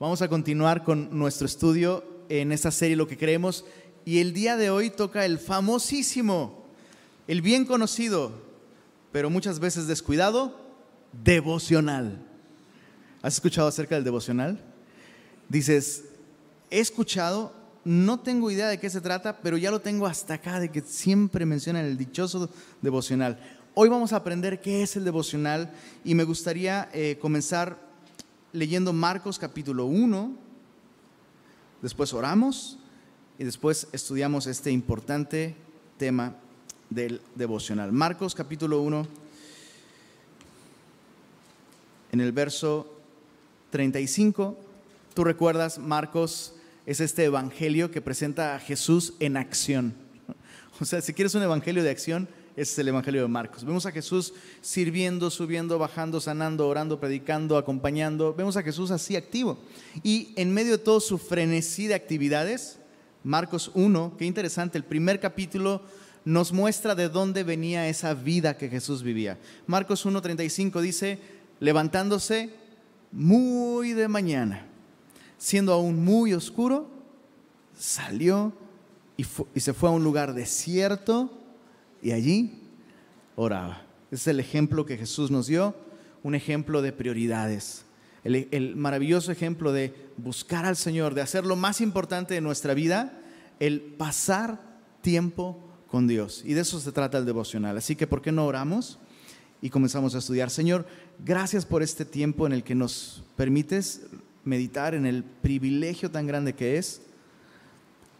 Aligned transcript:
Vamos 0.00 0.22
a 0.22 0.28
continuar 0.28 0.82
con 0.82 1.18
nuestro 1.18 1.44
estudio 1.44 2.02
en 2.30 2.52
esta 2.52 2.70
serie 2.70 2.96
Lo 2.96 3.06
que 3.06 3.18
creemos 3.18 3.66
y 4.06 4.20
el 4.20 4.32
día 4.32 4.56
de 4.56 4.70
hoy 4.70 4.88
toca 4.88 5.26
el 5.26 5.38
famosísimo, 5.38 6.64
el 7.28 7.42
bien 7.42 7.66
conocido, 7.66 8.32
pero 9.12 9.28
muchas 9.28 9.60
veces 9.60 9.86
descuidado, 9.86 10.58
devocional. 11.22 12.26
¿Has 13.20 13.34
escuchado 13.34 13.68
acerca 13.68 13.94
del 13.94 14.04
devocional? 14.04 14.64
Dices, 15.50 16.06
he 16.70 16.80
escuchado, 16.80 17.52
no 17.84 18.20
tengo 18.20 18.50
idea 18.50 18.68
de 18.68 18.80
qué 18.80 18.88
se 18.88 19.02
trata, 19.02 19.42
pero 19.42 19.58
ya 19.58 19.70
lo 19.70 19.82
tengo 19.82 20.06
hasta 20.06 20.32
acá, 20.32 20.60
de 20.60 20.70
que 20.70 20.80
siempre 20.80 21.44
mencionan 21.44 21.84
el 21.84 21.98
dichoso 21.98 22.48
devocional. 22.80 23.38
Hoy 23.74 23.90
vamos 23.90 24.14
a 24.14 24.16
aprender 24.16 24.62
qué 24.62 24.82
es 24.82 24.96
el 24.96 25.04
devocional 25.04 25.70
y 26.06 26.14
me 26.14 26.24
gustaría 26.24 26.88
eh, 26.94 27.18
comenzar 27.20 27.89
leyendo 28.52 28.92
Marcos 28.92 29.38
capítulo 29.38 29.86
1, 29.86 30.32
después 31.82 32.12
oramos 32.12 32.78
y 33.38 33.44
después 33.44 33.88
estudiamos 33.92 34.46
este 34.46 34.70
importante 34.70 35.54
tema 35.98 36.34
del 36.88 37.20
devocional. 37.34 37.92
Marcos 37.92 38.34
capítulo 38.34 38.82
1, 38.82 39.06
en 42.12 42.20
el 42.20 42.32
verso 42.32 42.92
35, 43.70 44.58
tú 45.14 45.24
recuerdas, 45.24 45.78
Marcos 45.78 46.54
es 46.86 47.00
este 47.00 47.24
evangelio 47.24 47.90
que 47.90 48.00
presenta 48.00 48.56
a 48.56 48.60
Jesús 48.60 49.14
en 49.20 49.36
acción. 49.36 49.94
O 50.80 50.86
sea, 50.86 51.02
si 51.02 51.12
quieres 51.12 51.34
un 51.34 51.42
evangelio 51.42 51.82
de 51.82 51.90
acción, 51.90 52.26
ese 52.56 52.72
es 52.72 52.78
el 52.80 52.88
Evangelio 52.88 53.22
de 53.22 53.28
Marcos. 53.28 53.64
Vemos 53.64 53.86
a 53.86 53.92
Jesús 53.92 54.34
sirviendo, 54.60 55.30
subiendo, 55.30 55.78
bajando, 55.78 56.20
sanando, 56.20 56.66
orando, 56.66 56.98
predicando, 56.98 57.56
acompañando. 57.56 58.34
Vemos 58.34 58.56
a 58.56 58.62
Jesús 58.62 58.90
así 58.90 59.16
activo. 59.16 59.58
Y 60.02 60.32
en 60.36 60.52
medio 60.52 60.72
de 60.72 60.78
todo 60.78 61.00
su 61.00 61.16
frenesí 61.16 61.86
de 61.86 61.94
actividades, 61.94 62.78
Marcos 63.22 63.70
1, 63.74 64.14
qué 64.18 64.24
interesante, 64.24 64.78
el 64.78 64.84
primer 64.84 65.20
capítulo 65.20 65.82
nos 66.24 66.52
muestra 66.52 66.94
de 66.94 67.08
dónde 67.08 67.44
venía 67.44 67.88
esa 67.88 68.14
vida 68.14 68.56
que 68.56 68.68
Jesús 68.68 69.02
vivía. 69.02 69.38
Marcos 69.66 70.04
1.35 70.04 70.80
dice, 70.80 71.18
levantándose 71.60 72.50
muy 73.12 73.92
de 73.92 74.08
mañana, 74.08 74.66
siendo 75.38 75.72
aún 75.72 76.04
muy 76.04 76.34
oscuro, 76.34 76.90
salió 77.78 78.52
y 79.16 79.60
se 79.60 79.72
fue 79.72 79.88
a 79.88 79.92
un 79.92 80.04
lugar 80.04 80.34
desierto 80.34 81.39
y 82.02 82.12
allí 82.12 82.60
oraba. 83.36 83.82
Ese 84.10 84.22
es 84.22 84.26
el 84.28 84.40
ejemplo 84.40 84.86
que 84.86 84.96
Jesús 84.96 85.30
nos 85.30 85.46
dio, 85.46 85.74
un 86.22 86.34
ejemplo 86.34 86.82
de 86.82 86.92
prioridades. 86.92 87.84
El, 88.24 88.76
maravilloso 88.76 89.32
ejemplo 89.32 89.72
de 89.72 89.94
buscar 90.16 90.66
al 90.66 90.76
Señor, 90.76 91.14
de 91.14 91.22
hacer 91.22 91.46
lo 91.46 91.56
más 91.56 91.80
importante 91.80 92.34
de 92.34 92.40
nuestra 92.40 92.74
vida, 92.74 93.18
el 93.60 93.80
pasar 93.80 94.60
tiempo 95.00 95.58
con 95.86 96.06
Dios. 96.06 96.42
Y 96.44 96.54
de 96.54 96.60
eso 96.62 96.80
se 96.80 96.92
trata 96.92 97.18
el 97.18 97.24
devocional. 97.24 97.76
Así 97.78 97.96
que, 97.96 98.06
¿por 98.06 98.20
qué 98.20 98.32
no 98.32 98.46
oramos? 98.46 98.98
Y 99.62 99.70
comenzamos 99.70 100.14
a 100.14 100.18
estudiar. 100.18 100.50
Señor, 100.50 100.86
gracias 101.24 101.64
por 101.64 101.82
este 101.82 102.04
tiempo 102.04 102.46
en 102.46 102.52
el 102.52 102.62
que 102.62 102.74
nos 102.74 103.22
permites 103.36 104.02
meditar 104.44 104.94
en 104.94 105.06
el 105.06 105.22
privilegio 105.22 106.10
tan 106.10 106.26
grande 106.26 106.54
que 106.54 106.78
es 106.78 107.02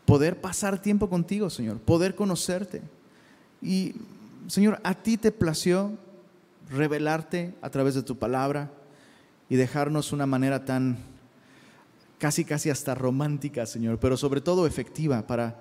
poder 0.04 0.40
pasar 0.40 0.80
tiempo 0.80 1.08
contigo, 1.08 1.50
Señor, 1.50 1.78
poder 1.78 2.14
conocerte. 2.14 2.82
Y 3.62 3.94
Señor, 4.48 4.80
a 4.82 4.94
ti 4.94 5.16
te 5.16 5.32
plació 5.32 5.92
revelarte 6.70 7.54
a 7.62 7.70
través 7.70 7.94
de 7.94 8.02
tu 8.02 8.16
palabra 8.16 8.70
y 9.48 9.56
dejarnos 9.56 10.12
una 10.12 10.26
manera 10.26 10.64
tan 10.64 10.98
casi, 12.18 12.44
casi 12.44 12.70
hasta 12.70 12.94
romántica, 12.94 13.66
Señor, 13.66 13.98
pero 13.98 14.16
sobre 14.16 14.40
todo 14.40 14.66
efectiva 14.66 15.26
para 15.26 15.60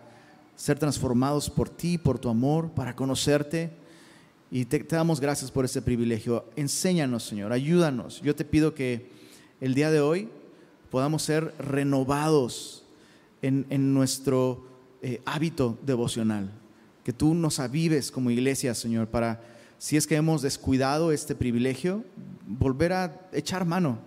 ser 0.56 0.78
transformados 0.78 1.50
por 1.50 1.70
ti, 1.70 1.98
por 1.98 2.20
tu 2.20 2.30
amor, 2.30 2.72
para 2.72 2.96
conocerte. 2.96 3.72
Y 4.52 4.66
te, 4.66 4.80
damos 4.80 5.20
gracias 5.20 5.52
por 5.52 5.66
ese 5.66 5.82
privilegio. 5.82 6.46
Enséñanos, 6.56 7.24
Señor, 7.24 7.54
ayúdanos. 7.54 8.22
Yo 8.22 8.36
te 8.36 8.46
pido 8.46 8.74
que 8.74 9.10
el 9.62 9.74
día 9.74 9.92
de 9.92 10.02
hoy 10.02 10.30
podamos 10.90 11.24
ser 11.24 11.54
renovados 11.60 12.84
en, 13.42 13.94
nuestro 13.94 14.68
eh, 15.02 15.22
hábito 15.26 15.78
devocional 15.86 16.59
que 17.10 17.14
tú 17.14 17.34
nos 17.34 17.60
avives 17.60 18.12
como 18.12 18.30
iglesia, 18.30 18.76
Señor, 18.76 19.08
para, 19.08 19.42
si 19.80 19.98
es 19.98 20.06
que 20.06 20.16
hemos 20.16 20.44
descuidado 20.44 21.12
este 21.12 21.34
privilegio, 21.34 22.04
volver 22.46 22.94
a 22.94 23.20
echar 23.34 23.66
mano 23.66 23.98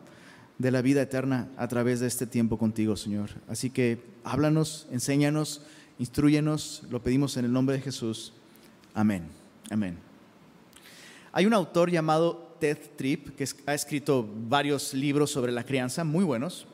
de 0.57 0.71
la 0.71 0.83
vida 0.83 1.03
eterna 1.03 1.51
a 1.57 1.67
través 1.67 1.99
de 1.99 2.07
este 2.07 2.29
tiempo 2.29 2.59
contigo, 2.59 2.95
Señor. 2.95 3.31
Así 3.49 3.71
que 3.71 4.01
háblanos, 4.23 4.87
enséñanos, 4.93 5.63
instruyenos, 5.99 6.85
lo 6.91 7.03
pedimos 7.03 7.37
en 7.37 7.47
el 7.47 7.53
nombre 7.53 7.75
de 7.75 7.83
Jesús. 7.83 8.35
Amén. 8.95 9.25
Amén. 9.69 9.99
Hay 11.33 11.45
un 11.45 11.55
autor 11.55 11.91
llamado 11.91 12.55
Ted 12.61 12.79
Tripp 12.95 13.35
que 13.35 13.49
ha 13.67 13.75
escrito 13.75 14.25
varios 14.49 14.95
libros 14.95 15.33
sobre 15.33 15.51
la 15.51 15.65
crianza, 15.65 16.05
muy 16.05 16.23
buenos, 16.23 16.69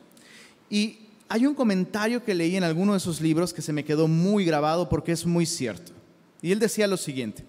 y 0.69 1.07
hay 1.27 1.47
un 1.47 1.55
comentario 1.55 2.23
que 2.23 2.35
leí 2.35 2.55
en 2.55 2.63
alguno 2.63 2.93
de 2.93 2.99
sus 2.99 3.19
libros 3.19 3.51
que 3.51 3.63
se 3.63 3.73
me 3.73 3.83
quedó 3.83 4.07
muy 4.07 4.45
grabado 4.45 4.89
porque 4.89 5.11
es 5.11 5.25
muy 5.25 5.47
cierto. 5.47 5.93
Y 6.41 6.51
él 6.51 6.59
decía 6.59 6.87
lo 6.87 6.97
siguiente, 6.97 7.45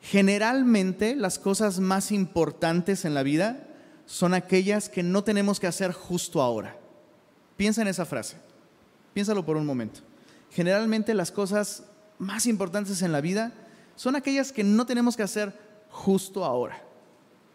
generalmente 0.00 1.16
las 1.16 1.38
cosas 1.38 1.80
más 1.80 2.12
importantes 2.12 3.04
en 3.04 3.14
la 3.14 3.22
vida 3.22 3.68
son 4.06 4.34
aquellas 4.34 4.88
que 4.88 5.02
no 5.02 5.24
tenemos 5.24 5.58
que 5.58 5.66
hacer 5.66 5.92
justo 5.92 6.42
ahora. 6.42 6.76
Piensa 7.56 7.82
en 7.82 7.88
esa 7.88 8.04
frase, 8.04 8.36
piénsalo 9.14 9.44
por 9.44 9.56
un 9.56 9.66
momento. 9.66 10.00
Generalmente 10.50 11.14
las 11.14 11.32
cosas 11.32 11.84
más 12.18 12.46
importantes 12.46 13.02
en 13.02 13.12
la 13.12 13.20
vida 13.20 13.52
son 13.96 14.16
aquellas 14.16 14.52
que 14.52 14.64
no 14.64 14.86
tenemos 14.86 15.16
que 15.16 15.22
hacer 15.22 15.56
justo 15.90 16.44
ahora. 16.44 16.82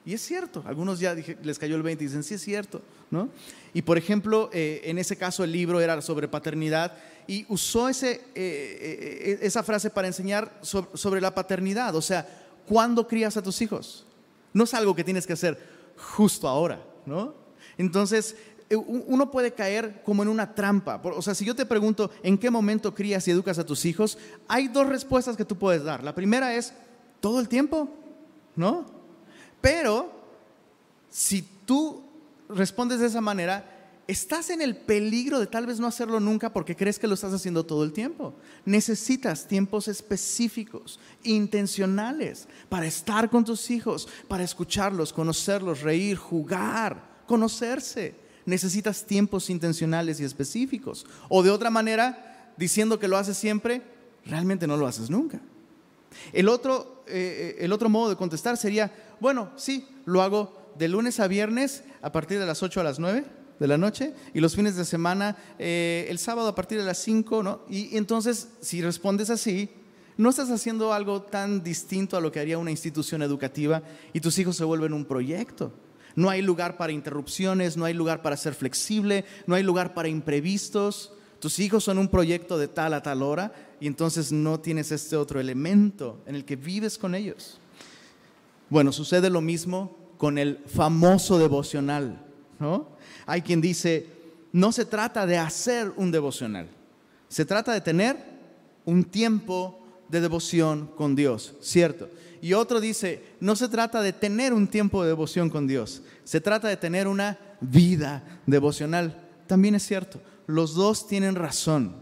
Y 0.08 0.14
es 0.14 0.22
cierto, 0.22 0.64
algunos 0.66 1.02
ya 1.02 1.14
les 1.14 1.60
cayó 1.60 1.76
el 1.76 1.84
20 1.84 2.02
y 2.02 2.08
dicen, 2.08 2.24
sí 2.24 2.36
es 2.36 2.42
cierto, 2.42 2.82
¿no? 3.12 3.28
Y 3.74 3.82
por 3.82 3.98
ejemplo, 3.98 4.50
eh, 4.54 4.80
en 4.86 4.98
ese 5.00 5.18
caso 5.18 5.44
el 5.44 5.52
libro 5.52 5.82
era 5.82 6.02
sobre 6.02 6.30
paternidad 6.30 6.94
y 7.28 7.46
usó 7.50 7.90
ese, 7.90 8.12
eh, 8.12 8.22
eh, 8.34 9.40
esa 9.42 9.64
frase 9.64 9.90
para 9.90 10.08
enseñar 10.08 10.62
sobre, 10.62 11.20
la 11.20 11.36
paternidad, 11.36 11.94
o 11.94 12.02
sea, 12.02 12.26
¿cuándo 12.66 13.06
crías 13.06 13.36
a 13.36 13.44
tus 13.44 13.62
hijos? 13.62 14.06
No 14.54 14.64
es 14.64 14.74
algo 14.74 14.96
que 14.96 15.04
tienes 15.04 15.28
que 15.28 15.34
hacer 15.34 15.60
justo 15.98 16.48
ahora, 16.48 16.82
¿no? 17.06 17.36
Entonces, 17.78 18.38
uno 18.70 19.30
puede 19.30 19.52
caer 19.52 20.04
como 20.06 20.24
en 20.24 20.30
una 20.30 20.56
trampa. 20.56 21.02
O 21.04 21.22
sea, 21.22 21.36
si 21.36 21.44
yo 21.44 21.54
te 21.54 21.66
pregunto 21.66 22.12
en 22.24 22.38
qué 22.38 22.50
momento 22.50 22.96
crías 22.96 23.28
y 23.28 23.32
educas 23.32 23.60
a 23.60 23.66
tus 23.66 23.84
hijos, 23.84 24.18
hay 24.48 24.70
dos 24.70 24.88
respuestas 24.88 25.36
que 25.36 25.44
tú 25.44 25.58
puedes 25.58 25.84
dar. 25.84 26.02
La 26.02 26.16
primera 26.16 26.56
es 26.56 26.74
todo 27.20 27.42
el 27.42 27.50
tiempo, 27.50 27.90
¿no? 28.56 28.97
Pero 29.62 30.12
si 31.10 31.42
tú 31.66 32.04
respondes 32.50 33.00
de 33.00 33.08
esa 33.08 33.22
manera, 33.22 33.78
estás 34.08 34.50
en 34.50 34.62
el 34.62 34.76
peligro 34.76 35.40
de 35.40 35.48
tal 35.48 35.66
vez 35.66 35.80
no 35.80 35.88
hacerlo 35.88 36.20
nunca 36.20 36.52
porque 36.54 36.76
crees 36.76 36.98
que 36.98 37.08
lo 37.08 37.14
estás 37.14 37.34
haciendo 37.34 37.66
todo 37.66 37.84
el 37.84 37.92
tiempo. 37.92 38.34
Necesitas 38.66 39.48
tiempos 39.48 39.88
específicos, 39.88 41.00
intencionales, 41.24 42.48
para 42.70 42.88
estar 42.88 43.30
con 43.30 43.44
tus 43.44 43.70
hijos, 43.70 44.08
para 44.28 44.44
escucharlos, 44.44 45.12
conocerlos, 45.12 45.82
reír, 45.82 46.18
jugar, 46.18 47.04
conocerse. 47.28 48.16
Necesitas 48.46 49.06
tiempos 49.06 49.50
intencionales 49.50 50.22
y 50.22 50.24
específicos. 50.24 51.06
O 51.28 51.44
de 51.44 51.52
otra 51.52 51.70
manera, 51.70 52.54
diciendo 52.58 52.98
que 52.98 53.10
lo 53.10 53.18
haces 53.18 53.38
siempre, 53.38 53.82
realmente 54.26 54.68
no 54.68 54.78
lo 54.78 54.88
haces 54.88 55.10
nunca. 55.10 55.42
El 56.34 56.50
otro, 56.50 57.04
eh, 57.08 57.56
eh, 57.60 57.66
el 57.66 57.74
otro 57.74 57.90
modo 57.90 58.10
de 58.10 58.16
contestar 58.16 58.58
sería, 58.58 58.92
bueno, 59.20 59.52
sí, 59.56 59.88
lo 60.06 60.22
hago 60.22 60.72
de 60.78 60.88
lunes 60.88 61.20
a 61.20 61.28
viernes 61.28 61.84
a 62.02 62.12
partir 62.12 62.40
de 62.40 62.46
las 62.46 62.62
8 62.64 62.82
a 62.82 62.84
las 62.84 63.00
9 63.00 63.26
de 63.60 63.68
la 63.68 63.78
noche 63.78 64.14
y 64.34 64.40
los 64.40 64.56
fines 64.56 64.76
de 64.76 64.86
semana 64.86 65.36
eh, 65.58 66.06
el 66.10 66.20
sábado 66.20 66.48
a 66.48 66.56
partir 66.56 66.78
de 66.78 66.86
las 66.86 67.00
5, 67.00 67.44
¿no? 67.44 67.62
Y, 67.70 67.98
entonces, 67.98 68.50
si 68.62 68.82
respondes 68.82 69.30
así, 69.30 69.70
no 70.18 70.30
estás 70.30 70.50
haciendo 70.50 70.94
algo 70.94 71.22
tan 71.22 71.64
distinto 71.64 72.18
a 72.18 72.22
lo 72.22 72.32
que 72.32 72.40
haría 72.40 72.58
una 72.58 72.72
institución 72.72 73.22
educativa 73.22 73.84
y 74.14 74.20
tus 74.20 74.38
hijos 74.40 74.56
se 74.56 74.64
vuelven 74.64 74.94
un 74.94 75.06
proyecto. 75.06 75.74
No 76.16 76.30
hay 76.32 76.42
lugar 76.42 76.78
para 76.78 76.94
interrupciones, 76.94 77.78
no 77.78 77.86
hay 77.86 77.94
lugar 77.94 78.24
para 78.24 78.38
ser 78.38 78.56
flexible, 78.56 79.26
no 79.46 79.54
hay 79.54 79.62
lugar 79.62 79.94
para 79.94 80.08
imprevistos. 80.08 81.14
Tus 81.40 81.60
hijos 81.60 81.84
son 81.84 82.00
un 82.00 82.08
proyecto 82.08 82.58
de 82.58 82.68
tal 82.68 82.96
a 82.96 83.04
tal 83.04 83.22
hora 83.22 83.54
y 83.80 83.88
entonces 83.88 84.32
no 84.32 84.60
tienes 84.60 84.92
este 84.92 85.16
otro 85.16 85.40
elemento 85.40 86.22
en 86.26 86.36
el 86.36 86.46
que 86.46 86.56
vives 86.56 86.98
con 86.98 87.16
ellos. 87.16 87.60
Bueno, 88.70 88.92
sucede 88.92 89.30
lo 89.30 89.42
mismo 89.42 89.96
con 90.18 90.38
el 90.38 90.58
famoso 90.66 91.38
devocional, 91.38 92.22
¿no? 92.60 92.90
Hay 93.26 93.42
quien 93.42 93.62
dice, 93.62 94.08
no 94.52 94.72
se 94.72 94.86
trata 94.86 95.26
de 95.26 95.38
hacer 95.38 95.92
un 95.96 96.12
devocional, 96.12 96.68
se 97.30 97.46
trata 97.46 97.74
de 97.74 97.82
tener 97.82 98.18
un 98.86 99.04
tiempo 99.04 99.80
de 100.10 100.22
devoción 100.22 100.90
con 100.96 101.16
Dios, 101.16 101.56
¿cierto? 101.62 102.10
Y 102.42 102.54
otro 102.54 102.80
dice, 102.80 103.24
no 103.40 103.56
se 103.56 103.68
trata 103.68 104.02
de 104.02 104.14
tener 104.14 104.54
un 104.54 104.68
tiempo 104.68 105.02
de 105.02 105.10
devoción 105.10 105.50
con 105.50 105.68
Dios, 105.68 106.02
se 106.24 106.42
trata 106.42 106.68
de 106.68 106.78
tener 106.78 107.08
una 107.08 107.38
vida 107.62 108.42
devocional. 108.46 109.24
También 109.48 109.76
es 109.76 109.84
cierto, 109.86 110.22
los 110.46 110.74
dos 110.74 111.08
tienen 111.08 111.36
razón. 111.36 111.96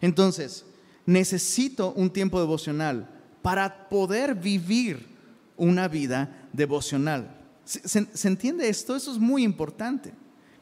Entonces, 0.00 0.64
necesito 1.06 1.92
un 1.92 2.10
tiempo 2.10 2.40
devocional 2.40 3.08
para 3.42 3.88
poder 3.88 4.34
vivir 4.34 5.06
una 5.56 5.88
vida 5.88 6.48
devocional. 6.52 7.36
¿Se, 7.64 8.28
entiende 8.28 8.68
esto? 8.68 8.96
Eso 8.96 9.12
es 9.12 9.18
muy 9.18 9.42
importante. 9.42 10.12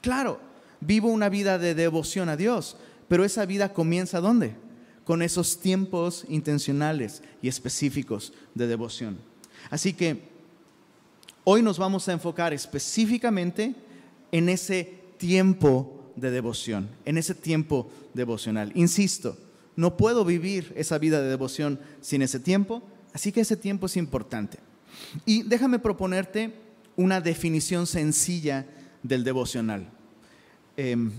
Claro, 0.01 0.41
vivo 0.81 1.09
una 1.09 1.29
vida 1.29 1.59
de 1.59 1.75
devoción 1.75 2.29
a 2.29 2.37
Dios, 2.37 2.77
pero 3.09 3.25
esa 3.25 3.47
vida 3.47 3.73
comienza 3.73 4.21
¿dónde? 4.21 4.55
Con 5.05 5.23
esos 5.23 5.61
tiempos 5.61 6.25
intencionales 6.29 7.23
y 7.41 7.49
específicos 7.49 8.33
de 8.55 8.67
devoción. 8.67 9.19
Así 9.71 9.93
que 9.93 10.23
hoy 11.45 11.63
nos 11.63 11.79
vamos 11.79 12.09
a 12.09 12.13
enfocar 12.13 12.53
específicamente 12.53 13.75
en 14.31 14.49
ese 14.49 14.99
tiempo 15.19 16.13
de 16.17 16.31
devoción, 16.31 16.89
en 17.05 17.19
ese 17.19 17.35
tiempo 17.35 17.91
devocional. 18.15 18.73
Insisto, 18.75 19.37
no 19.77 19.97
puedo 19.97 20.25
vivir 20.25 20.73
esa 20.77 20.99
vida 20.99 21.21
de 21.21 21.29
devoción 21.29 21.81
sin 22.01 22.23
ese 22.23 22.41
tiempo, 22.41 22.83
así 23.13 23.33
que 23.33 23.41
ese 23.41 23.57
tiempo 23.57 23.87
es 23.87 23.97
importante. 23.97 24.59
Y 25.25 25.43
déjame 25.43 25.79
proponerte 25.79 26.55
una 26.97 27.21
definición 27.21 27.87
sencilla 27.87 28.67
del 29.03 29.25
devocional. 29.25 29.89
Em, 30.77 31.11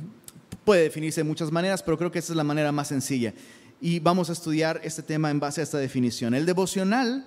puede 0.63 0.83
definirse 0.83 1.21
de 1.21 1.25
muchas 1.25 1.51
maneras, 1.51 1.83
pero 1.83 1.97
creo 1.97 2.11
que 2.11 2.19
esa 2.19 2.33
es 2.33 2.37
la 2.37 2.43
manera 2.43 2.71
más 2.71 2.87
sencilla. 2.87 3.33
Y 3.81 3.99
vamos 3.99 4.29
a 4.29 4.33
estudiar 4.33 4.79
este 4.83 5.03
tema 5.03 5.29
en 5.29 5.39
base 5.39 5.61
a 5.61 5.63
esta 5.63 5.77
definición. 5.77 6.33
El 6.33 6.45
devocional 6.45 7.25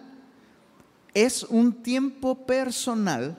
es 1.13 1.43
un 1.45 1.83
tiempo 1.83 2.47
personal 2.47 3.37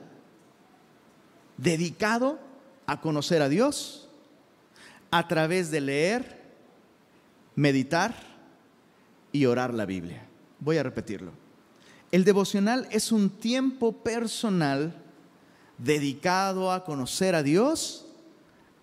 dedicado 1.56 2.38
a 2.86 3.00
conocer 3.00 3.42
a 3.42 3.48
Dios 3.48 4.08
a 5.10 5.26
través 5.26 5.70
de 5.70 5.80
leer, 5.80 6.47
meditar 7.58 8.14
y 9.32 9.46
orar 9.46 9.74
la 9.74 9.84
Biblia. 9.84 10.22
Voy 10.60 10.76
a 10.76 10.84
repetirlo. 10.84 11.32
El 12.12 12.22
devocional 12.22 12.86
es 12.92 13.10
un 13.10 13.30
tiempo 13.30 13.90
personal 14.04 14.94
dedicado 15.76 16.70
a 16.70 16.84
conocer 16.84 17.34
a 17.34 17.42
Dios 17.42 18.06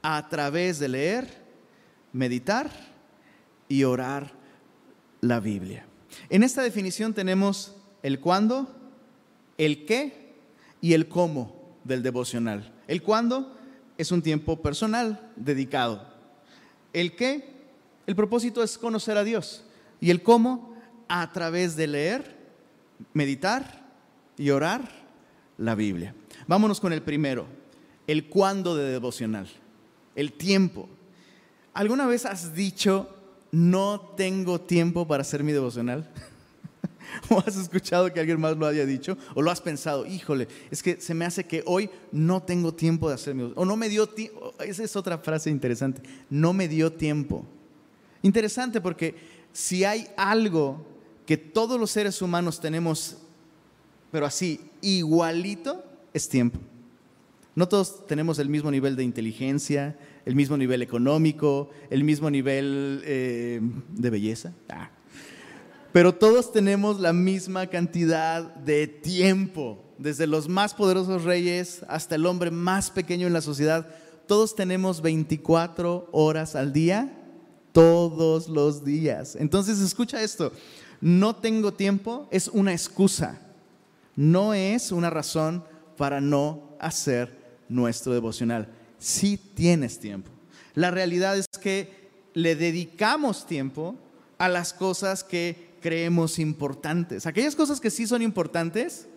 a 0.01 0.27
través 0.27 0.77
de 0.80 0.89
leer, 0.89 1.42
meditar 2.12 2.69
y 3.69 3.86
orar 3.86 4.33
la 5.22 5.39
Biblia. 5.39 5.86
En 6.30 6.44
esta 6.44 6.62
definición 6.62 7.13
tenemos 7.13 7.74
el 8.04 8.19
cuándo, 8.19 8.68
el 9.57 9.86
qué 9.86 10.33
y 10.81 10.94
el 10.95 11.07
cómo 11.07 11.77
del 11.86 12.04
devocional. 12.04 12.74
El 12.89 13.01
cuándo 13.01 13.56
es 13.98 14.12
un 14.12 14.22
tiempo 14.22 14.62
personal 14.62 15.31
dedicado. 15.38 16.13
El 16.92 17.16
qué, 17.16 17.55
el 18.07 18.16
propósito 18.16 18.63
es 18.63 18.78
conocer 18.78 19.18
a 19.18 19.24
Dios. 19.24 19.63
Y 20.00 20.12
el 20.12 20.22
cómo, 20.22 20.75
a 21.07 21.31
través 21.31 21.75
de 21.75 21.88
leer, 21.88 22.36
meditar 23.13 23.86
y 24.38 24.50
orar 24.50 24.90
la 25.57 25.75
Biblia. 25.75 26.13
Vámonos 26.48 26.80
con 26.80 26.94
el 26.94 27.02
primero, 27.02 27.46
el 28.07 28.28
cuándo 28.28 28.75
de 28.75 28.92
devocional, 28.92 29.48
el 30.16 30.34
tiempo. 30.34 30.90
¿Alguna 31.74 32.06
vez 32.06 32.25
has 32.25 32.54
dicho, 32.54 33.10
no 33.52 34.13
tengo 34.16 34.62
tiempo 34.62 35.08
para 35.08 35.22
hacer 35.22 35.44
mi 35.44 35.51
devocional? 35.51 36.10
¿O 37.30 37.40
has 37.40 37.56
escuchado 37.56 38.12
que 38.13 38.19
alguien 38.19 38.40
más 38.40 38.58
lo 38.58 38.68
haya 38.68 38.86
dicho? 38.86 39.18
¿O 39.34 39.42
lo 39.42 39.51
has 39.51 39.62
pensado, 39.62 40.06
híjole, 40.06 40.48
es 40.69 40.84
que 40.84 41.00
se 41.00 41.13
me 41.13 41.25
hace 41.25 41.46
que 41.46 41.63
hoy 41.66 41.90
no 42.12 42.44
tengo 42.44 42.74
tiempo 42.74 43.10
de 43.10 43.16
hacer 43.16 43.34
mi? 43.34 43.51
O 43.56 43.66
no 43.66 43.75
me 43.75 43.90
dio 43.90 44.08
tiempo, 44.08 44.54
esa 44.60 44.84
es 44.84 44.96
otra 44.96 45.18
frase 45.18 45.50
interesante, 45.50 46.01
no 46.30 46.54
me 46.54 46.68
dio 46.68 46.92
tiempo. 46.92 47.46
Interesante 48.25 48.81
porque 48.81 49.13
si 49.54 49.83
hay 49.83 50.07
algo 50.18 50.83
que 51.27 51.38
todos 51.38 51.80
los 51.80 51.92
seres 51.92 52.24
humanos 52.24 52.60
tenemos, 52.60 53.18
pero 54.12 54.25
así, 54.25 54.60
igualito, 54.81 55.86
es 56.12 56.27
tiempo. 56.27 56.60
No 57.54 57.68
todos 57.68 58.07
tenemos 58.07 58.39
el 58.39 58.50
mismo 58.50 58.72
nivel 58.72 58.95
de 58.95 59.04
inteligencia, 59.04 59.95
el 60.25 60.33
mismo 60.33 60.57
nivel 60.57 60.81
económico, 60.81 61.69
el 61.92 62.04
mismo 62.04 62.31
nivel 62.31 63.04
eh, 63.06 63.62
de 63.89 64.10
belleza. 64.10 64.54
Ah. 64.69 64.89
Pero 65.94 66.16
todos 66.16 66.51
tenemos 66.51 67.00
la 67.00 67.13
misma 67.13 67.68
cantidad 67.68 68.56
de 68.56 68.88
tiempo, 68.88 69.83
desde 70.00 70.25
los 70.25 70.50
más 70.50 70.74
poderosos 70.74 71.25
reyes 71.25 71.86
hasta 71.88 72.16
el 72.16 72.25
hombre 72.25 72.50
más 72.50 72.89
pequeño 72.89 73.27
en 73.27 73.33
la 73.33 73.42
sociedad. 73.42 73.88
Todos 74.25 74.56
tenemos 74.56 75.04
24 75.04 76.10
horas 76.12 76.56
al 76.56 76.74
día, 76.74 77.22
todos 77.75 78.48
los 78.48 78.86
días. 78.86 79.36
Entonces 79.36 79.81
escucha 79.81 80.24
esto, 80.24 80.54
no 81.01 81.36
tengo 81.36 81.74
tiempo 81.74 82.25
es 82.31 82.48
una 82.48 82.72
excusa, 82.72 83.38
no 84.16 84.54
es 84.54 84.94
una 84.94 85.10
razón 85.10 85.62
para 85.98 86.22
no 86.22 86.69
hacer 86.80 87.38
nuestro 87.68 88.13
devocional. 88.13 88.69
Si 88.98 89.38
tienes 89.38 90.00
tiempo. 90.00 90.31
La 90.74 90.89
realidad 90.89 91.38
es 91.38 91.48
que 91.62 92.10
le 92.33 92.56
dedicamos 92.56 93.45
tiempo 93.45 93.95
a 94.38 94.48
las 94.48 94.72
cosas 94.72 95.25
que 95.25 95.75
creemos 95.81 96.39
importantes. 96.39 97.25
Aquellas 97.25 97.57
cosas 97.57 97.81
que 97.81 97.92
sí 97.92 98.07
son 98.07 98.22
importantes, 98.22 99.10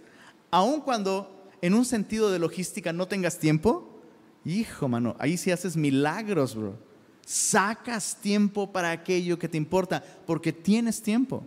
aun 0.50 0.80
cuando 0.80 1.48
en 1.62 1.74
un 1.74 1.84
sentido 1.84 2.32
de 2.32 2.40
logística 2.40 2.92
no 2.92 3.06
tengas 3.06 3.38
tiempo, 3.38 4.00
hijo, 4.44 4.88
mano, 4.88 5.14
ahí 5.20 5.36
sí 5.36 5.52
haces 5.52 5.76
milagros, 5.76 6.56
bro. 6.56 6.87
Sacas 7.28 8.16
tiempo 8.22 8.72
para 8.72 8.90
aquello 8.90 9.38
que 9.38 9.50
te 9.50 9.58
importa, 9.58 10.02
porque 10.26 10.50
tienes 10.50 11.02
tiempo. 11.02 11.44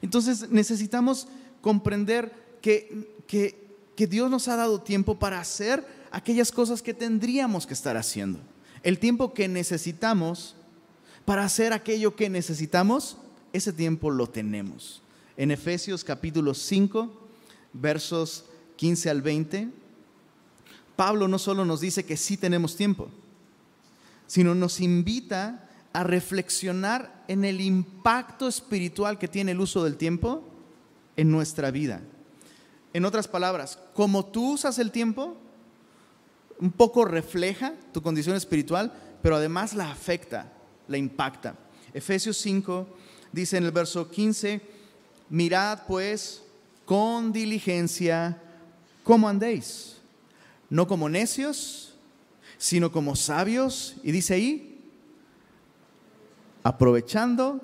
Entonces 0.00 0.48
necesitamos 0.48 1.28
comprender 1.60 2.32
que, 2.62 3.12
que, 3.26 4.06
Dios 4.06 4.30
nos 4.30 4.48
ha 4.48 4.56
dado 4.56 4.80
tiempo 4.80 5.18
para 5.18 5.38
hacer 5.38 5.84
aquellas 6.10 6.50
cosas 6.50 6.80
que 6.80 6.94
tendríamos 6.94 7.66
que 7.66 7.74
estar 7.74 7.98
haciendo. 7.98 8.38
El 8.82 8.98
tiempo 8.98 9.34
que 9.34 9.48
necesitamos 9.48 10.56
para 11.26 11.44
hacer 11.44 11.74
aquello 11.74 12.16
que 12.16 12.30
necesitamos, 12.30 13.18
ese 13.52 13.74
tiempo 13.74 14.10
lo 14.10 14.30
tenemos. 14.30 15.02
En 15.36 15.50
Efesios 15.50 16.04
capítulo 16.04 16.54
5, 16.54 17.12
versos 17.74 18.46
15 18.76 19.10
al 19.10 19.20
20, 19.20 19.68
Pablo 20.96 21.28
no 21.28 21.38
solo 21.38 21.66
nos 21.66 21.82
dice 21.82 22.06
que 22.06 22.16
sí 22.16 22.38
tenemos 22.38 22.76
tiempo, 22.76 23.10
sino 24.28 24.54
nos 24.54 24.80
invita 24.80 25.68
a 25.92 26.04
reflexionar 26.04 27.24
en 27.26 27.44
el 27.44 27.60
impacto 27.60 28.46
espiritual 28.46 29.18
que 29.18 29.26
tiene 29.26 29.50
el 29.50 29.60
uso 29.60 29.82
del 29.82 29.96
tiempo 29.96 30.44
en 31.16 31.32
nuestra 31.32 31.72
vida. 31.72 32.02
En 32.92 33.04
otras 33.04 33.26
palabras, 33.26 33.80
como 33.94 34.26
tú 34.26 34.52
usas 34.52 34.78
el 34.78 34.92
tiempo, 34.92 35.36
un 36.60 36.70
poco 36.70 37.04
refleja 37.04 37.74
tu 37.92 38.02
condición 38.02 38.36
espiritual, 38.36 38.92
pero 39.22 39.36
además 39.36 39.74
la 39.74 39.90
afecta, 39.90 40.52
la 40.86 40.98
impacta. 40.98 41.56
Efesios 41.92 42.36
5 42.36 42.86
dice 43.32 43.56
en 43.56 43.64
el 43.64 43.72
verso 43.72 44.10
15, 44.10 44.60
mirad 45.30 45.80
pues 45.86 46.42
con 46.84 47.32
diligencia 47.32 48.42
cómo 49.04 49.28
andéis, 49.28 49.96
no 50.70 50.86
como 50.86 51.08
necios, 51.08 51.87
sino 52.58 52.92
como 52.92 53.16
sabios, 53.16 53.96
y 54.02 54.12
dice 54.12 54.34
ahí, 54.34 54.80
aprovechando 56.62 57.60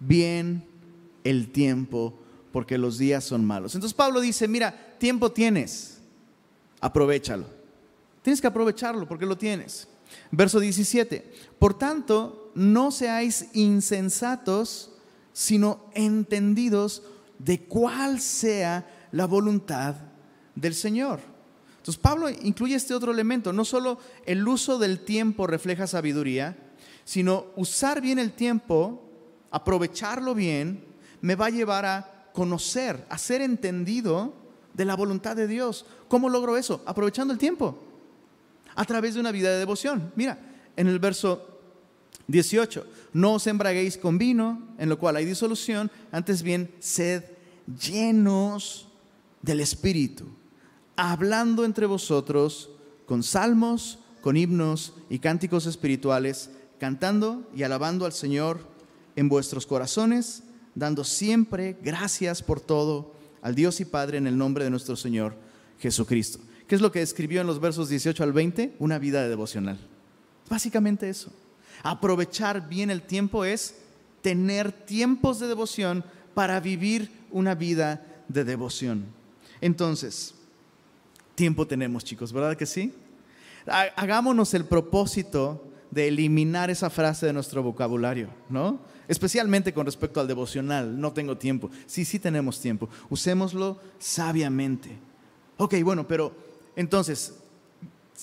bien 0.00 0.64
el 1.24 1.50
tiempo, 1.52 2.18
porque 2.52 2.76
los 2.76 2.98
días 2.98 3.24
son 3.24 3.44
malos. 3.44 3.74
Entonces 3.74 3.94
Pablo 3.94 4.20
dice, 4.20 4.48
mira, 4.48 4.96
tiempo 4.98 5.30
tienes, 5.30 6.00
aprovechalo. 6.80 7.46
Tienes 8.22 8.40
que 8.40 8.46
aprovecharlo 8.46 9.08
porque 9.08 9.26
lo 9.26 9.38
tienes. 9.38 9.88
Verso 10.30 10.58
17, 10.58 11.32
por 11.58 11.78
tanto, 11.78 12.50
no 12.54 12.90
seáis 12.90 13.48
insensatos, 13.52 14.90
sino 15.32 15.86
entendidos 15.94 17.04
de 17.38 17.62
cuál 17.62 18.20
sea 18.20 19.08
la 19.12 19.26
voluntad 19.26 19.94
del 20.54 20.74
Señor. 20.74 21.20
Pablo 21.96 22.28
incluye 22.28 22.74
este 22.74 22.94
otro 22.94 23.12
elemento, 23.12 23.52
no 23.52 23.64
solo 23.64 23.98
el 24.26 24.46
uso 24.46 24.78
del 24.78 25.00
tiempo 25.00 25.46
refleja 25.46 25.86
sabiduría, 25.86 26.56
sino 27.04 27.46
usar 27.56 28.00
bien 28.00 28.18
el 28.18 28.32
tiempo, 28.32 29.02
aprovecharlo 29.50 30.34
bien, 30.34 30.84
me 31.20 31.34
va 31.34 31.46
a 31.46 31.50
llevar 31.50 31.84
a 31.84 32.30
conocer, 32.32 33.04
a 33.08 33.18
ser 33.18 33.42
entendido 33.42 34.34
de 34.74 34.84
la 34.84 34.96
voluntad 34.96 35.36
de 35.36 35.46
Dios. 35.46 35.84
¿Cómo 36.08 36.28
logro 36.28 36.56
eso? 36.56 36.82
Aprovechando 36.86 37.32
el 37.32 37.38
tiempo, 37.38 37.78
a 38.74 38.84
través 38.84 39.14
de 39.14 39.20
una 39.20 39.32
vida 39.32 39.50
de 39.50 39.58
devoción. 39.58 40.12
Mira, 40.16 40.38
en 40.76 40.86
el 40.86 40.98
verso 40.98 41.60
18, 42.28 42.86
no 43.12 43.34
os 43.34 43.46
embraguéis 43.46 43.96
con 43.96 44.18
vino, 44.18 44.62
en 44.78 44.88
lo 44.88 44.98
cual 44.98 45.16
hay 45.16 45.24
disolución, 45.24 45.90
antes 46.12 46.42
bien, 46.42 46.72
sed 46.78 47.24
llenos 47.66 48.88
del 49.42 49.60
Espíritu, 49.60 50.26
hablando 51.00 51.64
entre 51.64 51.86
vosotros 51.86 52.68
con 53.06 53.22
salmos, 53.22 53.98
con 54.20 54.36
himnos 54.36 54.92
y 55.08 55.18
cánticos 55.18 55.64
espirituales, 55.64 56.50
cantando 56.78 57.48
y 57.56 57.62
alabando 57.62 58.04
al 58.04 58.12
Señor 58.12 58.60
en 59.16 59.30
vuestros 59.30 59.66
corazones, 59.66 60.42
dando 60.74 61.04
siempre 61.04 61.78
gracias 61.82 62.42
por 62.42 62.60
todo 62.60 63.14
al 63.40 63.54
Dios 63.54 63.80
y 63.80 63.86
Padre 63.86 64.18
en 64.18 64.26
el 64.26 64.36
nombre 64.36 64.64
de 64.64 64.70
nuestro 64.70 64.94
Señor 64.94 65.34
Jesucristo. 65.78 66.38
¿Qué 66.66 66.74
es 66.74 66.82
lo 66.82 66.92
que 66.92 67.00
escribió 67.00 67.40
en 67.40 67.46
los 67.46 67.60
versos 67.60 67.88
18 67.88 68.22
al 68.22 68.34
20? 68.34 68.76
Una 68.78 68.98
vida 68.98 69.22
de 69.22 69.30
devocional. 69.30 69.78
Básicamente 70.50 71.08
eso. 71.08 71.32
Aprovechar 71.82 72.68
bien 72.68 72.90
el 72.90 73.00
tiempo 73.00 73.46
es 73.46 73.76
tener 74.20 74.70
tiempos 74.70 75.40
de 75.40 75.48
devoción 75.48 76.04
para 76.34 76.60
vivir 76.60 77.10
una 77.30 77.54
vida 77.54 78.06
de 78.28 78.44
devoción. 78.44 79.06
Entonces, 79.62 80.34
tiempo 81.40 81.66
tenemos, 81.66 82.04
chicos, 82.04 82.34
¿verdad 82.34 82.54
que 82.54 82.66
sí? 82.66 82.92
Hagámonos 83.96 84.52
el 84.52 84.66
propósito 84.66 85.64
de 85.90 86.08
eliminar 86.08 86.68
esa 86.68 86.90
frase 86.90 87.24
de 87.24 87.32
nuestro 87.32 87.62
vocabulario, 87.62 88.28
¿no? 88.50 88.78
Especialmente 89.08 89.72
con 89.72 89.86
respecto 89.86 90.20
al 90.20 90.28
devocional, 90.28 91.00
no 91.00 91.14
tengo 91.14 91.38
tiempo. 91.38 91.70
Sí, 91.86 92.04
sí 92.04 92.18
tenemos 92.18 92.60
tiempo. 92.60 92.90
Usémoslo 93.08 93.80
sabiamente. 93.98 94.90
Ok, 95.56 95.76
bueno, 95.82 96.06
pero 96.06 96.30
entonces, 96.76 97.32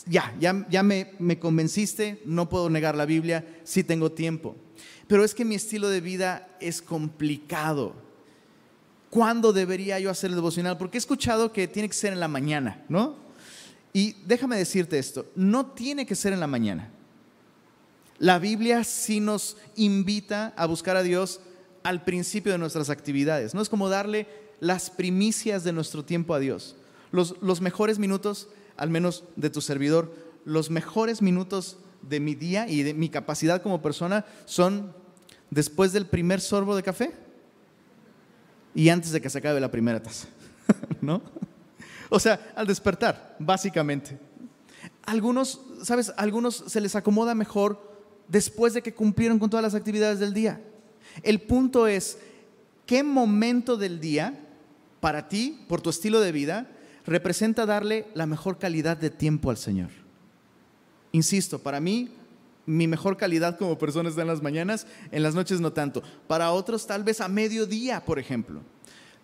ya, 0.05 0.35
ya, 0.39 0.67
ya 0.69 0.83
me, 0.83 1.13
me 1.17 1.39
convenciste, 1.39 2.21
no 2.23 2.47
puedo 2.49 2.69
negar 2.69 2.95
la 2.95 3.07
Biblia, 3.07 3.43
sí 3.63 3.83
tengo 3.83 4.11
tiempo. 4.11 4.55
Pero 5.07 5.23
es 5.23 5.33
que 5.33 5.43
mi 5.43 5.55
estilo 5.55 5.89
de 5.89 6.01
vida 6.01 6.55
es 6.59 6.83
complicado. 6.83 7.95
¿Cuándo 9.09 9.53
debería 9.53 9.99
yo 9.99 10.09
hacer 10.09 10.29
el 10.29 10.35
devocional? 10.35 10.77
Porque 10.77 10.97
he 10.97 10.99
escuchado 10.99 11.53
que 11.53 11.67
tiene 11.67 11.87
que 11.87 11.95
ser 11.95 12.13
en 12.13 12.19
la 12.19 12.27
mañana, 12.27 12.83
¿no? 12.89 13.15
Y 13.93 14.15
déjame 14.25 14.57
decirte 14.57 14.99
esto, 14.99 15.25
no 15.35 15.67
tiene 15.67 16.05
que 16.05 16.15
ser 16.15 16.33
en 16.33 16.39
la 16.39 16.47
mañana. 16.47 16.91
La 18.19 18.37
Biblia 18.37 18.83
sí 18.83 19.19
nos 19.19 19.57
invita 19.75 20.53
a 20.57 20.65
buscar 20.65 20.97
a 20.97 21.03
Dios 21.03 21.39
al 21.83 22.03
principio 22.03 22.51
de 22.51 22.57
nuestras 22.57 22.89
actividades. 22.89 23.53
No 23.53 23.61
es 23.61 23.69
como 23.69 23.89
darle 23.89 24.27
las 24.59 24.89
primicias 24.89 25.63
de 25.63 25.71
nuestro 25.71 26.03
tiempo 26.03 26.33
a 26.33 26.39
Dios. 26.39 26.75
Los, 27.11 27.35
los 27.41 27.61
mejores 27.61 27.99
minutos, 27.99 28.49
al 28.75 28.89
menos 28.89 29.23
de 29.35 29.49
tu 29.49 29.61
servidor, 29.61 30.13
los 30.43 30.69
mejores 30.69 31.21
minutos 31.21 31.77
de 32.01 32.19
mi 32.19 32.35
día 32.35 32.67
y 32.67 32.83
de 32.83 32.93
mi 32.93 33.09
capacidad 33.09 33.61
como 33.61 33.81
persona 33.81 34.25
son 34.45 34.93
después 35.49 35.93
del 35.93 36.07
primer 36.07 36.41
sorbo 36.41 36.75
de 36.75 36.83
café 36.83 37.26
y 38.77 38.89
antes 38.89 39.11
de 39.11 39.19
que 39.19 39.27
se 39.31 39.39
acabe 39.39 39.59
la 39.59 39.71
primera 39.71 39.99
taza, 39.99 40.27
¿no? 41.01 41.23
O 42.09 42.19
sea, 42.19 42.53
al 42.55 42.67
despertar, 42.67 43.35
básicamente. 43.39 44.19
Algunos, 45.03 45.61
¿sabes? 45.81 46.13
Algunos 46.15 46.63
se 46.67 46.79
les 46.79 46.95
acomoda 46.95 47.33
mejor 47.33 47.97
después 48.27 48.75
de 48.75 48.83
que 48.83 48.93
cumplieron 48.93 49.39
con 49.39 49.49
todas 49.49 49.63
las 49.63 49.73
actividades 49.73 50.19
del 50.19 50.31
día. 50.31 50.61
El 51.23 51.41
punto 51.41 51.87
es, 51.87 52.19
¿qué 52.85 53.01
momento 53.01 53.77
del 53.77 53.99
día 53.99 54.45
para 54.99 55.27
ti, 55.27 55.65
por 55.67 55.81
tu 55.81 55.89
estilo 55.89 56.19
de 56.19 56.31
vida, 56.31 56.69
representa 57.03 57.65
darle 57.65 58.05
la 58.13 58.27
mejor 58.27 58.59
calidad 58.59 58.95
de 58.95 59.09
tiempo 59.09 59.49
al 59.49 59.57
Señor? 59.57 59.89
Insisto, 61.13 61.57
para 61.57 61.79
mí, 61.79 62.11
mi 62.67 62.85
mejor 62.85 63.17
calidad 63.17 63.57
como 63.57 63.79
persona 63.79 64.09
está 64.09 64.21
en 64.21 64.27
las 64.27 64.43
mañanas, 64.43 64.85
en 65.11 65.23
las 65.23 65.33
noches 65.33 65.59
no 65.59 65.73
tanto. 65.73 66.03
Para 66.27 66.51
otros, 66.51 66.85
tal 66.85 67.03
vez 67.03 67.21
a 67.21 67.29
mediodía, 67.29 68.05
por 68.05 68.19
ejemplo. 68.19 68.61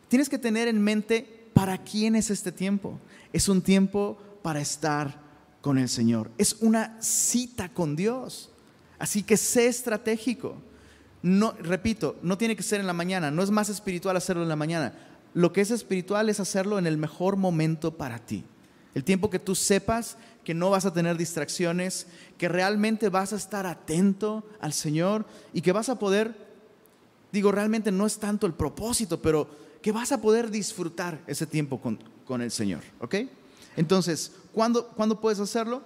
Tienes 0.08 0.30
que 0.30 0.40
tener 0.40 0.68
en 0.68 0.82
mente 0.82 1.50
para 1.54 1.78
quién 1.78 2.16
es 2.16 2.32
este 2.32 2.52
tiempo. 2.52 3.00
Es 3.34 3.50
un 3.50 3.62
tiempo 3.62 4.18
para 4.42 4.62
estar 4.62 5.22
con 5.62 5.78
el 5.78 5.90
Señor. 5.90 6.32
Es 6.38 6.58
una 6.62 6.98
cita 7.02 7.70
con 7.70 7.96
Dios. 7.98 8.50
Así 8.98 9.24
que 9.24 9.36
sé 9.36 9.68
estratégico. 9.68 10.56
No, 11.22 11.54
repito, 11.60 12.18
no 12.22 12.38
tiene 12.38 12.56
que 12.56 12.64
ser 12.64 12.80
en 12.80 12.88
la 12.88 12.94
mañana, 12.94 13.32
no 13.32 13.44
es 13.44 13.52
más 13.52 13.70
espiritual 13.70 14.16
hacerlo 14.16 14.44
en 14.44 14.50
la 14.50 14.56
mañana. 14.56 14.94
Lo 15.34 15.52
que 15.52 15.62
es 15.62 15.72
espiritual 15.72 16.30
es 16.30 16.40
hacerlo 16.40 16.80
en 16.80 16.88
el 16.88 16.98
mejor 16.98 17.36
momento 17.36 17.98
para 17.98 18.20
ti. 18.20 18.44
El 18.94 19.04
tiempo 19.04 19.30
que 19.30 19.40
tú 19.40 19.56
sepas 19.56 20.18
que 20.44 20.54
no 20.54 20.70
vas 20.70 20.86
a 20.86 20.94
tener 20.94 21.18
distracciones, 21.18 22.08
que 22.38 22.50
realmente 22.50 23.10
vas 23.10 23.34
a 23.34 23.38
estar 23.38 23.66
atento 23.66 24.44
al 24.60 24.74
Señor 24.74 25.26
y 25.54 25.62
que 25.62 25.72
vas 25.72 25.90
a 25.90 25.98
poder, 25.98 26.36
digo, 27.32 27.52
realmente 27.52 27.92
no 27.92 28.06
es 28.06 28.18
tanto 28.18 28.46
el 28.46 28.54
propósito, 28.54 29.22
pero 29.22 29.48
que 29.82 29.92
vas 29.92 30.12
a 30.12 30.22
poder 30.22 30.50
disfrutar 30.50 31.22
ese 31.28 31.46
tiempo 31.46 31.80
con, 31.80 32.42
el 32.42 32.52
Señor, 32.52 32.82
¿ok? 33.00 33.16
Entonces, 33.76 34.32
¿cuándo, 34.54 35.20
puedes 35.22 35.40
hacerlo? 35.40 35.84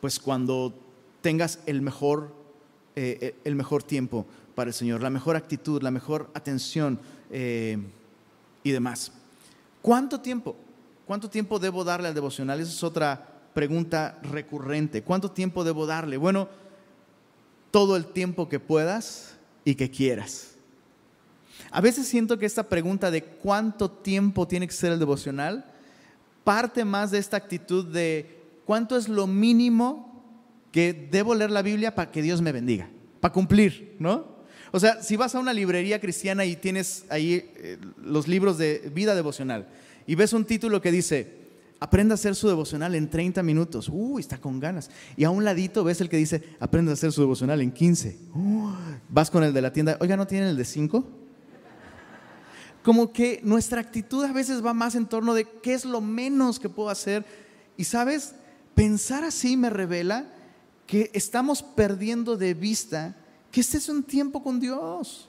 Pues 0.00 0.18
cuando 0.18 0.74
tengas 1.22 1.60
el 1.66 1.80
mejor, 1.80 2.34
eh, 2.94 3.18
eh, 3.20 3.36
el 3.44 3.54
mejor 3.54 3.82
tiempo 3.82 4.26
para 4.54 4.68
el 4.68 4.74
Señor, 4.74 5.02
la 5.02 5.10
mejor 5.10 5.36
actitud, 5.36 5.82
la 5.82 5.90
mejor 5.90 6.30
atención 6.34 7.00
eh, 7.30 7.78
y 8.62 8.70
demás. 8.70 9.12
¿Cuánto 9.80 10.20
tiempo? 10.20 10.56
¿Cuánto 11.06 11.28
tiempo 11.28 11.58
debo 11.58 11.84
darle 11.84 12.08
al 12.08 12.14
devocional? 12.14 12.60
Esa 12.60 12.72
es 12.72 12.82
otra 12.82 13.28
pregunta 13.52 14.18
recurrente. 14.22 15.02
¿Cuánto 15.02 15.30
tiempo 15.30 15.64
debo 15.64 15.86
darle? 15.86 16.16
Bueno, 16.16 16.48
todo 17.70 17.96
el 17.96 18.06
tiempo 18.06 18.48
que 18.48 18.60
puedas 18.60 19.36
y 19.64 19.74
que 19.74 19.90
quieras. 19.90 20.56
A 21.70 21.80
veces 21.80 22.06
siento 22.06 22.38
que 22.38 22.46
esta 22.46 22.68
pregunta 22.68 23.10
de 23.10 23.24
cuánto 23.24 23.90
tiempo 23.90 24.46
tiene 24.48 24.66
que 24.66 24.72
ser 24.72 24.92
el 24.92 24.98
devocional 24.98 25.64
parte 26.44 26.84
más 26.84 27.10
de 27.10 27.18
esta 27.18 27.36
actitud 27.36 27.86
de 27.86 28.42
cuánto 28.64 28.96
es 28.96 29.08
lo 29.08 29.26
mínimo 29.26 30.22
que 30.70 30.92
debo 30.92 31.34
leer 31.34 31.50
la 31.50 31.62
Biblia 31.62 31.94
para 31.94 32.10
que 32.10 32.22
Dios 32.22 32.42
me 32.42 32.52
bendiga, 32.52 32.88
para 33.20 33.32
cumplir, 33.32 33.96
¿no? 33.98 34.34
O 34.70 34.80
sea, 34.80 35.02
si 35.02 35.16
vas 35.16 35.34
a 35.34 35.38
una 35.38 35.52
librería 35.52 36.00
cristiana 36.00 36.44
y 36.44 36.56
tienes 36.56 37.06
ahí 37.08 37.50
eh, 37.56 37.78
los 38.02 38.28
libros 38.28 38.58
de 38.58 38.90
vida 38.92 39.14
devocional 39.14 39.68
y 40.06 40.14
ves 40.14 40.32
un 40.32 40.44
título 40.44 40.80
que 40.80 40.92
dice, 40.92 41.44
aprenda 41.80 42.14
a 42.14 42.16
hacer 42.16 42.34
su 42.34 42.48
devocional 42.48 42.94
en 42.94 43.10
30 43.10 43.42
minutos, 43.42 43.90
uy, 43.92 44.20
está 44.20 44.38
con 44.38 44.60
ganas. 44.60 44.90
Y 45.16 45.24
a 45.24 45.30
un 45.30 45.44
ladito 45.44 45.84
ves 45.84 46.00
el 46.00 46.08
que 46.08 46.16
dice, 46.16 46.42
aprenda 46.60 46.92
a 46.92 46.94
hacer 46.94 47.12
su 47.12 47.20
devocional 47.20 47.60
en 47.60 47.72
15. 47.72 48.18
vas 49.08 49.30
con 49.30 49.44
el 49.44 49.52
de 49.52 49.62
la 49.62 49.72
tienda, 49.72 49.96
oiga, 50.00 50.16
¿no 50.16 50.26
tienen 50.26 50.48
el 50.48 50.56
de 50.56 50.64
5? 50.64 51.06
Como 52.82 53.12
que 53.12 53.40
nuestra 53.44 53.80
actitud 53.80 54.24
a 54.24 54.32
veces 54.32 54.64
va 54.64 54.74
más 54.74 54.94
en 54.94 55.06
torno 55.06 55.32
de 55.34 55.46
qué 55.62 55.72
es 55.74 55.84
lo 55.84 56.00
menos 56.00 56.58
que 56.58 56.68
puedo 56.68 56.90
hacer. 56.90 57.24
Y 57.78 57.84
sabes, 57.84 58.34
pensar 58.74 59.24
así 59.24 59.56
me 59.56 59.70
revela 59.70 60.30
que 60.86 61.10
estamos 61.14 61.62
perdiendo 61.62 62.36
de 62.36 62.52
vista 62.52 63.16
que 63.50 63.60
este 63.60 63.78
es 63.78 63.88
un 63.88 64.02
tiempo 64.02 64.42
con 64.42 64.60
Dios. 64.60 65.28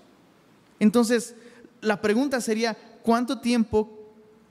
Entonces, 0.79 1.36
la 1.79 2.01
pregunta 2.01 2.41
sería, 2.41 2.77
¿cuánto 3.03 3.39
tiempo 3.39 4.05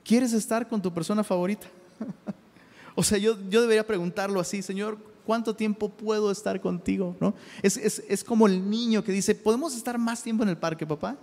quieres 0.05 0.31
estar 0.31 0.69
con 0.69 0.81
tu 0.81 0.93
persona 0.93 1.23
favorita? 1.23 1.67
o 2.95 3.03
sea, 3.03 3.17
yo, 3.17 3.37
yo 3.49 3.61
debería 3.61 3.85
preguntarlo 3.85 4.39
así, 4.39 4.61
Señor, 4.61 4.97
¿cuánto 5.25 5.55
tiempo 5.55 5.89
puedo 5.89 6.31
estar 6.31 6.61
contigo? 6.61 7.17
¿No? 7.19 7.33
Es, 7.61 7.77
es, 7.77 8.23
como 8.23 8.47
el 8.47 8.69
niño 8.69 9.03
que 9.03 9.11
dice, 9.11 9.35
¿podemos 9.35 9.75
estar 9.75 9.97
más 9.97 10.23
tiempo 10.23 10.43
en 10.43 10.49
el 10.49 10.57
parque, 10.57 10.85
papá? 10.85 11.17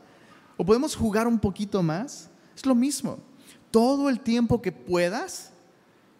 ¿O 0.56 0.66
podemos 0.66 0.94
jugar 0.94 1.26
un 1.26 1.38
poquito 1.38 1.82
más? 1.82 2.28
Es 2.54 2.66
lo 2.66 2.74
mismo. 2.74 3.18
Todo 3.70 4.10
el 4.10 4.20
tiempo 4.20 4.60
que 4.60 4.72
puedas 4.72 5.52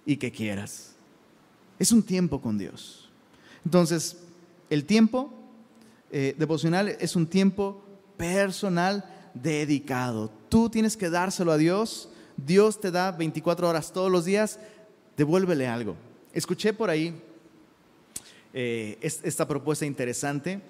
y 0.06 0.16
que 0.16 0.30
quieras. 0.30 0.94
Es 1.78 1.92
un 1.92 2.02
tiempo 2.02 2.40
con 2.40 2.56
Dios. 2.56 3.10
Entonces, 3.64 4.18
el 4.70 4.84
tiempo 4.84 5.32
eh, 6.10 6.34
devocional 6.38 6.88
es 6.88 7.16
un 7.16 7.26
tiempo 7.26 7.82
personal 8.16 9.04
dedicado. 9.34 10.30
Tú 10.48 10.70
tienes 10.70 10.96
que 10.96 11.10
dárselo 11.10 11.52
a 11.52 11.56
Dios 11.56 12.08
Dios 12.44 12.80
te 12.80 12.90
da 12.90 13.12
24 13.12 13.68
horas 13.68 13.92
todos 13.92 14.10
los 14.10 14.24
días, 14.24 14.58
devuélvele 15.16 15.66
algo. 15.66 15.96
Escuché 16.32 16.72
por 16.72 16.90
ahí 16.90 17.20
eh, 18.52 18.98
esta 19.00 19.46
propuesta 19.46 19.86
interesante. 19.86 20.60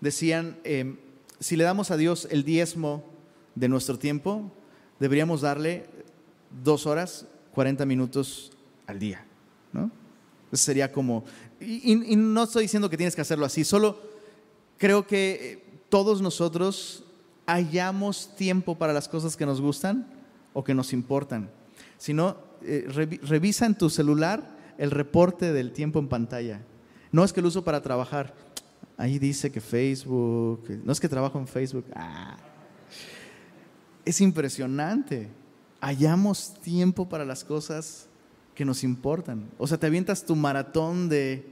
Decían, 0.00 0.58
em, 0.64 0.96
si 1.40 1.56
le 1.56 1.64
damos 1.64 1.90
a 1.90 1.96
Dios 1.96 2.28
el 2.30 2.44
diezmo 2.44 3.04
de 3.54 3.68
nuestro 3.68 3.98
tiempo, 3.98 4.50
deberíamos 4.98 5.42
darle 5.42 5.86
dos 6.62 6.86
horas, 6.86 7.26
40 7.52 7.86
minutos 7.86 8.52
al 8.86 8.98
día. 8.98 9.24
¿no? 9.72 9.90
sería 10.52 10.92
como, 10.92 11.24
y, 11.60 11.96
no 11.96 12.44
estoy 12.44 12.62
diciendo 12.62 12.88
que 12.88 12.96
tienes 12.96 13.14
que 13.14 13.20
hacerlo 13.20 13.44
así, 13.44 13.64
solo 13.64 13.98
creo 14.78 15.06
que 15.06 15.32
eh, 15.52 15.64
todos 15.88 16.20
nosotros 16.20 17.04
hallamos 17.46 18.34
tiempo 18.36 18.76
para 18.76 18.92
las 18.92 19.08
cosas 19.08 19.36
que 19.36 19.46
nos 19.46 19.60
gustan 19.60 20.13
o 20.54 20.64
que 20.64 20.72
nos 20.72 20.94
importan, 20.94 21.50
sino 21.98 22.38
eh, 22.62 22.86
revisa 23.22 23.66
en 23.66 23.74
tu 23.74 23.90
celular 23.90 24.56
el 24.78 24.90
reporte 24.90 25.52
del 25.52 25.72
tiempo 25.72 25.98
en 25.98 26.08
pantalla. 26.08 26.62
No 27.12 27.24
es 27.24 27.32
que 27.32 27.42
lo 27.42 27.48
uso 27.48 27.62
para 27.62 27.82
trabajar. 27.82 28.34
Ahí 28.96 29.18
dice 29.18 29.52
que 29.52 29.60
Facebook, 29.60 30.66
no 30.84 30.92
es 30.92 31.00
que 31.00 31.08
trabajo 31.08 31.38
en 31.38 31.46
Facebook. 31.46 31.84
Ah. 31.94 32.36
Es 34.04 34.20
impresionante. 34.20 35.28
Hallamos 35.80 36.54
tiempo 36.62 37.08
para 37.08 37.24
las 37.24 37.44
cosas 37.44 38.08
que 38.54 38.64
nos 38.64 38.84
importan. 38.84 39.50
O 39.58 39.66
sea, 39.66 39.78
te 39.78 39.86
avientas 39.86 40.24
tu 40.24 40.36
maratón 40.36 41.08
de 41.08 41.46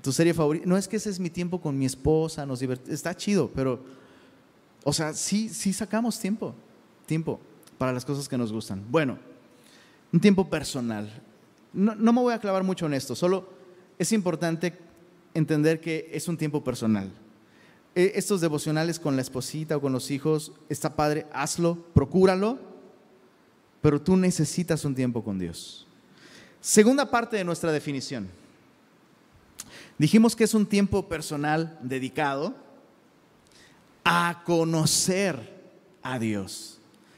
tu 0.00 0.12
serie 0.12 0.32
favorita. 0.32 0.66
No 0.66 0.76
es 0.76 0.86
que 0.86 0.96
ese 0.96 1.10
es 1.10 1.18
mi 1.18 1.30
tiempo 1.30 1.60
con 1.60 1.76
mi 1.76 1.84
esposa, 1.84 2.46
nos 2.46 2.62
Está 2.62 3.16
chido, 3.16 3.50
pero, 3.54 3.82
o 4.84 4.92
sea, 4.92 5.12
sí, 5.12 5.48
sí 5.48 5.72
sacamos 5.72 6.18
tiempo, 6.18 6.54
tiempo 7.06 7.40
para 7.78 7.92
las 7.92 8.04
cosas 8.04 8.28
que 8.28 8.38
nos 8.38 8.52
gustan. 8.52 8.84
Bueno, 8.88 9.18
un 10.12 10.20
tiempo 10.20 10.48
personal. 10.48 11.10
No, 11.72 11.94
no 11.94 12.12
me 12.12 12.20
voy 12.20 12.34
a 12.34 12.38
clavar 12.38 12.64
mucho 12.64 12.86
en 12.86 12.94
esto, 12.94 13.14
solo 13.14 13.48
es 13.98 14.12
importante 14.12 14.76
entender 15.34 15.80
que 15.80 16.08
es 16.12 16.28
un 16.28 16.36
tiempo 16.36 16.62
personal. 16.62 17.10
E, 17.94 18.12
estos 18.14 18.40
devocionales 18.40 18.98
con 18.98 19.16
la 19.16 19.22
esposita 19.22 19.76
o 19.76 19.80
con 19.80 19.92
los 19.92 20.10
hijos, 20.10 20.52
está 20.68 20.96
padre, 20.96 21.26
hazlo, 21.32 21.76
procúralo, 21.94 22.58
pero 23.80 24.00
tú 24.00 24.16
necesitas 24.16 24.84
un 24.84 24.94
tiempo 24.94 25.22
con 25.22 25.38
Dios. 25.38 25.86
Segunda 26.60 27.10
parte 27.10 27.36
de 27.36 27.44
nuestra 27.44 27.72
definición. 27.72 28.28
Dijimos 29.98 30.36
que 30.36 30.44
es 30.44 30.52
un 30.52 30.66
tiempo 30.66 31.08
personal 31.08 31.78
dedicado 31.82 32.54
a 34.04 34.42
conocer 34.44 35.54
a 36.02 36.18
Dios. 36.18 36.75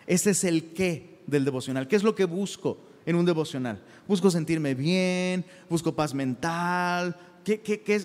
Ese 0.09 0.31
es 0.31 0.43
el 0.43 0.73
qué 0.73 1.21
del 1.27 1.45
devocional. 1.45 1.87
¿Qué 1.87 1.95
es 1.95 2.03
lo 2.03 2.15
que 2.15 2.25
busco 2.25 2.79
en 3.05 3.15
un 3.15 3.27
devocional? 3.27 3.85
Busco 4.09 4.31
sentirme 4.31 4.75
bien, 4.75 5.45
busco 5.69 5.95
paz 5.95 6.15
mental. 6.15 7.15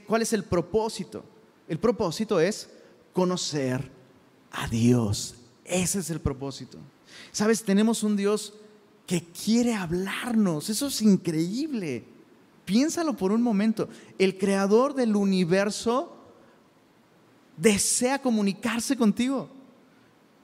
cuál 0.06 0.22
es 0.22 0.34
el 0.34 0.44
propósito? 0.44 1.24
El 1.66 1.80
propósito 1.80 2.42
es 2.42 2.70
conocer 3.14 3.90
a 4.52 4.68
Dios. 4.68 5.36
Ese 5.64 6.00
es 6.00 6.10
el 6.10 6.20
propósito. 6.20 6.78
Sabes, 7.32 7.64
tenemos 7.64 8.04
un 8.04 8.18
Dios 8.18 8.54
que 9.08 9.24
quiere 9.24 9.74
hablarnos. 9.74 10.70
Eso 10.70 10.88
es 10.88 11.02
increíble. 11.02 12.04
Piénsalo 12.66 13.16
por 13.16 13.32
un 13.32 13.42
momento. 13.42 13.88
El 14.18 14.38
creador 14.38 14.94
del 14.94 15.16
universo 15.16 16.18
desea 17.56 18.22
comunicarse 18.22 18.98
contigo. 18.98 19.63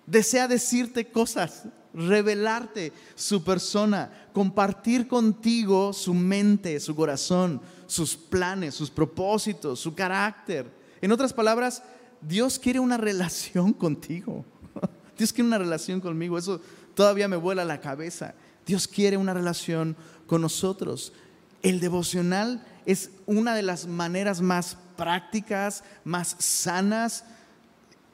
Desea 0.09 0.47
decirte 0.47 1.11
cosas, 1.11 1.65
revelarte 1.93 2.91
su 3.13 3.43
persona, 3.43 4.11
compartir 4.33 5.07
contigo 5.07 5.93
su 5.93 6.15
mente, 6.15 6.79
su 6.79 6.95
corazón, 6.95 7.61
sus 7.85 8.17
planes, 8.17 8.73
sus 8.73 8.89
propósitos, 8.89 9.79
su 9.79 9.93
carácter. 9.93 10.65
En 11.01 11.11
otras 11.11 11.31
palabras, 11.31 11.83
Dios 12.21 12.57
quiere 12.57 12.79
una 12.79 12.97
relación 12.97 13.71
contigo. 13.71 14.45
Dios 15.17 15.31
quiere 15.31 15.47
una 15.47 15.59
relación 15.59 16.01
conmigo. 16.01 16.39
Eso 16.39 16.59
todavía 16.95 17.27
me 17.27 17.37
vuela 17.37 17.63
la 17.63 17.79
cabeza. 17.79 18.33
Dios 18.65 18.87
quiere 18.87 19.15
una 19.15 19.35
relación 19.35 19.95
con 20.25 20.41
nosotros. 20.41 21.13
El 21.61 21.79
devocional 21.79 22.65
es 22.87 23.11
una 23.27 23.53
de 23.53 23.61
las 23.61 23.85
maneras 23.85 24.41
más 24.41 24.75
prácticas, 24.97 25.83
más 26.03 26.35
sanas, 26.39 27.25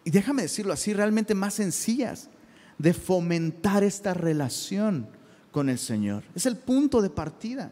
y 0.05 0.11
déjame 0.11 0.43
decirlo 0.43 0.71
así, 0.71 0.93
realmente 0.93 1.33
más 1.33 1.55
sencillas 1.55 2.29
de 2.77 2.93
fomentar 2.93 3.83
esta 3.83 4.13
relación 4.13 5.07
con 5.51 5.67
el 5.67 5.79
Señor. 5.79 6.23
Es 6.35 6.45
el 6.45 6.57
punto 6.57 7.01
de 7.01 7.09
partida, 7.09 7.71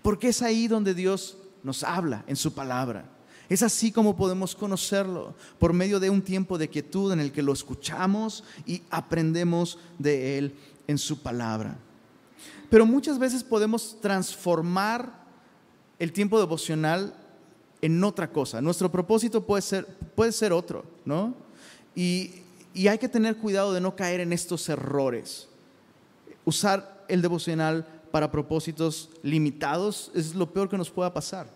porque 0.00 0.28
es 0.28 0.40
ahí 0.40 0.68
donde 0.68 0.94
Dios 0.94 1.36
nos 1.64 1.82
habla 1.82 2.24
en 2.28 2.36
su 2.36 2.54
palabra. 2.54 3.10
Es 3.48 3.62
así 3.62 3.90
como 3.90 4.16
podemos 4.16 4.54
conocerlo, 4.54 5.34
por 5.58 5.72
medio 5.72 5.98
de 5.98 6.10
un 6.10 6.22
tiempo 6.22 6.58
de 6.58 6.68
quietud 6.68 7.12
en 7.12 7.18
el 7.18 7.32
que 7.32 7.42
lo 7.42 7.52
escuchamos 7.52 8.44
y 8.64 8.82
aprendemos 8.88 9.78
de 9.98 10.38
Él 10.38 10.54
en 10.86 10.96
su 10.96 11.22
palabra. 11.22 11.76
Pero 12.70 12.86
muchas 12.86 13.18
veces 13.18 13.42
podemos 13.42 14.00
transformar 14.00 15.24
el 15.98 16.12
tiempo 16.12 16.38
devocional 16.38 17.14
en 17.82 18.02
otra 18.04 18.30
cosa. 18.30 18.60
Nuestro 18.60 18.92
propósito 18.92 19.44
puede 19.44 19.62
ser, 19.62 19.86
puede 20.14 20.30
ser 20.30 20.52
otro, 20.52 20.84
¿no? 21.04 21.43
Y, 21.94 22.42
y 22.74 22.88
hay 22.88 22.98
que 22.98 23.08
tener 23.08 23.36
cuidado 23.36 23.72
de 23.72 23.80
no 23.80 23.94
caer 23.94 24.20
en 24.20 24.32
estos 24.32 24.68
errores. 24.68 25.48
Usar 26.44 27.04
el 27.08 27.22
devocional 27.22 27.86
para 28.10 28.30
propósitos 28.30 29.10
limitados 29.22 30.10
es 30.14 30.34
lo 30.34 30.52
peor 30.52 30.68
que 30.68 30.78
nos 30.78 30.90
pueda 30.90 31.12
pasar. 31.12 31.48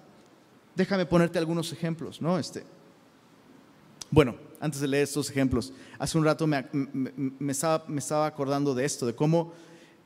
Déjame 0.74 1.06
ponerte 1.06 1.38
algunos 1.38 1.72
ejemplos, 1.72 2.22
¿no? 2.22 2.38
Este, 2.38 2.64
bueno, 4.10 4.36
antes 4.60 4.80
de 4.80 4.88
leer 4.88 5.04
estos 5.04 5.28
ejemplos, 5.30 5.72
hace 5.98 6.16
un 6.16 6.24
rato 6.24 6.46
me, 6.46 6.66
me, 6.72 7.52
estaba, 7.52 7.84
me 7.88 7.98
estaba 7.98 8.26
acordando 8.26 8.74
de 8.74 8.84
esto, 8.84 9.06
de 9.06 9.14
cómo 9.14 9.52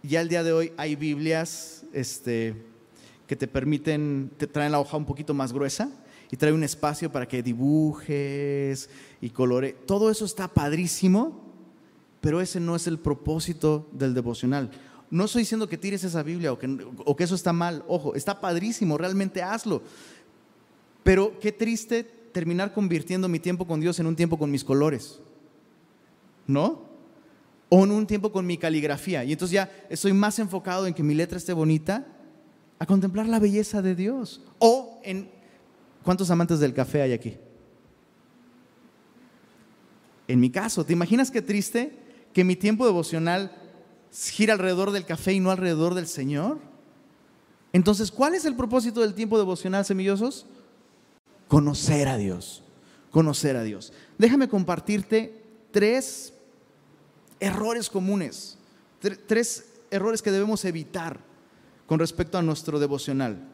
ya 0.02 0.20
el 0.20 0.28
día 0.28 0.42
de 0.42 0.52
hoy 0.52 0.72
hay 0.76 0.96
Biblias 0.96 1.84
este, 1.92 2.56
que 3.26 3.36
te 3.36 3.46
permiten, 3.46 4.30
te 4.36 4.46
traen 4.46 4.72
la 4.72 4.80
hoja 4.80 4.96
un 4.96 5.06
poquito 5.06 5.34
más 5.34 5.52
gruesa 5.52 5.90
y 6.32 6.36
trae 6.36 6.52
un 6.52 6.64
espacio 6.64 7.12
para 7.12 7.28
que 7.28 7.42
dibujes 7.42 8.90
y 9.20 9.30
colore. 9.30 9.76
Todo 9.86 10.10
eso 10.10 10.24
está 10.24 10.48
padrísimo, 10.48 11.40
pero 12.20 12.40
ese 12.40 12.58
no 12.58 12.74
es 12.74 12.88
el 12.88 12.98
propósito 12.98 13.86
del 13.92 14.14
devocional. 14.14 14.70
No 15.10 15.26
estoy 15.26 15.42
diciendo 15.42 15.68
que 15.68 15.78
tires 15.78 16.02
esa 16.02 16.22
Biblia 16.22 16.52
o 16.52 16.58
que, 16.58 16.84
o 17.04 17.14
que 17.14 17.24
eso 17.24 17.34
está 17.34 17.52
mal. 17.52 17.84
Ojo, 17.86 18.14
está 18.14 18.40
padrísimo, 18.40 18.98
realmente 18.98 19.42
hazlo. 19.42 19.82
Pero 21.04 21.38
qué 21.38 21.52
triste 21.52 22.02
terminar 22.02 22.72
convirtiendo 22.72 23.28
mi 23.28 23.38
tiempo 23.38 23.66
con 23.66 23.78
Dios 23.78 24.00
en 24.00 24.06
un 24.06 24.16
tiempo 24.16 24.38
con 24.38 24.50
mis 24.50 24.64
colores. 24.64 25.20
¿No? 26.46 26.90
o 27.74 27.84
en 27.84 27.90
un 27.90 28.06
tiempo 28.06 28.30
con 28.30 28.44
mi 28.44 28.58
caligrafía. 28.58 29.24
Y 29.24 29.32
entonces 29.32 29.54
ya 29.54 29.70
estoy 29.88 30.12
más 30.12 30.38
enfocado 30.38 30.86
en 30.86 30.92
que 30.92 31.02
mi 31.02 31.14
letra 31.14 31.38
esté 31.38 31.54
bonita, 31.54 32.06
a 32.78 32.84
contemplar 32.84 33.26
la 33.28 33.38
belleza 33.38 33.80
de 33.80 33.94
Dios. 33.94 34.42
O 34.58 35.00
en... 35.04 35.41
¿Cuántos 36.02 36.30
amantes 36.30 36.58
del 36.60 36.74
café 36.74 37.02
hay 37.02 37.12
aquí? 37.12 37.36
En 40.28 40.40
mi 40.40 40.50
caso, 40.50 40.84
¿te 40.84 40.92
imaginas 40.92 41.30
qué 41.30 41.42
triste 41.42 41.98
que 42.32 42.44
mi 42.44 42.56
tiempo 42.56 42.86
devocional 42.86 43.52
gira 44.12 44.54
alrededor 44.54 44.90
del 44.90 45.04
café 45.04 45.32
y 45.32 45.40
no 45.40 45.50
alrededor 45.50 45.94
del 45.94 46.06
Señor? 46.06 46.58
Entonces, 47.72 48.10
¿cuál 48.10 48.34
es 48.34 48.44
el 48.44 48.56
propósito 48.56 49.00
del 49.00 49.14
tiempo 49.14 49.38
devocional, 49.38 49.84
semillosos? 49.84 50.46
Conocer 51.48 52.08
a 52.08 52.16
Dios, 52.16 52.62
conocer 53.10 53.56
a 53.56 53.62
Dios. 53.62 53.92
Déjame 54.18 54.48
compartirte 54.48 55.42
tres 55.70 56.34
errores 57.40 57.90
comunes, 57.90 58.58
tres 59.26 59.66
errores 59.90 60.22
que 60.22 60.30
debemos 60.30 60.64
evitar 60.64 61.20
con 61.86 61.98
respecto 61.98 62.38
a 62.38 62.42
nuestro 62.42 62.78
devocional. 62.78 63.51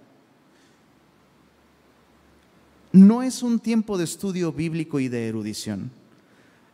No 2.92 3.22
es 3.22 3.42
un 3.42 3.58
tiempo 3.58 3.98
de 3.98 4.04
estudio 4.04 4.52
bíblico 4.52 5.00
y 5.00 5.08
de 5.08 5.28
erudición. 5.28 5.90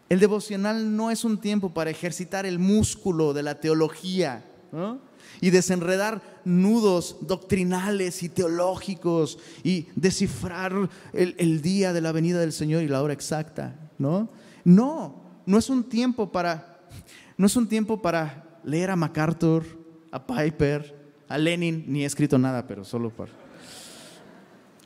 El 0.09 0.21
devocional 0.21 0.97
no 0.97 1.11
es 1.11 1.25
un 1.25 1.39
tiempo 1.39 1.73
para 1.73 1.91
ejercitar 1.91 2.47
el 2.47 2.59
músculo 2.59 3.33
de 3.33 3.43
la 3.43 3.61
teología 3.61 4.45
y 5.41 5.51
desenredar 5.51 6.23
nudos 6.45 7.17
doctrinales 7.23 8.23
y 8.23 8.29
teológicos 8.29 9.39
y 9.63 9.87
descifrar 9.97 10.89
el, 11.13 11.63
día 11.63 11.93
de 11.93 12.01
la 12.01 12.13
venida 12.13 12.41
del 12.41 12.53
Señor 12.53 12.83
y 12.83 12.89
la 12.89 13.03
hora 13.03 13.13
exacta. 13.13 13.91
No, 13.99 14.29
no, 14.65 15.23
no 15.47 15.59
es 15.59 15.71
un 15.71 15.85
tiempo 15.85 16.31
para 16.31 16.75
no 17.37 17.47
es 17.47 17.57
un 17.57 17.69
tiempo 17.69 18.01
para 18.01 18.61
leer 18.63 18.91
a 18.91 18.97
MacArthur, 18.97 19.65
a 20.13 20.25
Piper, 20.25 20.95
a 21.29 21.37
Lenin, 21.37 21.85
ni 21.89 22.03
he 22.03 22.07
escrito 22.07 22.39
nada, 22.39 22.67
pero 22.67 22.85
solo 22.85 23.11
para... 23.11 23.33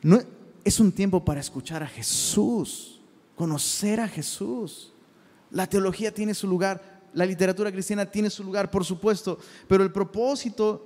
No, 0.02 0.18
es 0.68 0.80
un 0.80 0.92
tiempo 0.92 1.24
para 1.24 1.40
escuchar 1.40 1.82
a 1.82 1.86
Jesús, 1.86 3.00
conocer 3.36 4.00
a 4.00 4.08
Jesús. 4.08 4.92
La 5.50 5.66
teología 5.66 6.12
tiene 6.12 6.34
su 6.34 6.46
lugar, 6.46 7.00
la 7.12 7.26
literatura 7.26 7.72
cristiana 7.72 8.06
tiene 8.06 8.30
su 8.30 8.44
lugar, 8.44 8.70
por 8.70 8.84
supuesto, 8.84 9.38
pero 9.66 9.82
el 9.82 9.92
propósito 9.92 10.84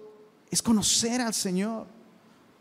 es 0.50 0.62
conocer 0.62 1.20
al 1.20 1.34
Señor. 1.34 1.86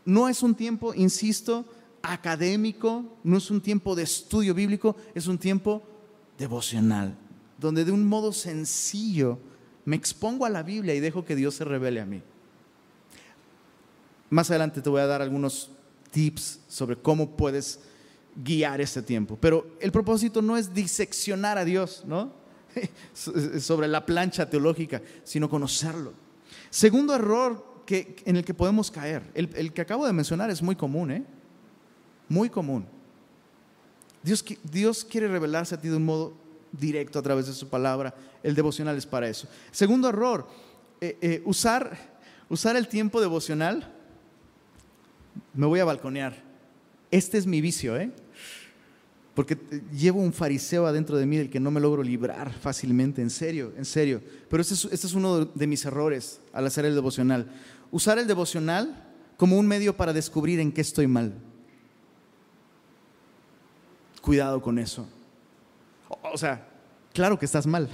No 0.04 0.28
es 0.28 0.42
un 0.42 0.54
tiempo, 0.54 0.94
insisto, 0.94 1.64
académico, 2.02 3.04
no 3.22 3.36
es 3.36 3.50
un 3.50 3.60
tiempo 3.60 3.94
de 3.94 4.02
estudio 4.02 4.54
bíblico, 4.54 4.96
es 5.14 5.26
un 5.26 5.38
tiempo 5.38 5.82
devocional 6.36 7.16
donde 7.62 7.84
de 7.84 7.92
un 7.92 8.04
modo 8.04 8.32
sencillo 8.32 9.38
me 9.84 9.96
expongo 9.96 10.44
a 10.44 10.50
la 10.50 10.62
Biblia 10.62 10.94
y 10.94 11.00
dejo 11.00 11.24
que 11.24 11.36
Dios 11.36 11.54
se 11.54 11.64
revele 11.64 12.00
a 12.00 12.06
mí. 12.06 12.20
Más 14.30 14.50
adelante 14.50 14.82
te 14.82 14.90
voy 14.90 15.00
a 15.00 15.06
dar 15.06 15.22
algunos 15.22 15.70
tips 16.12 16.60
sobre 16.68 16.96
cómo 16.96 17.36
puedes 17.36 17.80
guiar 18.36 18.80
este 18.80 19.02
tiempo. 19.02 19.36
Pero 19.40 19.76
el 19.80 19.90
propósito 19.90 20.40
no 20.40 20.56
es 20.56 20.72
diseccionar 20.72 21.58
a 21.58 21.64
Dios, 21.64 22.04
¿no? 22.06 22.32
sobre 23.60 23.88
la 23.88 24.06
plancha 24.06 24.48
teológica, 24.48 25.02
sino 25.24 25.50
conocerlo. 25.50 26.12
Segundo 26.70 27.14
error 27.14 27.82
que, 27.84 28.16
en 28.24 28.36
el 28.36 28.44
que 28.44 28.54
podemos 28.54 28.90
caer, 28.90 29.22
el, 29.34 29.72
que 29.72 29.80
acabo 29.80 30.06
de 30.06 30.12
mencionar 30.12 30.50
es 30.50 30.62
muy 30.62 30.76
común, 30.76 31.10
¿eh? 31.10 31.24
Muy 32.28 32.48
común. 32.48 32.86
Dios, 34.22 34.44
Dios 34.62 35.04
quiere 35.04 35.28
revelarse 35.28 35.74
a 35.74 35.80
ti 35.80 35.88
de 35.88 35.96
un 35.96 36.04
modo 36.04 36.32
directo 36.70 37.18
a 37.18 37.22
través 37.22 37.46
de 37.46 37.52
su 37.52 37.68
palabra. 37.68 38.14
El 38.42 38.54
devocional 38.54 38.96
es 38.96 39.04
para 39.04 39.28
eso. 39.28 39.48
Segundo 39.70 40.08
error, 40.08 40.46
eh, 41.00 41.18
eh, 41.20 41.42
usar, 41.44 41.98
usar 42.48 42.76
el 42.76 42.88
tiempo 42.88 43.20
devocional, 43.20 43.92
me 45.54 45.66
voy 45.66 45.80
a 45.80 45.84
balconear. 45.84 46.34
Este 47.10 47.38
es 47.38 47.46
mi 47.46 47.60
vicio, 47.60 47.96
¿eh? 47.96 48.10
Porque 49.34 49.58
llevo 49.92 50.20
un 50.20 50.32
fariseo 50.32 50.86
adentro 50.86 51.16
de 51.16 51.24
mí 51.24 51.38
del 51.38 51.50
que 51.50 51.60
no 51.60 51.70
me 51.70 51.80
logro 51.80 52.02
librar 52.02 52.52
fácilmente, 52.52 53.22
en 53.22 53.30
serio, 53.30 53.72
en 53.76 53.84
serio. 53.84 54.22
Pero 54.48 54.60
este 54.60 54.74
es, 54.74 54.84
este 54.86 55.06
es 55.06 55.14
uno 55.14 55.46
de 55.46 55.66
mis 55.66 55.84
errores 55.84 56.40
al 56.52 56.66
hacer 56.66 56.84
el 56.84 56.94
devocional. 56.94 57.50
Usar 57.90 58.18
el 58.18 58.26
devocional 58.26 59.08
como 59.38 59.58
un 59.58 59.66
medio 59.66 59.96
para 59.96 60.12
descubrir 60.12 60.60
en 60.60 60.70
qué 60.70 60.82
estoy 60.82 61.06
mal. 61.06 61.34
Cuidado 64.20 64.60
con 64.60 64.78
eso. 64.78 65.08
O 66.22 66.36
sea, 66.36 66.68
claro 67.14 67.38
que 67.38 67.46
estás 67.46 67.66
mal. 67.66 67.88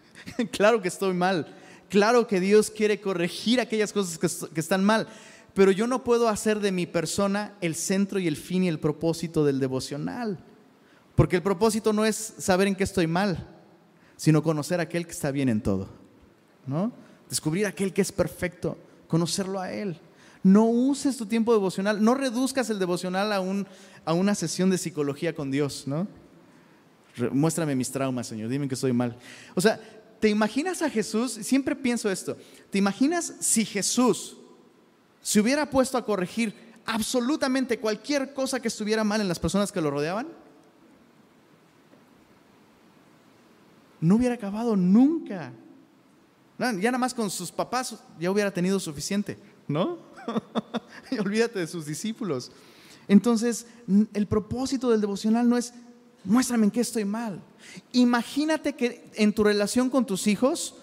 claro 0.52 0.82
que 0.82 0.88
estoy 0.88 1.14
mal. 1.14 1.46
Claro 1.88 2.26
que 2.26 2.38
Dios 2.38 2.70
quiere 2.70 3.00
corregir 3.00 3.60
aquellas 3.60 3.92
cosas 3.92 4.18
que, 4.18 4.54
que 4.54 4.60
están 4.60 4.84
mal. 4.84 5.08
Pero 5.54 5.70
yo 5.70 5.86
no 5.86 6.02
puedo 6.02 6.28
hacer 6.28 6.60
de 6.60 6.72
mi 6.72 6.86
persona 6.86 7.54
el 7.60 7.74
centro 7.74 8.18
y 8.18 8.26
el 8.26 8.36
fin 8.36 8.64
y 8.64 8.68
el 8.68 8.78
propósito 8.78 9.44
del 9.44 9.60
devocional. 9.60 10.38
Porque 11.14 11.36
el 11.36 11.42
propósito 11.42 11.92
no 11.92 12.04
es 12.04 12.16
saber 12.38 12.68
en 12.68 12.74
qué 12.74 12.84
estoy 12.84 13.06
mal, 13.06 13.46
sino 14.16 14.42
conocer 14.42 14.80
a 14.80 14.84
aquel 14.84 15.04
que 15.04 15.12
está 15.12 15.30
bien 15.30 15.48
en 15.48 15.60
todo. 15.60 15.88
¿no? 16.66 16.92
Descubrir 17.28 17.66
a 17.66 17.70
aquel 17.70 17.92
que 17.92 18.00
es 18.00 18.12
perfecto, 18.12 18.78
conocerlo 19.08 19.60
a 19.60 19.72
Él. 19.72 19.98
No 20.42 20.64
uses 20.64 21.16
tu 21.16 21.26
tiempo 21.26 21.52
devocional, 21.52 22.02
no 22.02 22.14
reduzcas 22.14 22.70
el 22.70 22.78
devocional 22.78 23.32
a, 23.32 23.40
un, 23.40 23.66
a 24.04 24.12
una 24.12 24.34
sesión 24.34 24.70
de 24.70 24.78
psicología 24.78 25.34
con 25.34 25.50
Dios, 25.50 25.84
¿no? 25.86 26.08
Muéstrame 27.30 27.76
mis 27.76 27.90
traumas, 27.90 28.26
Señor, 28.26 28.48
dime 28.48 28.66
que 28.66 28.74
estoy 28.74 28.92
mal. 28.92 29.16
O 29.54 29.60
sea, 29.60 29.78
¿te 30.18 30.30
imaginas 30.30 30.80
a 30.80 30.88
Jesús? 30.88 31.32
Siempre 31.32 31.76
pienso 31.76 32.10
esto. 32.10 32.36
¿Te 32.70 32.78
imaginas 32.78 33.34
si 33.40 33.66
Jesús 33.66 34.38
se 35.22 35.40
hubiera 35.40 35.70
puesto 35.70 35.96
a 35.96 36.04
corregir 36.04 36.54
absolutamente 36.84 37.78
cualquier 37.78 38.34
cosa 38.34 38.60
que 38.60 38.68
estuviera 38.68 39.04
mal 39.04 39.20
en 39.20 39.28
las 39.28 39.38
personas 39.38 39.72
que 39.72 39.80
lo 39.80 39.90
rodeaban? 39.90 40.28
no 44.02 44.16
hubiera 44.16 44.34
acabado 44.34 44.76
nunca. 44.76 45.52
Ya 46.58 46.72
nada 46.72 46.98
más 46.98 47.14
con 47.14 47.30
sus 47.30 47.50
papás 47.50 47.96
ya 48.20 48.30
hubiera 48.30 48.52
tenido 48.52 48.78
suficiente, 48.78 49.38
¿no? 49.66 49.98
olvídate 51.18 51.60
de 51.60 51.66
sus 51.66 51.86
discípulos. 51.86 52.52
Entonces, 53.08 53.66
el 54.12 54.26
propósito 54.26 54.90
del 54.90 55.00
devocional 55.00 55.48
no 55.48 55.56
es 55.56 55.72
muéstrame 56.24 56.66
en 56.66 56.70
qué 56.70 56.80
estoy 56.80 57.04
mal. 57.04 57.42
Imagínate 57.92 58.74
que 58.74 59.10
en 59.14 59.32
tu 59.32 59.42
relación 59.42 59.88
con 59.88 60.04
tus 60.04 60.26
hijos, 60.26 60.76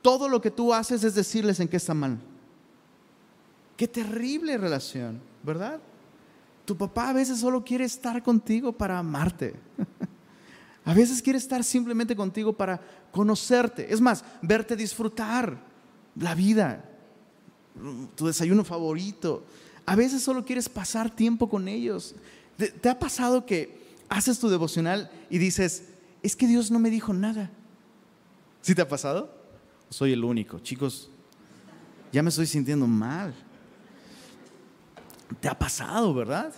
todo 0.00 0.28
lo 0.28 0.40
que 0.40 0.50
tú 0.50 0.72
haces 0.72 1.04
es 1.04 1.14
decirles 1.14 1.60
en 1.60 1.68
qué 1.68 1.76
está 1.76 1.94
mal. 1.94 2.18
Qué 3.82 3.88
terrible 3.88 4.56
relación, 4.58 5.20
¿verdad? 5.42 5.80
Tu 6.64 6.76
papá 6.76 7.08
a 7.08 7.12
veces 7.12 7.40
solo 7.40 7.64
quiere 7.64 7.84
estar 7.84 8.22
contigo 8.22 8.70
para 8.70 8.96
amarte. 8.96 9.56
A 10.84 10.94
veces 10.94 11.20
quiere 11.20 11.36
estar 11.36 11.64
simplemente 11.64 12.14
contigo 12.14 12.52
para 12.52 12.80
conocerte. 13.10 13.92
Es 13.92 14.00
más, 14.00 14.24
verte 14.40 14.76
disfrutar 14.76 15.58
la 16.14 16.36
vida, 16.36 16.88
tu 18.14 18.28
desayuno 18.28 18.62
favorito. 18.62 19.44
A 19.84 19.96
veces 19.96 20.22
solo 20.22 20.44
quieres 20.44 20.68
pasar 20.68 21.10
tiempo 21.10 21.48
con 21.48 21.66
ellos. 21.66 22.14
¿Te, 22.56 22.88
ha 22.88 23.00
pasado 23.00 23.46
que 23.46 23.96
haces 24.08 24.38
tu 24.38 24.48
devocional 24.48 25.10
y 25.28 25.38
dices, 25.38 25.88
es 26.22 26.36
que 26.36 26.46
Dios 26.46 26.70
no 26.70 26.78
me 26.78 26.88
dijo 26.88 27.12
nada? 27.12 27.50
¿Sí 28.60 28.76
te 28.76 28.82
ha 28.82 28.88
pasado? 28.88 29.34
Soy 29.88 30.12
el 30.12 30.22
único. 30.22 30.60
Chicos, 30.60 31.10
ya 32.12 32.22
me 32.22 32.28
estoy 32.28 32.46
sintiendo 32.46 32.86
mal. 32.86 33.34
¿Te 35.40 35.48
ha 35.48 35.58
pasado, 35.58 36.12
verdad? 36.14 36.52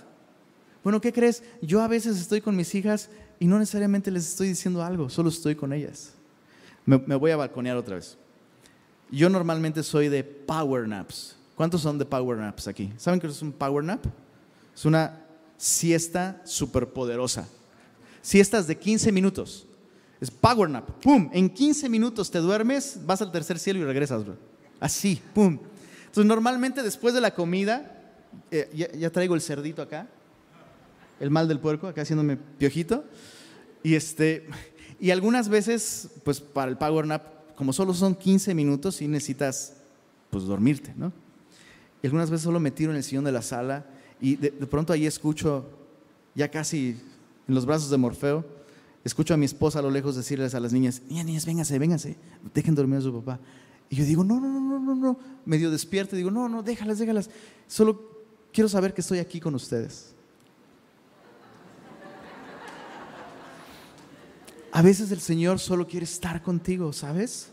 Bueno, 0.83 1.01
¿qué 1.01 1.13
crees? 1.13 1.43
Yo 1.63 1.81
a 1.81 1.89
veces 1.89 2.19
estoy 2.19 2.41
con 2.41 2.55
mis 2.55 2.75
hijas 2.75 3.09
y 3.39 3.47
no 3.47 3.59
necesariamente 3.59 4.11
les 4.11 4.29
estoy 4.29 4.49
diciendo 4.49 4.83
algo, 4.83 5.09
solo 5.09 5.29
estoy 5.31 5.55
con 5.55 5.73
ellas. 5.73 6.13
Me, 6.87 6.97
voy 6.97 7.31
a 7.31 7.37
balconear 7.37 7.77
otra 7.77 7.97
vez. 7.97 8.19
Yo 9.11 9.31
normalmente 9.31 9.83
soy 9.83 10.09
de 10.09 10.23
power 10.23 10.87
naps. 10.87 11.37
¿Cuántos 11.55 11.81
son 11.81 11.99
de 11.99 12.05
power 12.05 12.37
naps 12.37 12.69
aquí? 12.69 12.93
¿Saben 12.99 13.21
qué 13.21 13.27
es 13.27 13.41
un 13.41 13.53
power 13.53 13.83
nap? 13.83 14.05
Es 14.75 14.85
una 14.85 15.25
siesta 15.57 16.43
súper 16.45 16.89
poderosa. 16.89 17.49
Siestas 18.21 18.67
de 18.67 18.77
15 18.77 19.13
minutos. 19.13 19.67
Es 20.21 20.31
power 20.31 20.69
nap. 20.69 20.91
¡Pum! 21.03 21.31
En 21.33 21.49
15 21.49 21.89
minutos 21.89 22.31
te 22.31 22.39
duermes, 22.39 22.99
vas 23.07 23.23
al 23.23 23.33
tercer 23.33 23.59
cielo 23.59 23.81
y 23.81 23.85
regresas, 23.85 24.23
Así, 24.81 25.23
¡pum! 25.33 25.59
Entonces, 26.07 26.27
normalmente 26.27 26.83
después 26.83 27.15
de 27.15 27.21
la 27.21 27.35
comida, 27.35 27.94
eh, 28.51 28.97
ya 28.99 29.11
traigo 29.11 29.35
el 29.35 29.41
cerdito 29.41 29.83
acá, 29.83 30.09
el 31.21 31.31
mal 31.31 31.49
del 31.49 31.61
puerco, 31.61 31.87
acá 31.87 32.03
haciéndome 32.03 32.37
piojito. 32.37 33.05
Y, 33.83 33.95
este, 33.95 34.47
y 34.99 35.11
algunas 35.11 35.49
veces, 35.49 36.11
pues 36.25 36.41
para 36.41 36.71
el 36.71 36.79
power 36.79 37.07
nap, 37.07 37.23
como 37.57 37.73
solo 37.73 37.95
son 37.95 38.15
15 38.15 38.55
minutos, 38.55 38.97
sí 38.97 39.09
necesitas 39.09 39.75
pues 40.31 40.45
dormirte, 40.45 40.93
¿no? 40.97 41.13
Y 42.03 42.07
algunas 42.07 42.31
veces 42.31 42.45
solo 42.45 42.61
me 42.61 42.71
tiro 42.71 42.91
en 42.91 42.97
el 42.97 43.05
sillón 43.05 43.25
de 43.25 43.33
la 43.33 43.43
sala 43.43 43.87
y 44.21 44.37
de, 44.37 44.51
pronto 44.51 44.93
ahí 44.93 45.07
escucho, 45.07 45.71
ya 46.35 46.51
casi 46.51 47.01
en 47.47 47.55
los 47.55 47.65
brazos 47.65 47.91
de 47.91 47.97
Morfeo, 47.97 48.45
escucho 49.05 49.35
a 49.35 49.37
mi 49.37 49.47
esposa 49.47 49.79
a 49.79 49.83
lo 49.83 49.91
lejos 49.91 50.17
decirles 50.17 50.55
a 50.55 50.61
las 50.61 50.73
niñas, 50.73 51.03
niñas, 51.09 51.27
niñas, 51.27 51.47
vénganse, 51.47 51.79
vénganse, 51.79 52.17
dejen 52.53 52.75
dormir 52.75 52.99
a 52.99 53.03
su 53.03 53.13
papá. 53.13 53.41
Y 53.89 53.97
yo 53.97 54.05
digo, 54.05 54.25
no, 54.25 54.41
no, 54.41 54.49
no, 54.49 54.81
no, 54.81 54.95
no, 54.95 55.19
medio 55.45 55.71
despierto, 55.71 56.17
digo, 56.17 56.31
no, 56.31 56.49
no, 56.49 56.63
déjalas, 56.63 56.99
déjalas, 56.99 57.31
solo 57.67 58.14
quiero 58.55 58.69
saber 58.69 58.95
que 58.95 59.01
estoy 59.01 59.19
aquí 59.19 59.41
con 59.41 59.55
ustedes. 59.57 60.15
A 64.71 64.81
veces 64.81 65.11
el 65.11 65.21
Señor 65.21 65.59
solo 65.59 65.87
quiere 65.87 66.05
estar 66.05 66.41
contigo, 66.41 66.93
¿sabes? 66.93 67.49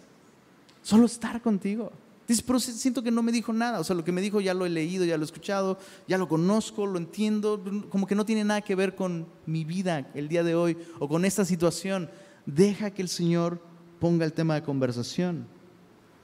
Solo 0.83 1.05
estar 1.05 1.41
contigo. 1.41 1.91
Dices, 2.27 2.43
pero 2.43 2.59
siento 2.59 3.03
que 3.03 3.11
no 3.11 3.21
me 3.21 3.31
dijo 3.31 3.51
nada. 3.51 3.79
O 3.79 3.83
sea, 3.83 3.95
lo 3.95 4.03
que 4.03 4.11
me 4.11 4.21
dijo 4.21 4.41
ya 4.41 4.53
lo 4.53 4.65
he 4.65 4.69
leído, 4.69 5.03
ya 5.03 5.17
lo 5.17 5.23
he 5.23 5.25
escuchado, 5.25 5.77
ya 6.07 6.17
lo 6.17 6.27
conozco, 6.27 6.85
lo 6.85 6.97
entiendo. 6.97 7.61
Como 7.89 8.07
que 8.07 8.15
no 8.15 8.25
tiene 8.25 8.43
nada 8.43 8.61
que 8.61 8.75
ver 8.75 8.95
con 8.95 9.27
mi 9.45 9.65
vida 9.65 10.09
el 10.13 10.29
día 10.29 10.43
de 10.43 10.55
hoy 10.55 10.77
o 10.99 11.07
con 11.07 11.25
esta 11.25 11.45
situación. 11.45 12.09
Deja 12.45 12.91
que 12.91 13.01
el 13.01 13.09
Señor 13.09 13.61
ponga 13.99 14.25
el 14.25 14.33
tema 14.33 14.55
de 14.55 14.63
conversación. 14.63 15.45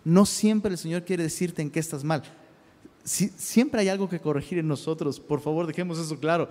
No 0.04 0.26
siempre 0.26 0.72
el 0.72 0.78
Señor 0.78 1.04
quiere 1.04 1.24
decirte 1.24 1.62
en 1.62 1.70
qué 1.70 1.80
estás 1.80 2.04
mal. 2.04 2.24
Siempre 3.08 3.82
hay 3.82 3.89
algo 3.89 4.10
que 4.10 4.20
corregir 4.20 4.60
en 4.60 4.67
nosotros. 4.67 5.20
Por 5.20 5.39
favor, 5.39 5.65
dejemos 5.65 5.98
eso 5.98 6.20
claro. 6.20 6.50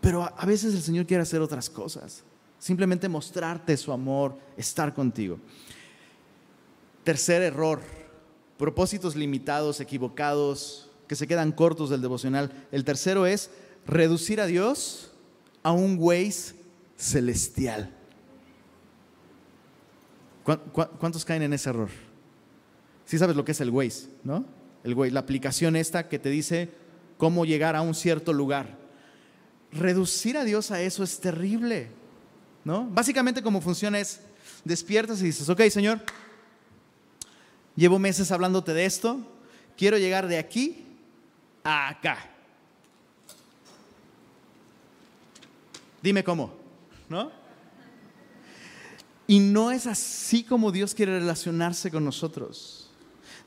Pero 0.00 0.24
a 0.24 0.46
veces 0.46 0.74
el 0.74 0.82
Señor 0.82 1.06
quiere 1.06 1.22
hacer 1.22 1.40
otras 1.40 1.70
cosas 1.70 2.24
simplemente 2.58 3.08
mostrarte 3.08 3.76
su 3.76 3.92
amor, 3.92 4.36
estar 4.56 4.92
contigo. 4.94 5.38
Tercer 7.04 7.42
error, 7.42 7.80
propósitos 8.58 9.16
limitados, 9.16 9.80
equivocados, 9.80 10.90
que 11.06 11.16
se 11.16 11.26
quedan 11.26 11.52
cortos 11.52 11.90
del 11.90 12.02
devocional. 12.02 12.66
El 12.70 12.84
tercero 12.84 13.26
es 13.26 13.50
reducir 13.86 14.40
a 14.40 14.46
Dios 14.46 15.12
a 15.62 15.72
un 15.72 15.96
Waze 15.98 16.54
celestial. 16.96 17.94
¿Cuántos 20.98 21.24
caen 21.24 21.42
en 21.42 21.52
ese 21.52 21.70
error? 21.70 21.90
Sí 23.08 23.16
sabes 23.16 23.36
lo 23.36 23.44
que 23.46 23.52
es 23.52 23.60
el 23.62 23.70
Waze, 23.70 24.10
¿no? 24.22 24.44
El 24.84 24.92
Waze, 24.92 25.12
la 25.12 25.20
aplicación 25.20 25.76
esta 25.76 26.10
que 26.10 26.18
te 26.18 26.28
dice 26.28 26.68
cómo 27.16 27.46
llegar 27.46 27.74
a 27.74 27.80
un 27.80 27.94
cierto 27.94 28.34
lugar. 28.34 28.76
Reducir 29.72 30.36
a 30.36 30.44
Dios 30.44 30.70
a 30.70 30.82
eso 30.82 31.02
es 31.02 31.18
terrible. 31.18 31.88
Básicamente 32.64 33.42
como 33.42 33.62
funciona 33.62 33.98
es, 33.98 34.20
despiertas 34.62 35.22
y 35.22 35.24
dices, 35.24 35.48
ok, 35.48 35.62
Señor, 35.70 36.02
llevo 37.76 37.98
meses 37.98 38.30
hablándote 38.30 38.74
de 38.74 38.84
esto, 38.84 39.20
quiero 39.74 39.96
llegar 39.96 40.28
de 40.28 40.36
aquí 40.36 40.84
a 41.64 41.88
acá. 41.88 42.18
Dime 46.02 46.22
cómo, 46.22 46.52
¿no? 47.08 47.32
Y 49.26 49.40
no 49.40 49.70
es 49.70 49.86
así 49.86 50.44
como 50.44 50.70
Dios 50.70 50.94
quiere 50.94 51.18
relacionarse 51.18 51.90
con 51.90 52.04
nosotros. 52.04 52.87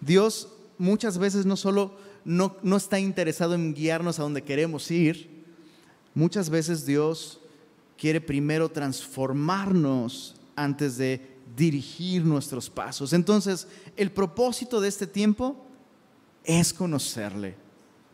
Dios 0.02 0.50
muchas 0.78 1.18
veces 1.18 1.46
no 1.46 1.56
solo 1.56 1.96
no, 2.26 2.58
no 2.64 2.78
está 2.78 3.00
interesado 3.00 3.56
en 3.56 3.74
guiarnos 3.74 4.20
a 4.20 4.24
donde 4.24 4.44
queremos 4.44 4.90
ir, 4.92 5.30
muchas 6.14 6.50
veces 6.50 6.86
Dios 6.86 7.40
quiere 7.98 8.20
primero 8.20 8.70
transformarnos 8.70 10.36
antes 10.56 10.98
de 10.98 11.32
dirigir 11.56 12.26
nuestros 12.26 12.70
pasos. 12.70 13.14
Entonces, 13.14 13.68
el 13.96 14.12
propósito 14.12 14.82
de 14.82 14.88
este 14.88 15.08
tiempo 15.08 15.56
es 16.44 16.74
conocerle. 16.74 17.56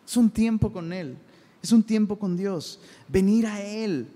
Es 0.05 0.17
un 0.17 0.29
tiempo 0.29 0.71
con 0.71 0.91
Él. 0.91 1.17
Es 1.61 1.71
un 1.71 1.83
tiempo 1.83 2.17
con 2.17 2.35
Dios. 2.35 2.79
Venir 3.07 3.47
a 3.47 3.61
Él. 3.61 4.07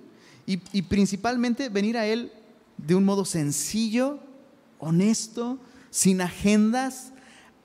Y, 0.46 0.60
y 0.74 0.82
principalmente 0.82 1.70
venir 1.70 1.98
a 1.98 2.06
Él 2.06 2.32
de 2.78 2.96
un 2.96 3.06
modo 3.06 3.26
sencillo, 3.26 4.20
honesto, 4.80 5.60
sin 5.90 6.22
agendas, 6.22 7.14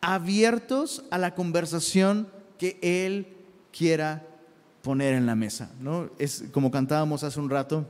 abiertos 0.01 1.05
a 1.11 1.19
la 1.19 1.35
conversación 1.35 2.29
que 2.59 2.79
Él 2.83 3.37
quiera 3.73 4.27
poner 4.83 5.15
en 5.15 5.27
la 5.27 5.35
mesa. 5.35 5.71
¿no? 5.81 6.11
Es 6.19 6.45
como 6.53 6.71
cantábamos 6.71 7.25
hace 7.25 7.41
un 7.41 7.51
rato. 7.51 7.87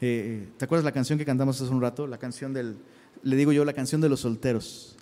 Eh, 0.00 0.48
¿Te 0.58 0.64
acuerdas 0.64 0.84
la 0.84 0.92
canción 0.92 1.18
que 1.18 1.24
cantamos 1.24 1.60
hace 1.60 1.70
un 1.70 1.80
rato? 1.80 2.06
La 2.06 2.18
canción 2.18 2.52
del, 2.52 2.76
le 3.22 3.36
digo 3.36 3.52
yo, 3.52 3.64
la 3.64 3.72
canción 3.72 4.00
de 4.00 4.08
los 4.08 4.20
solteros. 4.20 4.96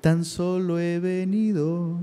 Tan 0.00 0.24
solo 0.24 0.80
he 0.80 0.98
venido 0.98 2.00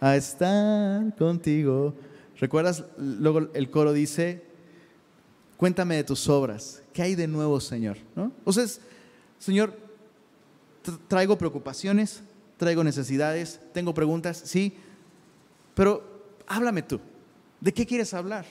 a 0.00 0.16
estar 0.16 1.14
contigo. 1.16 1.94
¿Recuerdas? 2.38 2.84
Luego 2.96 3.50
el 3.54 3.70
coro 3.70 3.92
dice, 3.92 4.44
cuéntame 5.56 5.96
de 5.96 6.04
tus 6.04 6.28
obras. 6.28 6.82
¿Qué 6.92 7.02
hay 7.02 7.14
de 7.14 7.26
nuevo, 7.26 7.60
Señor? 7.60 7.96
¿No? 8.14 8.32
O 8.44 8.52
sea, 8.52 8.66
Señor, 9.38 9.76
traigo 11.08 11.36
preocupaciones, 11.36 12.22
traigo 12.58 12.84
necesidades, 12.84 13.60
tengo 13.72 13.94
preguntas, 13.94 14.42
sí, 14.44 14.74
pero 15.74 16.36
háblame 16.46 16.82
tú. 16.82 17.00
¿De 17.60 17.72
qué 17.72 17.86
quieres 17.86 18.12
hablar? 18.12 18.44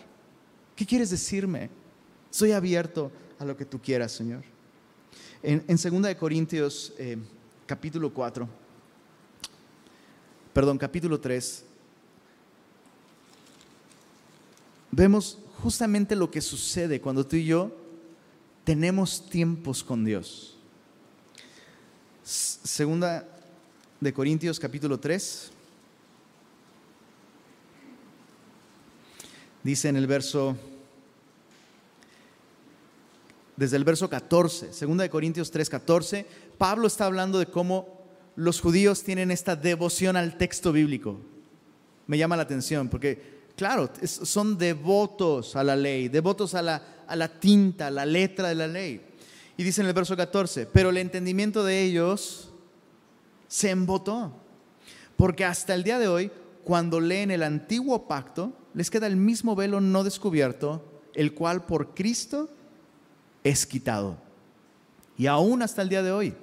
¿Qué 0.75 0.85
quieres 0.85 1.09
decirme? 1.09 1.69
Soy 2.31 2.53
abierto 2.53 3.11
a 3.37 3.45
lo 3.45 3.55
que 3.55 3.65
tú 3.65 3.79
quieras, 3.79 4.11
Señor. 4.13 4.43
En, 5.43 5.63
en 5.67 6.01
2 6.01 6.15
Corintios 6.15 6.93
eh, 6.97 7.17
capítulo 7.65 8.13
4, 8.13 8.47
perdón, 10.53 10.77
capítulo 10.77 11.19
3, 11.19 11.65
vemos 14.91 15.39
justamente 15.61 16.15
lo 16.15 16.31
que 16.31 16.41
sucede 16.41 17.01
cuando 17.01 17.25
tú 17.25 17.35
y 17.35 17.45
yo 17.45 17.75
tenemos 18.63 19.29
tiempos 19.29 19.83
con 19.83 20.03
Dios. 20.03 20.57
Segunda 22.23 23.36
de 23.99 24.13
Corintios 24.13 24.59
capítulo 24.59 24.99
3. 24.99 25.51
Dice 29.63 29.89
en 29.89 29.97
el 29.97 30.07
verso, 30.07 30.55
desde 33.55 33.75
el 33.75 33.83
verso 33.83 34.09
14, 34.09 34.71
segunda 34.71 35.03
de 35.03 35.09
Corintios 35.09 35.49
3, 35.51 35.69
14, 35.69 36.25
Pablo 36.57 36.87
está 36.87 37.05
hablando 37.05 37.39
de 37.39 37.47
cómo 37.47 38.05
los 38.35 38.61
judíos 38.61 39.03
tienen 39.03 39.31
esta 39.31 39.55
devoción 39.55 40.15
al 40.15 40.37
texto 40.37 40.71
bíblico. 40.71 41.19
Me 42.05 42.17
llama 42.17 42.37
la 42.37 42.43
atención 42.43 42.87
porque, 42.87 43.49
claro, 43.57 43.89
son 44.05 44.57
devotos 44.57 45.55
a 45.55 45.63
la 45.63 45.75
ley, 45.75 46.07
devotos 46.07 46.53
a 46.53 46.61
la, 46.61 47.03
a 47.07 47.15
la 47.15 47.39
tinta, 47.39 47.87
a 47.87 47.91
la 47.91 48.05
letra 48.05 48.49
de 48.49 48.55
la 48.55 48.67
ley. 48.67 49.01
Y 49.57 49.63
dice 49.63 49.81
en 49.81 49.87
el 49.87 49.93
verso 49.93 50.15
14, 50.15 50.67
pero 50.67 50.91
el 50.91 50.97
entendimiento 50.97 51.63
de 51.63 51.81
ellos 51.81 52.46
se 53.47 53.69
embotó. 53.69 54.33
Porque 55.15 55.45
hasta 55.45 55.73
el 55.73 55.83
día 55.83 55.99
de 55.99 56.07
hoy, 56.07 56.31
cuando 56.63 56.99
leen 56.99 57.31
el 57.31 57.43
antiguo 57.43 58.07
pacto, 58.07 58.53
les 58.73 58.89
queda 58.89 59.07
el 59.07 59.15
mismo 59.15 59.55
velo 59.55 59.81
no 59.81 60.03
descubierto, 60.03 61.01
el 61.13 61.33
cual 61.33 61.65
por 61.65 61.95
Cristo 61.95 62.49
es 63.43 63.65
quitado. 63.65 64.17
Y 65.17 65.27
aún 65.27 65.61
hasta 65.61 65.81
el 65.81 65.89
día 65.89 66.03
de 66.03 66.11
hoy, 66.11 66.35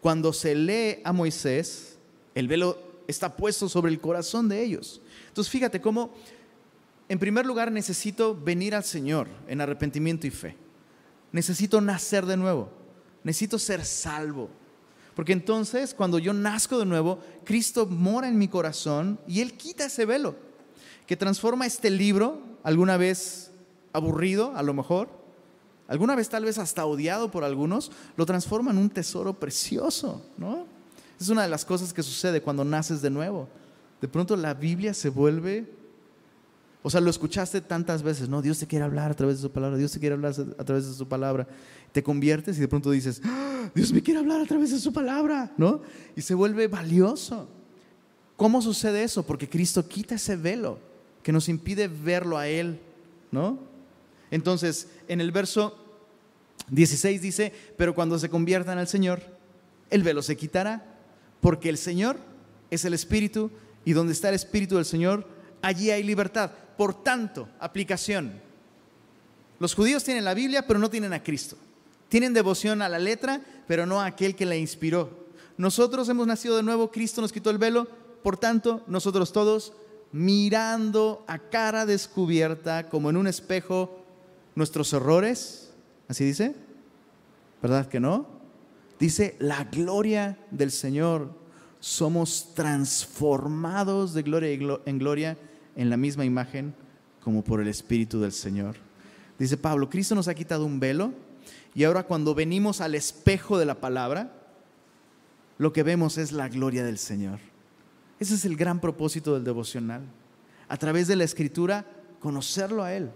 cuando 0.00 0.32
se 0.32 0.54
lee 0.54 1.00
a 1.04 1.12
Moisés, 1.12 1.98
el 2.34 2.46
velo 2.46 2.78
está 3.08 3.36
puesto 3.36 3.68
sobre 3.68 3.90
el 3.90 4.00
corazón 4.00 4.48
de 4.48 4.62
ellos. 4.62 5.00
Entonces 5.28 5.50
fíjate 5.50 5.80
cómo, 5.80 6.14
en 7.08 7.18
primer 7.18 7.44
lugar, 7.44 7.72
necesito 7.72 8.36
venir 8.36 8.74
al 8.74 8.84
Señor 8.84 9.26
en 9.48 9.60
arrepentimiento 9.60 10.26
y 10.26 10.30
fe. 10.30 10.56
Necesito 11.32 11.80
nacer 11.80 12.24
de 12.26 12.36
nuevo. 12.36 12.70
Necesito 13.24 13.58
ser 13.58 13.84
salvo. 13.84 14.48
Porque 15.14 15.32
entonces, 15.32 15.94
cuando 15.94 16.18
yo 16.18 16.32
nazco 16.32 16.78
de 16.78 16.86
nuevo, 16.86 17.18
Cristo 17.44 17.86
mora 17.86 18.28
en 18.28 18.38
mi 18.38 18.48
corazón 18.48 19.18
y 19.26 19.40
Él 19.40 19.54
quita 19.54 19.86
ese 19.86 20.06
velo 20.06 20.34
que 21.06 21.16
transforma 21.16 21.66
este 21.66 21.90
libro, 21.90 22.40
alguna 22.62 22.96
vez 22.96 23.50
aburrido, 23.92 24.52
a 24.54 24.62
lo 24.62 24.72
mejor, 24.74 25.08
alguna 25.88 26.14
vez 26.14 26.28
tal 26.28 26.44
vez 26.44 26.58
hasta 26.58 26.86
odiado 26.86 27.30
por 27.30 27.42
algunos, 27.42 27.90
lo 28.16 28.26
transforma 28.26 28.70
en 28.70 28.78
un 28.78 28.90
tesoro 28.90 29.34
precioso, 29.34 30.22
¿no? 30.38 30.66
Es 31.20 31.28
una 31.28 31.42
de 31.42 31.48
las 31.48 31.64
cosas 31.64 31.92
que 31.92 32.02
sucede 32.02 32.40
cuando 32.40 32.64
naces 32.64 33.02
de 33.02 33.10
nuevo. 33.10 33.48
De 34.00 34.08
pronto 34.08 34.36
la 34.36 34.54
Biblia 34.54 34.94
se 34.94 35.08
vuelve 35.10 35.80
o 36.82 36.88
sea, 36.88 37.00
lo 37.00 37.10
escuchaste 37.10 37.60
tantas 37.60 38.02
veces, 38.02 38.28
¿no? 38.28 38.40
Dios 38.40 38.58
te 38.58 38.66
quiere 38.66 38.84
hablar 38.84 39.10
a 39.10 39.14
través 39.14 39.36
de 39.36 39.42
su 39.42 39.50
palabra, 39.50 39.76
Dios 39.76 39.92
te 39.92 40.00
quiere 40.00 40.14
hablar 40.14 40.34
a 40.58 40.64
través 40.64 40.88
de 40.88 40.94
su 40.94 41.06
palabra. 41.06 41.46
Te 41.92 42.02
conviertes 42.02 42.56
y 42.56 42.60
de 42.60 42.68
pronto 42.68 42.90
dices, 42.90 43.20
¡Ah! 43.24 43.49
Dios 43.74 43.92
me 43.92 44.02
quiere 44.02 44.20
hablar 44.20 44.40
a 44.40 44.46
través 44.46 44.70
de 44.70 44.78
su 44.78 44.92
palabra, 44.92 45.52
¿no? 45.56 45.80
Y 46.16 46.22
se 46.22 46.34
vuelve 46.34 46.66
valioso. 46.66 47.48
¿Cómo 48.36 48.62
sucede 48.62 49.02
eso? 49.02 49.24
Porque 49.24 49.48
Cristo 49.48 49.86
quita 49.86 50.14
ese 50.14 50.36
velo 50.36 50.78
que 51.22 51.32
nos 51.32 51.48
impide 51.48 51.88
verlo 51.88 52.38
a 52.38 52.48
Él, 52.48 52.80
¿no? 53.30 53.58
Entonces, 54.30 54.88
en 55.08 55.20
el 55.20 55.30
verso 55.32 55.76
16 56.68 57.20
dice, 57.20 57.52
pero 57.76 57.94
cuando 57.94 58.18
se 58.18 58.30
conviertan 58.30 58.78
al 58.78 58.88
Señor, 58.88 59.22
el 59.90 60.02
velo 60.02 60.22
se 60.22 60.36
quitará, 60.36 60.84
porque 61.40 61.68
el 61.68 61.76
Señor 61.78 62.16
es 62.70 62.84
el 62.84 62.94
Espíritu 62.94 63.50
y 63.84 63.92
donde 63.92 64.12
está 64.12 64.28
el 64.28 64.34
Espíritu 64.34 64.76
del 64.76 64.84
Señor, 64.84 65.26
allí 65.62 65.90
hay 65.90 66.02
libertad. 66.02 66.50
Por 66.76 67.02
tanto, 67.02 67.48
aplicación. 67.58 68.40
Los 69.58 69.74
judíos 69.74 70.04
tienen 70.04 70.24
la 70.24 70.34
Biblia, 70.34 70.66
pero 70.66 70.78
no 70.78 70.88
tienen 70.88 71.12
a 71.12 71.22
Cristo. 71.22 71.56
Tienen 72.10 72.34
devoción 72.34 72.82
a 72.82 72.88
la 72.88 72.98
letra, 72.98 73.40
pero 73.68 73.86
no 73.86 74.00
a 74.00 74.06
aquel 74.06 74.34
que 74.34 74.44
la 74.44 74.56
inspiró. 74.56 75.28
Nosotros 75.56 76.08
hemos 76.08 76.26
nacido 76.26 76.56
de 76.56 76.64
nuevo, 76.64 76.90
Cristo 76.90 77.20
nos 77.20 77.32
quitó 77.32 77.50
el 77.50 77.58
velo, 77.58 77.86
por 78.22 78.36
tanto, 78.36 78.82
nosotros 78.88 79.32
todos, 79.32 79.72
mirando 80.10 81.24
a 81.28 81.38
cara 81.38 81.86
descubierta, 81.86 82.88
como 82.88 83.10
en 83.10 83.16
un 83.16 83.28
espejo, 83.28 84.04
nuestros 84.56 84.92
errores, 84.92 85.70
así 86.08 86.24
dice, 86.24 86.56
¿verdad 87.62 87.86
que 87.86 88.00
no? 88.00 88.26
Dice, 88.98 89.36
la 89.38 89.64
gloria 89.64 90.36
del 90.50 90.72
Señor, 90.72 91.30
somos 91.78 92.54
transformados 92.54 94.14
de 94.14 94.22
gloria 94.22 94.80
en 94.84 94.98
gloria 94.98 95.38
en 95.76 95.88
la 95.88 95.96
misma 95.96 96.24
imagen 96.24 96.74
como 97.22 97.44
por 97.44 97.60
el 97.60 97.68
Espíritu 97.68 98.20
del 98.20 98.32
Señor. 98.32 98.74
Dice 99.38 99.56
Pablo, 99.56 99.88
Cristo 99.88 100.16
nos 100.16 100.26
ha 100.26 100.34
quitado 100.34 100.66
un 100.66 100.80
velo 100.80 101.12
y 101.74 101.84
ahora 101.84 102.04
cuando 102.04 102.34
venimos 102.34 102.80
al 102.80 102.94
espejo 102.94 103.58
de 103.58 103.66
la 103.66 103.80
palabra, 103.80 104.32
lo 105.58 105.72
que 105.72 105.82
vemos 105.82 106.18
es 106.18 106.32
la 106.32 106.48
gloria 106.48 106.84
del 106.84 106.98
Señor. 106.98 107.38
Ese 108.18 108.34
es 108.34 108.44
el 108.44 108.56
gran 108.56 108.80
propósito 108.80 109.34
del 109.34 109.44
devocional. 109.44 110.02
A 110.68 110.76
través 110.76 111.08
de 111.08 111.16
la 111.16 111.24
escritura, 111.24 111.86
conocerlo 112.20 112.82
a 112.82 112.94
Él, 112.94 113.10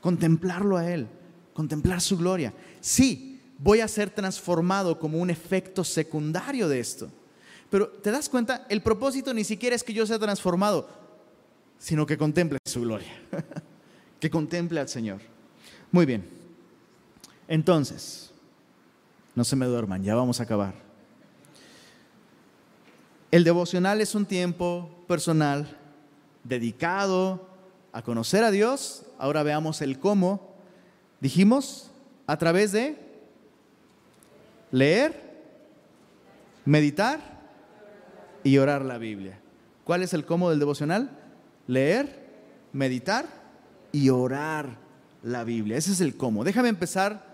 contemplarlo 0.00 0.76
a 0.76 0.90
Él, 0.90 1.08
contemplar 1.52 2.00
su 2.00 2.16
gloria. 2.16 2.52
Sí, 2.80 3.40
voy 3.58 3.80
a 3.80 3.88
ser 3.88 4.10
transformado 4.10 4.98
como 4.98 5.18
un 5.18 5.30
efecto 5.30 5.84
secundario 5.84 6.68
de 6.68 6.80
esto. 6.80 7.10
Pero 7.70 7.88
te 7.88 8.10
das 8.10 8.28
cuenta, 8.28 8.66
el 8.68 8.82
propósito 8.82 9.34
ni 9.34 9.44
siquiera 9.44 9.74
es 9.74 9.82
que 9.82 9.92
yo 9.92 10.06
sea 10.06 10.18
transformado 10.18 11.04
sino 11.84 12.06
que 12.06 12.16
contemple 12.16 12.58
su 12.64 12.80
gloria, 12.80 13.12
que 14.20 14.30
contemple 14.30 14.80
al 14.80 14.88
Señor. 14.88 15.20
Muy 15.92 16.06
bien, 16.06 16.26
entonces, 17.48 18.32
no 19.34 19.44
se 19.44 19.56
me 19.56 19.66
duerman, 19.66 20.02
ya 20.02 20.14
vamos 20.14 20.40
a 20.40 20.44
acabar. 20.44 20.74
El 23.30 23.44
devocional 23.44 24.00
es 24.00 24.14
un 24.14 24.26
tiempo 24.26 24.88
personal 25.08 25.76
dedicado 26.44 27.48
a 27.92 28.02
conocer 28.02 28.44
a 28.44 28.50
Dios. 28.50 29.06
Ahora 29.18 29.42
veamos 29.42 29.82
el 29.82 29.98
cómo. 29.98 30.54
Dijimos 31.20 31.90
a 32.26 32.36
través 32.36 32.70
de 32.70 32.96
leer, 34.70 35.20
meditar 36.64 37.20
y 38.44 38.58
orar 38.58 38.84
la 38.84 38.98
Biblia. 38.98 39.40
¿Cuál 39.84 40.02
es 40.02 40.14
el 40.14 40.24
cómo 40.24 40.50
del 40.50 40.60
devocional? 40.60 41.24
leer, 41.66 42.24
meditar 42.72 43.26
y 43.92 44.08
orar 44.10 44.76
la 45.22 45.44
Biblia. 45.44 45.76
Ese 45.76 45.92
es 45.92 46.00
el 46.00 46.16
cómo. 46.16 46.44
Déjame 46.44 46.68
empezar 46.68 47.33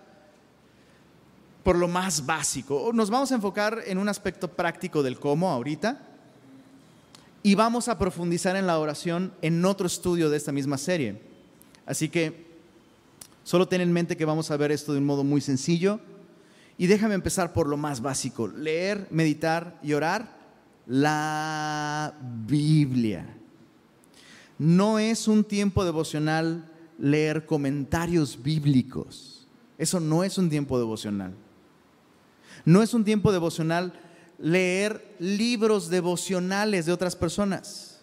por 1.63 1.77
lo 1.77 1.89
más 1.89 2.27
básico. 2.27 2.91
Nos 2.93 3.11
vamos 3.11 3.33
a 3.33 3.35
enfocar 3.35 3.83
en 3.87 3.99
un 3.99 4.09
aspecto 4.09 4.49
práctico 4.49 5.03
del 5.03 5.19
cómo 5.19 5.51
ahorita 5.51 6.01
y 7.43 7.55
vamos 7.55 7.89
a 7.89 7.99
profundizar 7.99 8.57
en 8.57 8.67
la 8.67 8.79
oración 8.79 9.33
en 9.43 9.65
otro 9.65 9.87
estudio 9.87 10.31
de 10.31 10.37
esta 10.37 10.53
misma 10.53 10.79
serie. 10.79 11.21
Así 11.87 12.09
que 12.09 12.47
solo 13.45 13.67
ten 13.67 13.81
en 13.81 13.93
mente 13.93 14.17
que 14.17 14.25
vamos 14.25 14.51
a 14.51 14.57
ver 14.57 14.73
esto 14.73 14.93
de 14.93 14.99
un 14.99 15.07
modo 15.07 15.25
muy 15.25 15.41
sencillo 15.41 16.01
y 16.79 16.87
déjame 16.87 17.15
empezar 17.15 17.53
por 17.53 17.67
lo 17.69 17.77
más 17.77 18.01
básico, 18.01 18.49
leer, 18.49 19.07
meditar 19.11 19.79
y 19.83 19.93
orar 19.93 20.39
la 20.87 22.15
Biblia. 22.47 23.37
No 24.59 24.99
es 24.99 25.29
un 25.29 25.45
tiempo 25.45 25.85
devocional 25.85 26.71
leer 26.99 27.47
comentarios 27.47 28.43
bíblicos. 28.43 29.47
Eso 29.79 30.01
no 30.01 30.23
es 30.25 30.37
un 30.37 30.51
tiempo 30.51 30.79
devocional. 30.79 31.35
No 32.65 32.83
es 32.83 32.95
un 32.95 33.05
tiempo 33.05 33.33
devocional 33.33 33.93
leer 34.39 35.15
libros 35.19 35.91
devocionales 35.91 36.87
de 36.87 36.93
otras 36.93 37.15
personas. 37.15 38.01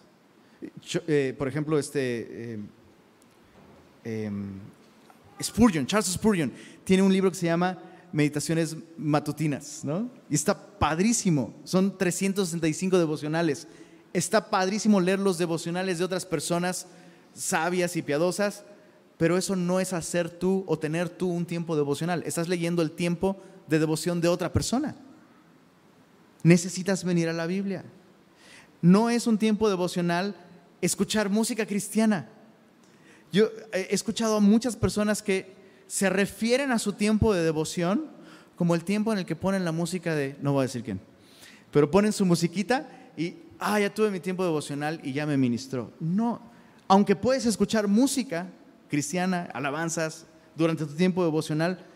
Eh, 1.06 1.34
por 1.36 1.48
ejemplo, 1.48 1.78
este 1.78 2.54
eh, 2.54 2.58
em, 4.04 4.58
Spurgeon, 5.42 5.86
Charles 5.86 6.12
Spurgeon, 6.12 6.52
tiene 6.84 7.02
un 7.02 7.12
libro 7.12 7.30
que 7.30 7.36
se 7.36 7.46
llama 7.46 7.78
Meditaciones 8.12 8.76
Matutinas, 8.96 9.84
¿no? 9.84 10.10
Y 10.30 10.34
está 10.34 10.78
padrísimo, 10.78 11.54
son 11.64 11.96
365 11.96 12.98
devocionales. 12.98 13.68
Está 14.12 14.50
padrísimo 14.50 15.00
leer 15.00 15.18
los 15.18 15.38
devocionales 15.38 15.98
de 15.98 16.04
otras 16.04 16.24
personas 16.24 16.86
sabias 17.34 17.96
y 17.96 18.02
piadosas, 18.02 18.64
pero 19.16 19.36
eso 19.36 19.54
no 19.54 19.80
es 19.80 19.92
hacer 19.92 20.30
tú 20.30 20.64
o 20.66 20.78
tener 20.78 21.08
tú 21.08 21.28
un 21.28 21.44
tiempo 21.44 21.76
devocional. 21.76 22.22
Estás 22.24 22.48
leyendo 22.48 22.82
el 22.82 22.92
tiempo 22.92 23.36
de 23.68 23.78
devoción 23.78 24.20
de 24.20 24.28
otra 24.28 24.52
persona. 24.52 24.96
Necesitas 26.42 27.04
venir 27.04 27.28
a 27.28 27.32
la 27.32 27.46
Biblia. 27.46 27.84
No 28.80 29.10
es 29.10 29.26
un 29.26 29.38
tiempo 29.38 29.68
devocional 29.68 30.34
escuchar 30.80 31.28
música 31.28 31.66
cristiana. 31.66 32.28
Yo 33.32 33.50
he 33.72 33.88
escuchado 33.94 34.36
a 34.36 34.40
muchas 34.40 34.76
personas 34.76 35.22
que 35.22 35.54
se 35.86 36.08
refieren 36.08 36.72
a 36.72 36.78
su 36.78 36.92
tiempo 36.92 37.34
de 37.34 37.42
devoción 37.42 38.06
como 38.56 38.74
el 38.74 38.84
tiempo 38.84 39.12
en 39.12 39.18
el 39.18 39.26
que 39.26 39.36
ponen 39.36 39.64
la 39.64 39.72
música 39.72 40.14
de, 40.14 40.36
no 40.40 40.52
voy 40.52 40.60
a 40.60 40.66
decir 40.66 40.82
quién, 40.82 41.00
pero 41.70 41.90
ponen 41.90 42.12
su 42.12 42.26
musiquita 42.26 42.88
y, 43.16 43.36
ah, 43.58 43.78
ya 43.78 43.92
tuve 43.92 44.10
mi 44.10 44.20
tiempo 44.20 44.44
devocional 44.44 45.00
y 45.02 45.12
ya 45.12 45.26
me 45.26 45.36
ministró. 45.36 45.92
No, 46.00 46.40
aunque 46.88 47.14
puedes 47.16 47.46
escuchar 47.46 47.86
música 47.86 48.48
cristiana, 48.88 49.48
alabanzas, 49.52 50.26
durante 50.56 50.84
tu 50.86 50.94
tiempo 50.94 51.22
devocional, 51.22 51.86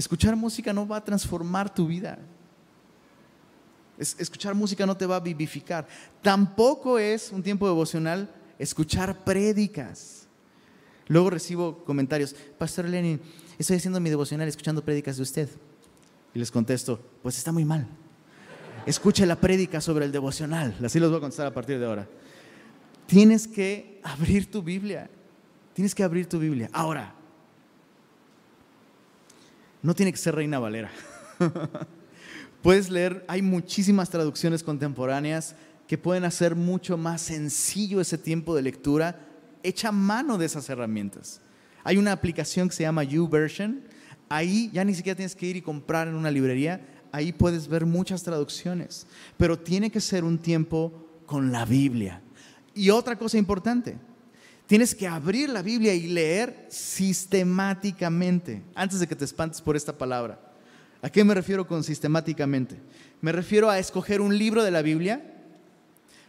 escuchar 0.00 0.34
música 0.34 0.72
no 0.72 0.86
va 0.88 0.96
a 0.96 1.04
transformar 1.04 1.72
tu 1.72 1.86
vida. 1.86 2.18
escuchar 3.98 4.54
música 4.54 4.86
no 4.86 4.96
te 4.96 5.06
va 5.06 5.16
a 5.16 5.20
vivificar. 5.20 5.86
Tampoco 6.22 6.98
es 6.98 7.30
un 7.30 7.42
tiempo 7.42 7.66
devocional 7.66 8.34
escuchar 8.58 9.24
prédicas. 9.24 10.26
Luego 11.06 11.28
recibo 11.28 11.84
comentarios, 11.84 12.34
Pastor 12.56 12.88
Lenin, 12.88 13.20
estoy 13.58 13.76
haciendo 13.76 14.00
mi 14.00 14.08
devocional 14.08 14.48
escuchando 14.48 14.82
prédicas 14.82 15.16
de 15.16 15.22
usted. 15.22 15.48
Y 16.32 16.38
les 16.38 16.50
contesto, 16.50 16.98
pues 17.22 17.36
está 17.36 17.52
muy 17.52 17.64
mal. 17.64 17.86
Escuche 18.86 19.26
la 19.26 19.36
prédica 19.36 19.80
sobre 19.80 20.06
el 20.06 20.12
devocional. 20.12 20.74
Así 20.82 20.98
los 20.98 21.10
voy 21.10 21.18
a 21.18 21.20
contestar 21.20 21.46
a 21.46 21.52
partir 21.52 21.78
de 21.78 21.84
ahora. 21.84 22.08
Tienes 23.06 23.46
que 23.46 24.00
abrir 24.02 24.50
tu 24.50 24.62
Biblia. 24.62 25.10
Tienes 25.74 25.94
que 25.94 26.02
abrir 26.02 26.26
tu 26.26 26.38
Biblia. 26.38 26.70
Ahora, 26.72 27.14
no 29.82 29.94
tiene 29.94 30.12
que 30.12 30.18
ser 30.18 30.34
Reina 30.34 30.58
Valera. 30.58 30.90
Puedes 32.62 32.90
leer, 32.90 33.24
hay 33.26 33.40
muchísimas 33.40 34.10
traducciones 34.10 34.62
contemporáneas 34.62 35.54
que 35.86 35.98
pueden 35.98 36.24
hacer 36.24 36.54
mucho 36.54 36.96
más 36.96 37.22
sencillo 37.22 38.00
ese 38.00 38.18
tiempo 38.18 38.54
de 38.54 38.62
lectura. 38.62 39.26
Echa 39.62 39.90
mano 39.90 40.38
de 40.38 40.46
esas 40.46 40.68
herramientas. 40.68 41.40
Hay 41.82 41.96
una 41.96 42.12
aplicación 42.12 42.68
que 42.68 42.76
se 42.76 42.82
llama 42.82 43.02
YouVersion. 43.02 43.82
Ahí 44.28 44.70
ya 44.72 44.84
ni 44.84 44.94
siquiera 44.94 45.16
tienes 45.16 45.34
que 45.34 45.46
ir 45.46 45.56
y 45.56 45.62
comprar 45.62 46.06
en 46.06 46.14
una 46.14 46.30
librería. 46.30 46.86
Ahí 47.12 47.32
puedes 47.32 47.66
ver 47.66 47.86
muchas 47.86 48.22
traducciones. 48.22 49.06
Pero 49.36 49.58
tiene 49.58 49.90
que 49.90 50.00
ser 50.00 50.22
un 50.22 50.38
tiempo 50.38 51.22
con 51.26 51.50
la 51.50 51.64
Biblia. 51.64 52.22
Y 52.74 52.90
otra 52.90 53.16
cosa 53.16 53.38
importante, 53.38 53.96
tienes 54.70 54.94
que 54.94 55.08
abrir 55.08 55.50
la 55.50 55.62
Biblia 55.62 55.92
y 55.92 56.06
leer 56.06 56.68
sistemáticamente, 56.68 58.62
antes 58.76 59.00
de 59.00 59.08
que 59.08 59.16
te 59.16 59.24
espantes 59.24 59.60
por 59.60 59.74
esta 59.74 59.98
palabra. 59.98 60.38
¿A 61.02 61.10
qué 61.10 61.24
me 61.24 61.34
refiero 61.34 61.66
con 61.66 61.82
sistemáticamente? 61.82 62.76
Me 63.20 63.32
refiero 63.32 63.68
a 63.68 63.80
escoger 63.80 64.20
un 64.20 64.38
libro 64.38 64.62
de 64.62 64.70
la 64.70 64.80
Biblia, 64.80 65.24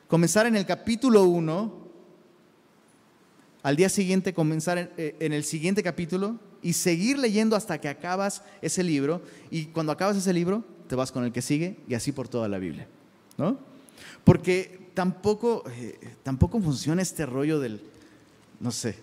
comenzar 0.08 0.48
en 0.48 0.56
el 0.56 0.66
capítulo 0.66 1.26
1, 1.26 1.88
al 3.62 3.76
día 3.76 3.90
siguiente 3.90 4.34
comenzar 4.34 4.80
en, 4.80 4.90
eh, 4.98 5.16
en, 5.20 5.34
el 5.34 5.44
siguiente 5.44 5.84
capítulo 5.84 6.40
y 6.64 6.74
seguir 6.74 7.20
leyendo 7.20 7.56
hasta 7.56 7.80
que 7.80 7.90
acabas 7.90 8.42
ese 8.64 8.82
libro. 8.82 9.22
Y 9.52 9.66
cuando 9.66 9.92
acabas 9.92 10.18
ese 10.18 10.34
libro, 10.34 10.66
te 10.88 10.96
vas 10.96 11.12
con 11.12 11.26
el 11.26 11.32
que 11.32 11.44
sigue 11.44 11.78
y 11.88 11.94
así 11.94 12.12
por 12.12 12.28
toda 12.28 12.50
la 12.50 12.58
Biblia. 12.58 12.88
¿no? 13.38 13.60
Porque 14.24 14.90
tampoco, 14.96 15.64
eh, 15.70 16.16
tampoco 16.24 16.60
funciona 16.60 17.04
este 17.04 17.28
rollo 17.28 17.60
del, 17.60 17.91
no 18.62 18.72
sé, 18.72 18.96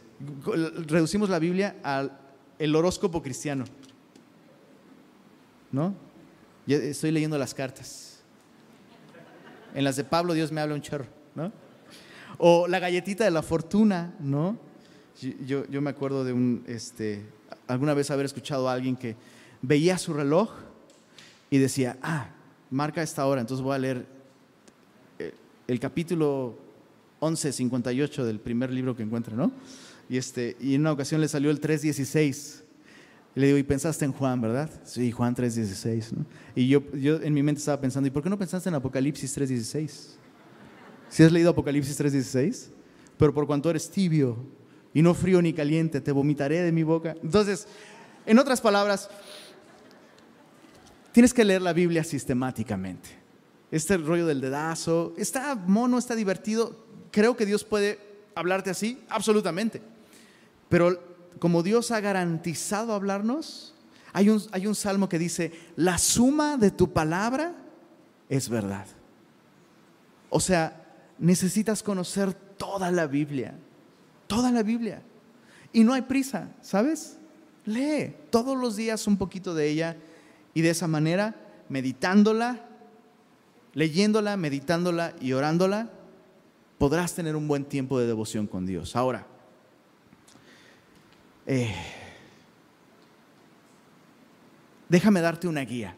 reducimos 0.86 1.28
la 1.28 1.38
Biblia 1.38 1.76
al 1.82 2.28
el 2.58 2.74
horóscopo 2.74 3.22
cristiano. 3.22 3.64
¿No? 5.70 5.94
Estoy 6.66 7.10
leyendo 7.10 7.38
las 7.38 7.54
cartas. 7.54 8.20
En 9.74 9.84
las 9.84 9.96
de 9.96 10.04
Pablo 10.04 10.34
Dios 10.34 10.50
me 10.50 10.60
habla 10.60 10.74
un 10.74 10.82
chorro, 10.82 11.06
¿no? 11.34 11.52
O 12.38 12.66
la 12.66 12.78
galletita 12.78 13.24
de 13.24 13.30
la 13.30 13.42
fortuna, 13.42 14.14
¿no? 14.18 14.58
Yo, 15.46 15.66
yo 15.66 15.82
me 15.82 15.90
acuerdo 15.90 16.24
de 16.24 16.32
un, 16.32 16.64
este, 16.66 17.24
alguna 17.66 17.94
vez 17.94 18.10
haber 18.10 18.26
escuchado 18.26 18.68
a 18.68 18.72
alguien 18.72 18.96
que 18.96 19.16
veía 19.62 19.98
su 19.98 20.14
reloj 20.14 20.50
y 21.50 21.58
decía, 21.58 21.98
ah, 22.02 22.28
marca 22.70 23.02
esta 23.02 23.26
hora, 23.26 23.40
entonces 23.40 23.62
voy 23.62 23.74
a 23.74 23.78
leer 23.78 24.06
el 25.66 25.80
capítulo 25.80 26.56
11, 27.20 27.52
58 27.52 28.24
del 28.24 28.40
primer 28.40 28.70
libro 28.70 28.96
que 28.96 29.02
encuentra, 29.02 29.34
¿no? 29.36 29.52
Y, 30.08 30.16
este, 30.16 30.56
y 30.60 30.74
en 30.74 30.82
una 30.82 30.92
ocasión 30.92 31.20
le 31.20 31.28
salió 31.28 31.50
el 31.50 31.60
3.16. 31.60 32.62
Le 33.34 33.46
digo, 33.46 33.58
y 33.58 33.62
pensaste 33.62 34.04
en 34.04 34.12
Juan, 34.12 34.40
¿verdad? 34.40 34.70
Sí, 34.84 35.12
Juan 35.12 35.34
3.16. 35.34 36.12
¿no? 36.12 36.26
Y 36.54 36.68
yo, 36.68 36.82
yo 36.92 37.20
en 37.20 37.34
mi 37.34 37.42
mente 37.42 37.58
estaba 37.58 37.80
pensando, 37.80 38.08
¿y 38.08 38.10
por 38.10 38.22
qué 38.22 38.30
no 38.30 38.38
pensaste 38.38 38.68
en 38.68 38.74
Apocalipsis 38.74 39.36
3.16? 39.36 39.90
¿Si 41.08 41.22
has 41.22 41.32
leído 41.32 41.50
Apocalipsis 41.50 42.00
3.16? 42.00 42.68
Pero 43.16 43.34
por 43.34 43.46
cuanto 43.46 43.68
eres 43.70 43.90
tibio 43.90 44.36
y 44.94 45.02
no 45.02 45.14
frío 45.14 45.42
ni 45.42 45.52
caliente, 45.52 46.00
te 46.00 46.12
vomitaré 46.12 46.62
de 46.62 46.72
mi 46.72 46.82
boca. 46.82 47.14
Entonces, 47.22 47.66
en 48.26 48.38
otras 48.38 48.60
palabras, 48.60 49.10
tienes 51.12 51.34
que 51.34 51.44
leer 51.44 51.62
la 51.62 51.72
Biblia 51.72 52.02
sistemáticamente 52.02 53.18
este 53.70 53.96
rollo 53.98 54.26
del 54.26 54.40
dedazo, 54.40 55.14
está 55.16 55.54
mono, 55.54 55.98
está 55.98 56.14
divertido. 56.14 56.87
Creo 57.18 57.36
que 57.36 57.46
Dios 57.46 57.64
puede 57.64 57.98
hablarte 58.36 58.70
así, 58.70 59.02
absolutamente. 59.08 59.82
Pero 60.68 61.02
como 61.40 61.64
Dios 61.64 61.90
ha 61.90 61.98
garantizado 61.98 62.92
hablarnos, 62.92 63.74
hay 64.12 64.30
un, 64.30 64.40
hay 64.52 64.68
un 64.68 64.76
salmo 64.76 65.08
que 65.08 65.18
dice, 65.18 65.50
la 65.74 65.98
suma 65.98 66.56
de 66.56 66.70
tu 66.70 66.92
palabra 66.92 67.56
es 68.28 68.48
verdad. 68.48 68.86
O 70.30 70.38
sea, 70.38 70.80
necesitas 71.18 71.82
conocer 71.82 72.34
toda 72.34 72.92
la 72.92 73.08
Biblia, 73.08 73.56
toda 74.28 74.52
la 74.52 74.62
Biblia. 74.62 75.02
Y 75.72 75.82
no 75.82 75.94
hay 75.94 76.02
prisa, 76.02 76.50
¿sabes? 76.62 77.18
Lee 77.64 78.14
todos 78.30 78.56
los 78.56 78.76
días 78.76 79.08
un 79.08 79.16
poquito 79.16 79.56
de 79.56 79.68
ella 79.68 79.96
y 80.54 80.60
de 80.60 80.70
esa 80.70 80.86
manera, 80.86 81.34
meditándola, 81.68 82.64
leyéndola, 83.74 84.36
meditándola 84.36 85.14
y 85.20 85.32
orándola, 85.32 85.90
podrás 86.78 87.14
tener 87.14 87.34
un 87.36 87.48
buen 87.48 87.64
tiempo 87.64 87.98
de 87.98 88.06
devoción 88.06 88.46
con 88.46 88.64
Dios. 88.64 88.94
Ahora, 88.94 89.26
eh, 91.46 91.74
déjame 94.88 95.20
darte 95.20 95.48
una 95.48 95.62
guía, 95.62 95.96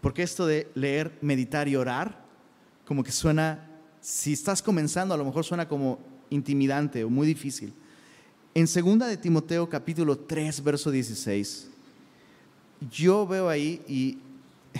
porque 0.00 0.22
esto 0.22 0.46
de 0.46 0.68
leer, 0.74 1.16
meditar 1.20 1.68
y 1.68 1.76
orar, 1.76 2.24
como 2.84 3.04
que 3.04 3.12
suena, 3.12 3.70
si 4.00 4.32
estás 4.32 4.60
comenzando, 4.60 5.14
a 5.14 5.16
lo 5.16 5.24
mejor 5.24 5.44
suena 5.44 5.68
como 5.68 5.98
intimidante 6.28 7.04
o 7.04 7.10
muy 7.10 7.26
difícil. 7.26 7.72
En 8.54 8.66
2 8.66 9.08
de 9.08 9.16
Timoteo 9.16 9.68
capítulo 9.68 10.18
3, 10.18 10.62
verso 10.62 10.90
16, 10.90 11.70
yo 12.90 13.26
veo 13.26 13.48
ahí 13.48 13.82
y 13.88 14.18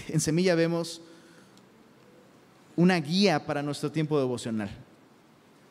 en 0.09 0.21
Semilla 0.21 0.55
vemos 0.55 1.01
una 2.77 2.97
guía 2.97 3.47
para 3.47 3.63
nuestro 3.63 3.91
tiempo 3.91 4.19
devocional. 4.19 4.71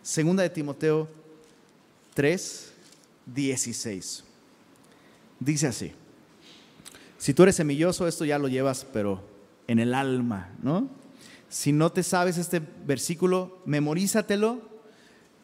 Segunda 0.04 0.44
de 0.44 0.50
Timoteo 0.50 1.10
3, 2.14 2.74
16. 3.26 4.24
Dice 5.40 5.68
así, 5.68 5.92
si 7.18 7.34
tú 7.34 7.44
eres 7.44 7.56
semilloso, 7.56 8.08
esto 8.08 8.26
ya 8.26 8.38
lo 8.38 8.48
llevas, 8.48 8.86
pero 8.94 9.24
en 9.66 9.80
el 9.80 9.96
alma, 9.96 10.52
¿no? 10.62 10.90
Si 11.50 11.72
no 11.72 11.92
te 11.92 12.04
sabes 12.04 12.38
este 12.38 12.62
versículo, 12.86 13.62
memorízatelo. 13.66 14.62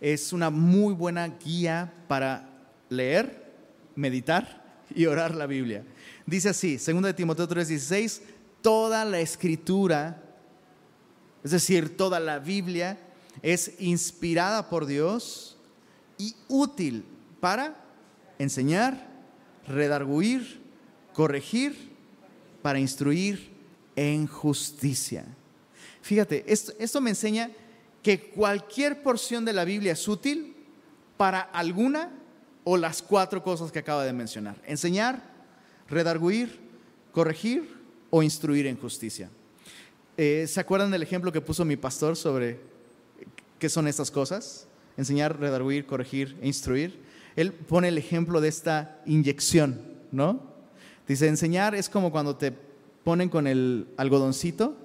Es 0.02 0.34
una 0.34 0.50
muy 0.50 0.94
buena 0.94 1.28
guía 1.28 1.94
para 2.08 2.50
leer, 2.90 3.52
meditar 3.96 4.84
y 4.94 5.06
orar 5.08 5.36
la 5.36 5.46
Biblia. 5.46 5.84
Dice 6.26 6.50
así, 6.50 6.78
segunda 6.80 7.08
de 7.08 7.14
Timoteo 7.14 7.48
3, 7.48 7.68
16, 7.68 8.22
toda 8.62 9.04
la 9.06 9.20
escritura 9.20 10.22
es 11.44 11.52
decir, 11.52 11.96
toda 11.96 12.20
la 12.20 12.40
Biblia 12.40 12.98
es 13.42 13.74
inspirada 13.80 14.70
por 14.70 14.86
Dios 14.86 15.58
y 16.18 16.36
útil 16.48 17.06
para 17.40 17.76
enseñar, 18.38 19.08
redarguir, 19.68 20.62
corregir, 21.14 21.90
para 22.62 22.80
instruir 22.80 23.50
en 23.96 24.28
justicia. 24.28 25.26
Fíjate, 26.02 26.44
esto, 26.48 27.02
me 27.02 27.12
enseña 27.12 27.52
que 28.02 28.30
cualquier 28.30 29.04
porción 29.04 29.46
de 29.46 29.54
la 29.54 29.66
Biblia 29.66 29.94
es 29.94 30.08
útil 30.08 30.56
para 31.18 31.42
alguna 31.42 32.12
o 32.64 32.78
las 32.78 33.02
cuatro 33.02 33.44
cosas 33.44 33.72
que 33.72 33.80
acaba 33.80 34.06
de 34.06 34.14
mencionar. 34.14 34.62
Enseñar, 34.66 35.22
redarguir, 35.88 36.60
corregir 37.12 37.78
o 38.10 38.24
instruir 38.24 38.68
en 38.68 38.78
justicia. 38.78 39.30
Eh, 40.18 40.46
¿Se 40.48 40.60
acuerdan 40.60 40.92
del 40.92 41.04
ejemplo 41.04 41.32
que 41.32 41.42
puso 41.42 41.64
mi 41.66 41.78
pastor 41.78 42.16
sobre 42.16 42.60
qué 43.60 43.70
son 43.70 43.88
estas 43.88 44.10
cosas? 44.10 44.66
Enseñar, 44.98 45.40
redarguir, 45.40 45.86
corregir 45.86 46.38
e 46.42 46.48
instruir. 46.48 47.00
Él 47.36 47.54
pone 47.54 47.90
el 47.90 47.98
ejemplo 47.98 48.42
de 48.42 48.48
esta 48.48 49.02
inyección, 49.06 49.80
¿no? 50.12 50.42
Dice, 51.08 51.28
enseñar 51.28 51.76
es 51.76 51.90
como 51.90 52.12
cuando 52.12 52.36
te 52.36 52.54
ponen 53.04 53.30
con 53.30 53.48
el 53.48 53.88
algodoncito 53.98 54.76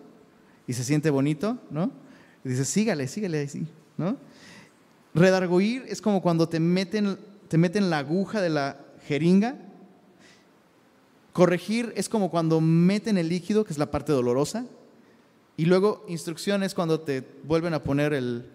y 0.66 0.72
se 0.72 0.84
siente 0.84 1.10
bonito, 1.10 1.58
¿no? 1.70 1.90
Y 2.44 2.50
dice, 2.50 2.64
sígale, 2.64 3.08
sígale 3.08 3.42
así, 3.42 3.66
¿no? 3.96 4.16
Redarguir 5.14 5.84
es 5.88 6.00
como 6.00 6.22
cuando 6.22 6.48
te 6.48 6.60
meten, 6.60 7.18
te 7.48 7.58
meten 7.58 7.90
la 7.90 7.98
aguja 7.98 8.40
de 8.40 8.50
la 8.50 8.80
jeringa. 9.06 9.56
Corregir 11.32 11.92
es 11.96 12.08
como 12.08 12.30
cuando 12.30 12.60
meten 12.60 13.18
el 13.18 13.28
líquido, 13.28 13.64
que 13.64 13.72
es 13.72 13.78
la 13.78 13.90
parte 13.90 14.12
dolorosa. 14.12 14.66
Y 15.56 15.66
luego 15.66 16.04
instrucción 16.08 16.62
es 16.62 16.74
cuando 16.74 17.00
te 17.00 17.22
vuelven 17.44 17.74
a 17.74 17.84
poner 17.84 18.12
el, 18.12 18.48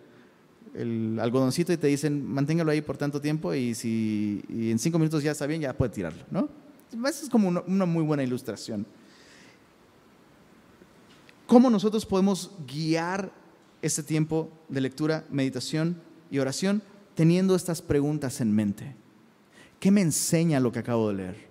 algodoncito 1.19 1.73
y 1.73 1.77
te 1.77 1.87
dicen, 1.87 2.25
manténgalo 2.25 2.71
ahí 2.71 2.81
por 2.81 2.97
tanto 2.97 3.19
tiempo 3.19 3.53
y 3.53 3.73
si 3.75 4.43
en 4.49 4.79
cinco 4.79 4.99
minutos 4.99 5.23
ya 5.23 5.31
está 5.31 5.45
bien, 5.47 5.61
ya 5.61 5.73
puede 5.73 5.91
tirarlo, 5.91 6.23
¿no? 6.31 6.49
Es 7.07 7.27
como 7.29 7.49
una 7.49 7.85
muy 7.85 8.03
buena 8.03 8.23
ilustración. 8.23 8.85
¿Cómo 11.45 11.69
nosotros 11.69 12.05
podemos 12.05 12.51
guiar 12.67 13.31
este 13.81 14.03
tiempo 14.03 14.51
de 14.67 14.81
lectura, 14.81 15.25
meditación 15.31 15.99
y 16.29 16.39
oración 16.39 16.83
teniendo 17.15 17.55
estas 17.55 17.81
preguntas 17.81 18.39
en 18.39 18.53
mente? 18.53 18.95
¿Qué 19.79 19.91
me 19.91 20.01
enseña 20.01 20.59
lo 20.59 20.71
que 20.71 20.79
acabo 20.79 21.09
de 21.09 21.15
leer? 21.15 21.49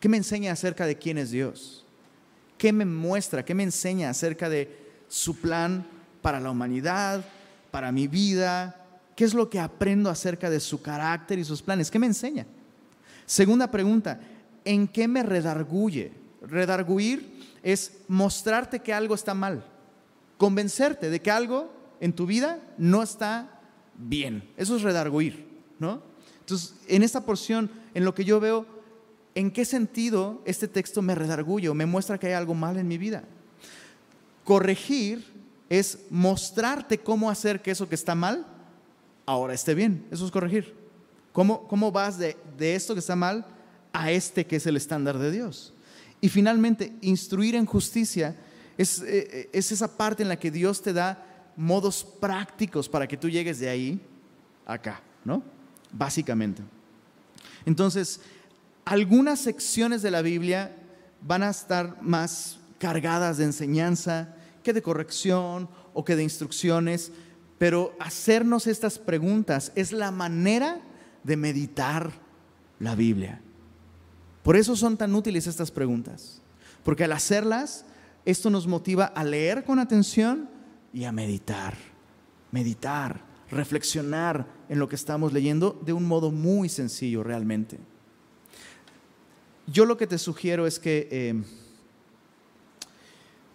¿Qué 0.00 0.08
me 0.08 0.16
enseña 0.16 0.52
acerca 0.52 0.86
de 0.86 0.96
quién 0.96 1.18
es 1.18 1.30
Dios? 1.30 1.84
¿Qué 2.56 2.72
me 2.72 2.84
muestra? 2.84 3.44
¿Qué 3.44 3.54
me 3.54 3.64
enseña 3.64 4.08
acerca 4.08 4.48
de 4.48 4.82
su 5.08 5.36
plan 5.36 5.86
para 6.22 6.40
la 6.40 6.50
humanidad, 6.50 7.24
para 7.72 7.90
mi 7.90 8.06
vida? 8.06 8.76
¿Qué 9.16 9.24
es 9.24 9.34
lo 9.34 9.50
que 9.50 9.58
aprendo 9.58 10.08
acerca 10.08 10.48
de 10.48 10.60
su 10.60 10.80
carácter 10.80 11.40
y 11.40 11.44
sus 11.44 11.60
planes? 11.60 11.90
¿Qué 11.90 11.98
me 11.98 12.06
enseña? 12.06 12.46
Segunda 13.26 13.68
pregunta, 13.68 14.20
¿en 14.64 14.86
qué 14.86 15.08
me 15.08 15.24
redarguye? 15.24 16.12
Redarguir 16.42 17.40
es 17.62 17.98
mostrarte 18.06 18.80
que 18.80 18.92
algo 18.92 19.14
está 19.14 19.34
mal, 19.34 19.64
convencerte 20.38 21.10
de 21.10 21.20
que 21.20 21.30
algo 21.30 21.72
en 22.00 22.12
tu 22.12 22.26
vida 22.26 22.60
no 22.78 23.02
está 23.02 23.60
bien. 23.96 24.48
Eso 24.56 24.76
es 24.76 24.82
redarguir, 24.82 25.46
¿no? 25.78 26.02
Entonces, 26.40 26.74
en 26.88 27.02
esta 27.02 27.24
porción, 27.24 27.70
en 27.94 28.04
lo 28.04 28.14
que 28.14 28.24
yo 28.24 28.40
veo, 28.40 28.66
¿en 29.34 29.50
qué 29.50 29.64
sentido 29.64 30.42
este 30.44 30.68
texto 30.68 31.00
me 31.00 31.14
redarguye 31.14 31.68
o 31.68 31.74
me 31.74 31.86
muestra 31.86 32.18
que 32.18 32.26
hay 32.26 32.32
algo 32.32 32.54
mal 32.54 32.76
en 32.76 32.88
mi 32.88 32.98
vida? 32.98 33.24
Corregir 34.44 35.31
es 35.72 36.00
mostrarte 36.10 36.98
cómo 36.98 37.30
hacer 37.30 37.62
que 37.62 37.70
eso 37.70 37.88
que 37.88 37.94
está 37.94 38.14
mal 38.14 38.46
ahora 39.24 39.54
esté 39.54 39.74
bien. 39.74 40.06
Eso 40.10 40.26
es 40.26 40.30
corregir. 40.30 40.74
¿Cómo, 41.32 41.66
cómo 41.66 41.90
vas 41.90 42.18
de, 42.18 42.36
de 42.58 42.74
esto 42.74 42.92
que 42.92 43.00
está 43.00 43.16
mal 43.16 43.46
a 43.90 44.10
este 44.10 44.46
que 44.46 44.56
es 44.56 44.66
el 44.66 44.76
estándar 44.76 45.16
de 45.16 45.30
Dios? 45.30 45.72
Y 46.20 46.28
finalmente, 46.28 46.92
instruir 47.00 47.54
en 47.54 47.64
justicia 47.64 48.36
es, 48.76 49.00
eh, 49.00 49.48
es, 49.50 49.72
esa 49.72 49.96
parte 49.96 50.22
en 50.22 50.28
la 50.28 50.38
que 50.38 50.50
Dios 50.50 50.82
te 50.82 50.92
da 50.92 51.24
modos 51.56 52.04
prácticos 52.04 52.86
para 52.86 53.08
que 53.08 53.16
tú 53.16 53.30
llegues 53.30 53.58
de 53.58 53.70
ahí 53.70 53.98
a 54.66 54.74
acá, 54.74 55.00
¿no? 55.24 55.42
Básicamente. 55.90 56.62
Entonces, 57.64 58.20
algunas 58.84 59.40
secciones 59.40 60.02
de 60.02 60.10
la 60.10 60.20
Biblia 60.20 60.76
van 61.22 61.42
a 61.42 61.48
estar 61.48 61.96
más 62.02 62.58
cargadas 62.78 63.38
de 63.38 63.44
enseñanza 63.44 64.36
que 64.62 64.72
de 64.72 64.82
corrección 64.82 65.68
o 65.94 66.04
que 66.04 66.16
de 66.16 66.22
instrucciones, 66.22 67.12
pero 67.58 67.94
hacernos 68.00 68.66
estas 68.66 68.98
preguntas 68.98 69.72
es 69.74 69.92
la 69.92 70.10
manera 70.10 70.80
de 71.22 71.36
meditar 71.36 72.10
la 72.78 72.94
Biblia. 72.94 73.40
Por 74.42 74.56
eso 74.56 74.74
son 74.74 74.96
tan 74.96 75.14
útiles 75.14 75.46
estas 75.46 75.70
preguntas, 75.70 76.42
porque 76.82 77.04
al 77.04 77.12
hacerlas, 77.12 77.84
esto 78.24 78.50
nos 78.50 78.66
motiva 78.66 79.04
a 79.06 79.22
leer 79.22 79.64
con 79.64 79.78
atención 79.78 80.48
y 80.92 81.04
a 81.04 81.12
meditar, 81.12 81.76
meditar, 82.50 83.24
reflexionar 83.50 84.46
en 84.68 84.78
lo 84.78 84.88
que 84.88 84.96
estamos 84.96 85.32
leyendo 85.32 85.80
de 85.84 85.92
un 85.92 86.06
modo 86.06 86.30
muy 86.30 86.68
sencillo 86.68 87.22
realmente. 87.22 87.78
Yo 89.66 89.86
lo 89.86 89.96
que 89.96 90.06
te 90.06 90.18
sugiero 90.18 90.66
es 90.66 90.78
que 90.78 91.08
eh, 91.10 91.42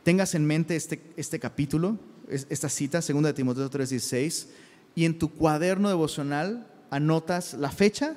tengas 0.08 0.36
en 0.36 0.46
mente 0.46 0.78
este, 0.78 1.02
este 1.18 1.38
capítulo, 1.38 1.98
esta 2.30 2.70
cita, 2.70 3.02
2 3.02 3.24
de 3.24 3.34
Timoteo 3.34 3.70
3:16, 3.70 4.48
y 4.96 5.04
en 5.04 5.20
tu 5.20 5.34
cuaderno 5.34 5.90
devocional 5.90 6.66
anotas 6.90 7.56
la 7.56 7.72
fecha 7.72 8.16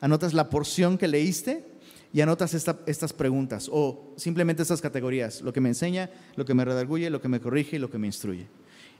anotas 0.00 0.32
la 0.32 0.48
porción 0.48 0.96
que 0.96 1.08
leíste 1.08 1.64
y 2.12 2.20
anotas 2.20 2.54
estas 2.54 3.12
preguntas 3.12 3.68
o 3.72 4.14
simplemente 4.16 4.62
estas 4.62 4.80
categorías, 4.80 5.40
lo 5.40 5.52
que 5.52 5.60
me 5.60 5.70
enseña, 5.70 6.08
lo 6.36 6.44
que 6.44 6.54
me 6.54 6.64
redarguye, 6.64 7.10
lo 7.10 7.20
que 7.20 7.26
me 7.26 7.40
corrige 7.40 7.74
y 7.74 7.80
lo 7.80 7.90
que 7.90 7.98
me 7.98 8.06
instruye. 8.06 8.46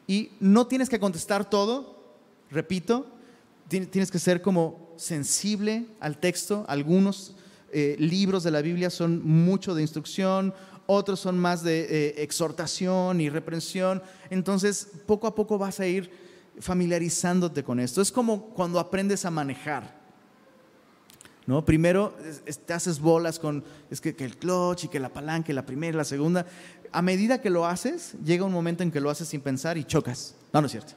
Y 0.09 0.30
no 0.41 0.66
tienes 0.66 0.89
que 0.89 0.99
contestar 0.99 1.49
todo, 1.49 2.16
repito, 2.51 3.07
tienes 3.68 4.11
que 4.11 4.18
ser 4.18 4.43
como 4.43 4.93
sensible 4.97 5.87
al 6.01 6.18
texto. 6.18 6.64
Algunos 6.66 7.37
eh, 7.72 7.95
libros 8.01 8.43
de 8.43 8.51
la 8.51 8.61
Biblia 8.61 8.91
son 8.91 9.24
mucho 9.24 9.72
de 9.74 9.82
instrucción, 9.82 10.53
otros 10.87 11.20
son 11.20 11.39
más 11.39 11.62
de 11.62 11.80
eh, 11.80 12.22
exhortación 12.22 13.20
y 13.20 13.28
reprensión. 13.28 14.03
Entonces, 14.30 14.89
poco 15.07 15.26
a 15.26 15.34
poco 15.34 15.59
vas 15.59 15.80
a 15.80 15.87
ir 15.87 16.11
familiarizándote 16.59 17.62
con 17.62 17.80
esto. 17.80 18.01
Es 18.01 18.12
como 18.12 18.47
cuando 18.51 18.78
aprendes 18.78 19.24
a 19.24 19.30
manejar. 19.30 19.97
¿no? 21.47 21.64
Primero 21.64 22.14
te 22.66 22.72
haces 22.72 22.99
bolas 22.99 23.39
con 23.39 23.64
es 23.91 24.01
que, 24.01 24.14
el 24.18 24.37
clutch 24.37 24.84
y 24.84 24.89
que 24.89 24.99
la 24.99 25.09
palanca, 25.09 25.53
la 25.53 25.66
primera 25.66 25.95
y 25.95 25.97
la 25.97 26.05
segunda. 26.05 26.47
A 26.93 27.03
medida 27.03 27.41
que 27.41 27.51
lo 27.51 27.66
haces, 27.66 28.14
llega 28.24 28.45
un 28.45 28.53
momento 28.53 28.82
en 28.82 28.91
que 28.91 29.01
lo 29.01 29.11
haces 29.11 29.28
sin 29.28 29.41
pensar 29.41 29.78
y 29.78 29.84
chocas. 29.84 30.34
No, 30.53 30.61
no 30.61 30.66
es 30.66 30.72
cierto. 30.72 30.93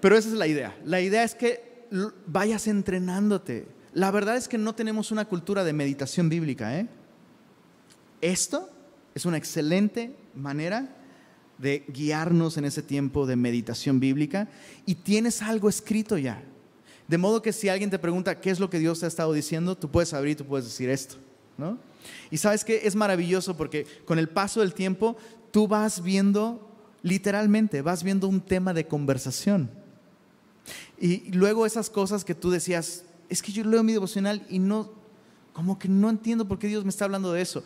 Pero 0.00 0.16
esa 0.16 0.28
es 0.28 0.34
la 0.34 0.46
idea. 0.46 0.76
La 0.84 1.00
idea 1.00 1.24
es 1.24 1.34
que 1.34 1.86
vayas 2.26 2.66
entrenándote. 2.66 3.66
La 3.92 4.10
verdad 4.10 4.36
es 4.36 4.48
que 4.48 4.58
no 4.58 4.74
tenemos 4.74 5.10
una 5.10 5.24
cultura 5.24 5.64
de 5.64 5.72
meditación 5.72 6.28
bíblica. 6.28 6.78
¿eh? 6.78 6.86
Esto 8.26 8.68
es 9.14 9.24
una 9.24 9.36
excelente 9.36 10.12
manera 10.34 10.96
de 11.58 11.84
guiarnos 11.86 12.56
en 12.56 12.64
ese 12.64 12.82
tiempo 12.82 13.24
de 13.24 13.36
meditación 13.36 14.00
bíblica 14.00 14.48
y 14.84 14.96
tienes 14.96 15.42
algo 15.42 15.68
escrito 15.68 16.18
ya. 16.18 16.42
De 17.06 17.18
modo 17.18 17.40
que 17.40 17.52
si 17.52 17.68
alguien 17.68 17.88
te 17.88 18.00
pregunta 18.00 18.40
qué 18.40 18.50
es 18.50 18.58
lo 18.58 18.68
que 18.68 18.80
Dios 18.80 18.98
te 18.98 19.04
ha 19.04 19.08
estado 19.08 19.32
diciendo, 19.32 19.76
tú 19.76 19.92
puedes 19.92 20.12
abrir, 20.12 20.36
tú 20.36 20.44
puedes 20.44 20.66
decir 20.66 20.90
esto, 20.90 21.14
¿no? 21.56 21.78
Y 22.28 22.38
sabes 22.38 22.64
que 22.64 22.80
es 22.82 22.96
maravilloso 22.96 23.56
porque 23.56 23.86
con 24.04 24.18
el 24.18 24.28
paso 24.28 24.58
del 24.58 24.74
tiempo 24.74 25.16
tú 25.52 25.68
vas 25.68 26.02
viendo, 26.02 26.68
literalmente, 27.02 27.80
vas 27.80 28.02
viendo 28.02 28.26
un 28.26 28.40
tema 28.40 28.74
de 28.74 28.88
conversación. 28.88 29.70
Y 30.98 31.30
luego 31.30 31.64
esas 31.64 31.90
cosas 31.90 32.24
que 32.24 32.34
tú 32.34 32.50
decías, 32.50 33.04
es 33.28 33.40
que 33.40 33.52
yo 33.52 33.62
leo 33.62 33.84
mi 33.84 33.92
devocional 33.92 34.44
y 34.50 34.58
no, 34.58 34.90
como 35.52 35.78
que 35.78 35.88
no 35.88 36.10
entiendo 36.10 36.46
por 36.46 36.58
qué 36.58 36.66
Dios 36.66 36.84
me 36.84 36.90
está 36.90 37.04
hablando 37.04 37.32
de 37.32 37.40
eso. 37.40 37.62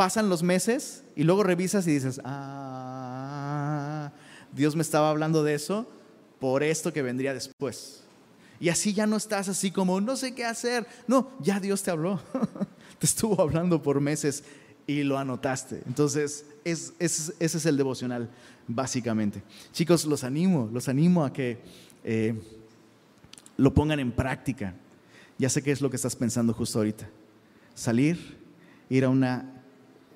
Pasan 0.00 0.30
los 0.30 0.42
meses 0.42 1.04
y 1.14 1.24
luego 1.24 1.42
revisas 1.42 1.86
y 1.86 1.90
dices, 1.90 2.22
ah, 2.24 4.10
Dios 4.50 4.74
me 4.74 4.80
estaba 4.80 5.10
hablando 5.10 5.44
de 5.44 5.52
eso 5.52 5.86
por 6.38 6.62
esto 6.62 6.90
que 6.90 7.02
vendría 7.02 7.34
después. 7.34 8.02
Y 8.60 8.70
así 8.70 8.94
ya 8.94 9.06
no 9.06 9.18
estás 9.18 9.50
así 9.50 9.70
como, 9.70 10.00
no 10.00 10.16
sé 10.16 10.34
qué 10.34 10.46
hacer. 10.46 10.86
No, 11.06 11.32
ya 11.40 11.60
Dios 11.60 11.82
te 11.82 11.90
habló. 11.90 12.18
te 12.98 13.04
estuvo 13.04 13.42
hablando 13.42 13.82
por 13.82 14.00
meses 14.00 14.42
y 14.86 15.02
lo 15.02 15.18
anotaste. 15.18 15.82
Entonces, 15.86 16.46
ese 16.64 17.34
es 17.38 17.66
el 17.66 17.76
devocional, 17.76 18.30
básicamente. 18.68 19.42
Chicos, 19.70 20.06
los 20.06 20.24
animo, 20.24 20.70
los 20.72 20.88
animo 20.88 21.26
a 21.26 21.32
que 21.34 21.58
eh, 22.04 22.40
lo 23.58 23.74
pongan 23.74 24.00
en 24.00 24.12
práctica. 24.12 24.72
Ya 25.36 25.50
sé 25.50 25.62
qué 25.62 25.72
es 25.72 25.82
lo 25.82 25.90
que 25.90 25.96
estás 25.96 26.16
pensando 26.16 26.54
justo 26.54 26.78
ahorita. 26.78 27.06
Salir, 27.74 28.38
ir 28.88 29.04
a 29.04 29.10
una, 29.10 29.59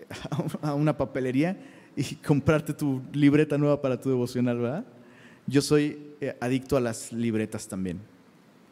a 0.63 0.75
una 0.75 0.97
papelería 0.97 1.57
y 1.97 2.17
comprarte 2.17 2.73
tu 2.73 3.03
libreta 3.13 3.59
nueva 3.59 3.81
para 3.81 4.01
tu 4.01 4.09
devocional, 4.09 4.59
¿verdad? 4.59 4.85
Yo 5.47 5.63
soy 5.63 6.15
eh, 6.21 6.37
adicto 6.41 6.77
a 6.77 6.81
las 6.81 7.13
libretas 7.13 7.69
también. 7.69 8.01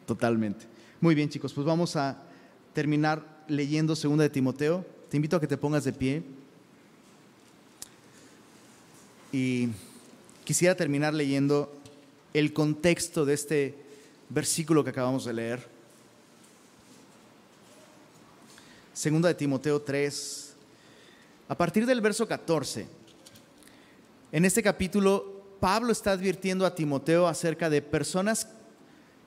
Totalmente. 0.05 0.65
Muy 0.99 1.15
bien, 1.15 1.29
chicos, 1.29 1.53
pues 1.53 1.65
vamos 1.65 1.95
a 1.95 2.17
terminar 2.73 3.43
leyendo 3.47 3.95
segunda 3.95 4.23
de 4.23 4.29
Timoteo. 4.29 4.85
Te 5.09 5.17
invito 5.17 5.37
a 5.37 5.39
que 5.39 5.47
te 5.47 5.57
pongas 5.57 5.83
de 5.83 5.93
pie. 5.93 6.23
y 9.33 9.69
quisiera 10.45 10.75
terminar 10.75 11.13
leyendo 11.13 11.73
el 12.33 12.53
contexto 12.53 13.25
de 13.25 13.33
este 13.33 13.75
versículo 14.29 14.83
que 14.83 14.91
acabamos 14.91 15.25
de 15.25 15.33
leer. 15.33 15.67
Segunda 18.93 19.27
de 19.27 19.33
Timoteo 19.33 19.81
3, 19.81 20.42
a 21.53 21.55
partir 21.55 21.85
del 21.85 22.01
verso 22.01 22.27
14. 22.27 22.87
En 24.31 24.43
este 24.43 24.63
capítulo, 24.63 25.43
Pablo 25.59 25.91
está 25.91 26.13
advirtiendo 26.13 26.65
a 26.65 26.73
Timoteo 26.73 27.27
acerca 27.27 27.69
de 27.69 27.83
personas 27.83 28.47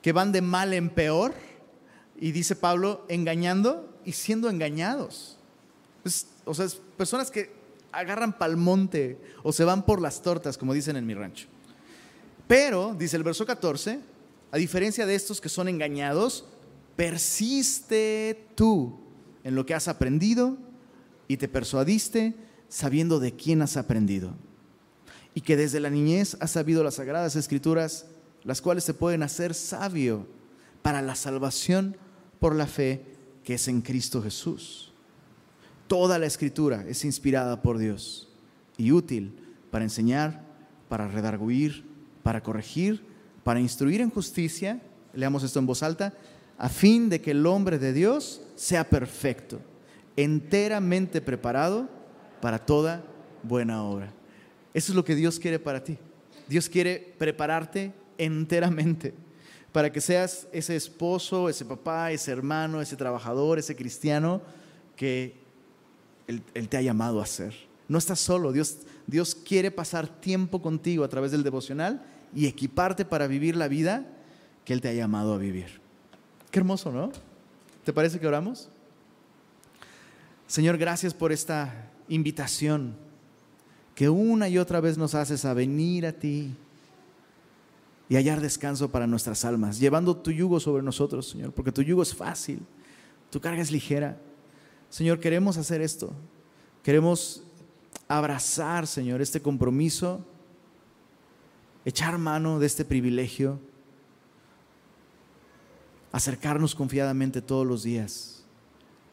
que 0.01 0.11
van 0.11 0.33
de 0.33 0.41
mal 0.41 0.73
en 0.73 0.89
peor, 0.89 1.33
y 2.19 2.33
dice 2.33 2.57
Pablo, 2.57 3.05
engañando 3.07 3.97
y 4.03 4.11
siendo 4.11 4.49
engañados. 4.49 5.37
o 6.43 6.53
sea, 6.53 6.67
personas 6.97 7.31
que 7.31 7.49
agarran 7.93 8.37
pal 8.37 8.57
monte 8.57 9.17
o 9.41 9.53
se 9.53 9.63
van 9.63 9.85
por 9.85 10.01
las 10.01 10.21
tortas, 10.21 10.57
como 10.57 10.73
dicen 10.73 10.97
en 10.97 11.05
mi 11.05 11.13
rancho. 11.13 11.47
Pero, 12.45 12.93
dice 12.93 13.15
el 13.15 13.23
verso 13.23 13.45
14, 13.45 14.01
a 14.51 14.57
diferencia 14.57 15.05
de 15.05 15.15
estos 15.15 15.39
que 15.39 15.47
son 15.47 15.69
engañados, 15.69 16.43
persiste 16.97 18.49
tú 18.55 18.99
en 19.45 19.55
lo 19.55 19.65
que 19.65 19.73
has 19.73 19.87
aprendido 19.87 20.66
y 21.27 21.37
te 21.37 21.47
persuadiste 21.47 22.35
sabiendo 22.69 23.19
de 23.19 23.33
quién 23.33 23.61
has 23.61 23.77
aprendido. 23.77 24.33
Y 25.33 25.41
que 25.41 25.57
desde 25.57 25.79
la 25.79 25.89
niñez 25.89 26.37
has 26.39 26.51
sabido 26.51 26.83
las 26.83 26.95
sagradas 26.95 27.35
escrituras, 27.35 28.05
las 28.43 28.61
cuales 28.61 28.85
te 28.85 28.93
pueden 28.93 29.23
hacer 29.23 29.53
sabio 29.53 30.27
para 30.81 31.01
la 31.01 31.15
salvación 31.15 31.97
por 32.39 32.55
la 32.55 32.67
fe 32.67 33.05
que 33.43 33.55
es 33.55 33.67
en 33.67 33.81
Cristo 33.81 34.21
Jesús. 34.21 34.91
Toda 35.87 36.19
la 36.19 36.25
escritura 36.25 36.85
es 36.87 37.05
inspirada 37.05 37.61
por 37.61 37.77
Dios 37.77 38.27
y 38.77 38.91
útil 38.91 39.39
para 39.71 39.85
enseñar, 39.85 40.43
para 40.89 41.07
redarguir, 41.07 41.85
para 42.23 42.43
corregir, 42.43 43.05
para 43.43 43.59
instruir 43.59 44.01
en 44.01 44.09
justicia, 44.09 44.81
leamos 45.13 45.43
esto 45.43 45.59
en 45.59 45.65
voz 45.65 45.83
alta, 45.83 46.13
a 46.57 46.69
fin 46.69 47.09
de 47.09 47.21
que 47.21 47.31
el 47.31 47.45
hombre 47.45 47.79
de 47.79 47.93
Dios 47.93 48.41
sea 48.55 48.89
perfecto, 48.89 49.61
enteramente 50.17 51.21
preparado 51.21 51.87
para 52.41 52.59
toda 52.59 53.03
buena 53.43 53.83
obra. 53.83 54.11
Eso 54.73 54.91
es 54.91 54.95
lo 54.95 55.05
que 55.05 55.15
Dios 55.15 55.39
quiere 55.39 55.59
para 55.59 55.83
ti. 55.83 55.97
Dios 56.49 56.67
quiere 56.67 57.15
prepararte 57.17 57.93
enteramente 58.17 59.13
para 59.71 59.91
que 59.91 60.01
seas 60.01 60.47
ese 60.51 60.75
esposo, 60.75 61.49
ese 61.49 61.63
papá, 61.63 62.11
ese 62.11 62.31
hermano, 62.31 62.81
ese 62.81 62.95
trabajador, 62.95 63.59
ese 63.59 63.75
cristiano 63.75 64.41
que 64.95 65.35
Él, 66.27 66.41
te 66.67 66.77
ha 66.77 66.81
llamado 66.81 67.21
a 67.21 67.25
ser. 67.25 67.53
No 67.87 67.97
estás 67.97 68.19
solo, 68.19 68.51
Dios, 68.51 68.79
Dios 69.05 69.35
quiere 69.35 69.71
pasar 69.71 70.07
tiempo 70.07 70.61
contigo 70.61 71.03
a 71.03 71.09
través 71.09 71.31
del 71.31 71.43
devocional 71.43 72.03
y 72.33 72.47
equiparte 72.47 73.05
para 73.05 73.27
vivir 73.27 73.55
la 73.55 73.67
vida 73.67 74.07
que 74.65 74.73
Él 74.73 74.81
te 74.81 74.89
ha 74.89 74.93
llamado 74.93 75.33
a 75.33 75.37
vivir. 75.37 75.79
Qué 76.49 76.59
hermoso, 76.59 76.91
¿no? 76.91 77.11
¿Te 77.83 77.93
parece 77.93 78.19
que 78.19 78.27
oramos? 78.27 78.69
Señor, 80.47 80.77
gracias 80.77 81.13
por 81.13 81.31
esta 81.31 81.91
invitación 82.07 82.95
que 83.93 84.09
una 84.09 84.47
y 84.47 84.57
otra 84.57 84.79
vez 84.79 84.97
nos 84.97 85.13
haces 85.13 85.43
a 85.45 85.53
venir 85.53 86.05
a 86.05 86.13
ti 86.13 86.55
y 88.09 88.15
hallar 88.15 88.39
descanso 88.39 88.89
para 88.89 89.07
nuestras 89.07 89.43
almas, 89.43 89.79
llevando 89.79 90.15
tu 90.15 90.31
yugo 90.31 90.59
sobre 90.59 90.83
nosotros, 90.83 91.27
Señor, 91.29 91.51
porque 91.51 91.71
tu 91.71 91.81
yugo 91.81 92.01
es 92.01 92.15
fácil, 92.15 92.61
tu 93.29 93.41
carga 93.41 93.61
es 93.61 93.71
ligera. 93.71 94.19
Señor, 94.89 95.19
queremos 95.19 95.57
hacer 95.57 95.81
esto. 95.81 96.13
Queremos 96.81 97.43
abrazar, 98.07 98.87
Señor, 98.87 99.21
este 99.21 99.41
compromiso 99.41 100.25
echar 101.87 102.17
mano 102.17 102.59
de 102.59 102.65
este 102.65 102.83
privilegio, 102.83 103.61
acercarnos 106.11 106.75
confiadamente 106.75 107.41
todos 107.41 107.65
los 107.65 107.83
días, 107.83 108.36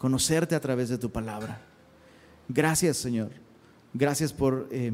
conocerte 0.05 0.55
a 0.55 0.61
través 0.61 0.90
de 0.90 0.98
tu 0.98 1.11
palabra. 1.11 1.62
Gracias 2.46 2.98
Señor, 2.98 3.30
gracias 3.94 4.34
por 4.34 4.68
eh, 4.70 4.92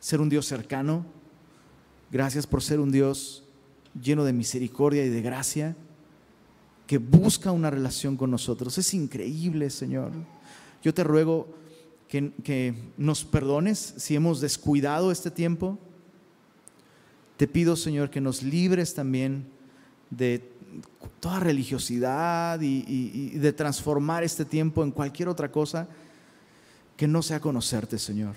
ser 0.00 0.20
un 0.20 0.28
Dios 0.28 0.46
cercano, 0.46 1.06
gracias 2.10 2.44
por 2.44 2.60
ser 2.60 2.80
un 2.80 2.90
Dios 2.90 3.44
lleno 4.02 4.24
de 4.24 4.32
misericordia 4.32 5.04
y 5.04 5.10
de 5.10 5.22
gracia, 5.22 5.76
que 6.88 6.98
busca 6.98 7.52
una 7.52 7.70
relación 7.70 8.16
con 8.16 8.32
nosotros. 8.32 8.76
Es 8.78 8.94
increíble 8.94 9.70
Señor. 9.70 10.10
Yo 10.82 10.92
te 10.92 11.04
ruego 11.04 11.46
que, 12.08 12.32
que 12.42 12.74
nos 12.96 13.24
perdones 13.24 13.94
si 13.96 14.16
hemos 14.16 14.40
descuidado 14.40 15.12
este 15.12 15.30
tiempo 15.30 15.78
te 17.36 17.46
pido, 17.46 17.76
Señor, 17.76 18.10
que 18.10 18.20
nos 18.20 18.42
libres 18.42 18.92
también 18.92 19.46
de 20.10 20.50
toda 21.20 21.40
religiosidad 21.40 22.60
y, 22.60 23.30
de 23.30 23.52
transformar 23.52 24.24
este 24.24 24.44
tiempo 24.44 24.82
en 24.82 24.90
cualquier 24.90 25.28
otra 25.28 25.50
cosa 25.50 25.88
que 26.96 27.06
no 27.06 27.22
sea 27.22 27.40
conocerte, 27.40 27.98
Señor. 27.98 28.34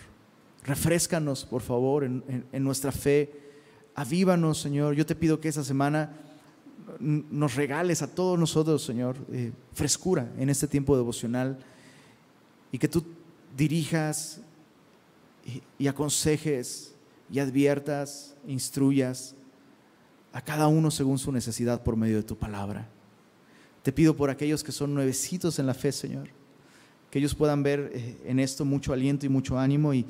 Refrescanos, 0.63 1.45
por 1.45 1.61
favor, 1.61 2.03
en, 2.03 2.23
nuestra 2.63 2.91
fe. 2.91 3.31
Avívanos, 3.95 4.59
Señor. 4.59 4.95
Yo 4.95 5.05
te 5.05 5.15
pido 5.15 5.39
que 5.39 5.47
esta 5.47 5.63
semana 5.63 6.11
nos 6.99 7.55
regales 7.55 8.01
a 8.01 8.07
todos 8.07 8.37
nosotros, 8.37 8.83
Señor, 8.83 9.15
eh, 9.31 9.51
frescura 9.73 10.29
en 10.37 10.49
este 10.49 10.67
tiempo 10.67 10.97
devocional 10.97 11.59
y 12.71 12.77
que 12.77 12.87
tú 12.87 13.05
dirijas 13.55 14.41
y 15.77 15.87
aconsejes 15.87 16.93
y 17.31 17.39
adviertas, 17.39 18.35
instruyas 18.47 19.35
a 20.39 20.41
cada 20.41 20.69
uno 20.69 20.89
según 20.89 21.19
su 21.19 21.33
necesidad 21.33 21.83
por 21.83 21.97
medio 21.97 22.15
de 22.15 22.23
tu 22.23 22.37
palabra. 22.37 22.87
Te 23.83 23.91
pido 23.91 24.15
por 24.15 24.29
aquellos 24.29 24.63
que 24.63 24.71
son 24.71 24.93
nuevecitos 24.93 25.59
en 25.59 25.65
la 25.65 25.73
fe, 25.73 25.91
Señor, 25.91 26.29
que 27.11 27.19
ellos 27.19 27.35
puedan 27.35 27.61
ver 27.61 27.91
eh, 27.93 28.17
en 28.23 28.39
esto 28.39 28.63
mucho 28.63 28.93
aliento 28.93 29.25
y 29.25 29.29
mucho 29.29 29.59
ánimo 29.59 29.93
y, 29.93 30.05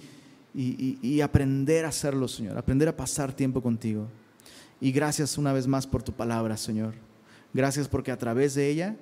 y 0.54 1.22
aprender 1.22 1.86
a 1.86 1.90
hacerlo, 1.90 2.28
Señor, 2.28 2.60
aprender 2.60 2.88
a 2.90 2.96
pasar 2.96 3.34
tiempo 3.34 3.60
contigo. 3.62 4.08
Y 4.80 4.92
gracias 4.92 5.38
una 5.40 5.52
vez 5.52 5.66
más 5.66 5.88
por 5.88 6.04
tu 6.04 6.14
palabra, 6.14 6.58
Señor. 6.58 6.94
Gracias 7.52 7.88
porque 7.88 8.12
a 8.12 8.18
través 8.18 8.54
de 8.54 8.70
ella, 8.70 8.98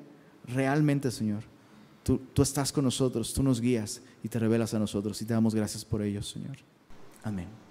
realmente, 0.46 1.12
Señor, 1.12 1.44
tú, 2.04 2.22
tú 2.34 2.42
estás 2.42 2.72
con 2.72 2.86
nosotros, 2.86 3.34
tú 3.34 3.44
nos 3.44 3.60
guías 3.60 4.02
y 4.24 4.30
te 4.30 4.40
revelas 4.40 4.74
a 4.74 4.80
nosotros 4.80 5.22
y 5.22 5.26
te 5.26 5.34
damos 5.34 5.54
gracias 5.54 5.84
por 5.84 6.02
ello, 6.02 6.24
Señor. 6.24 6.56
Amén. 7.22 7.67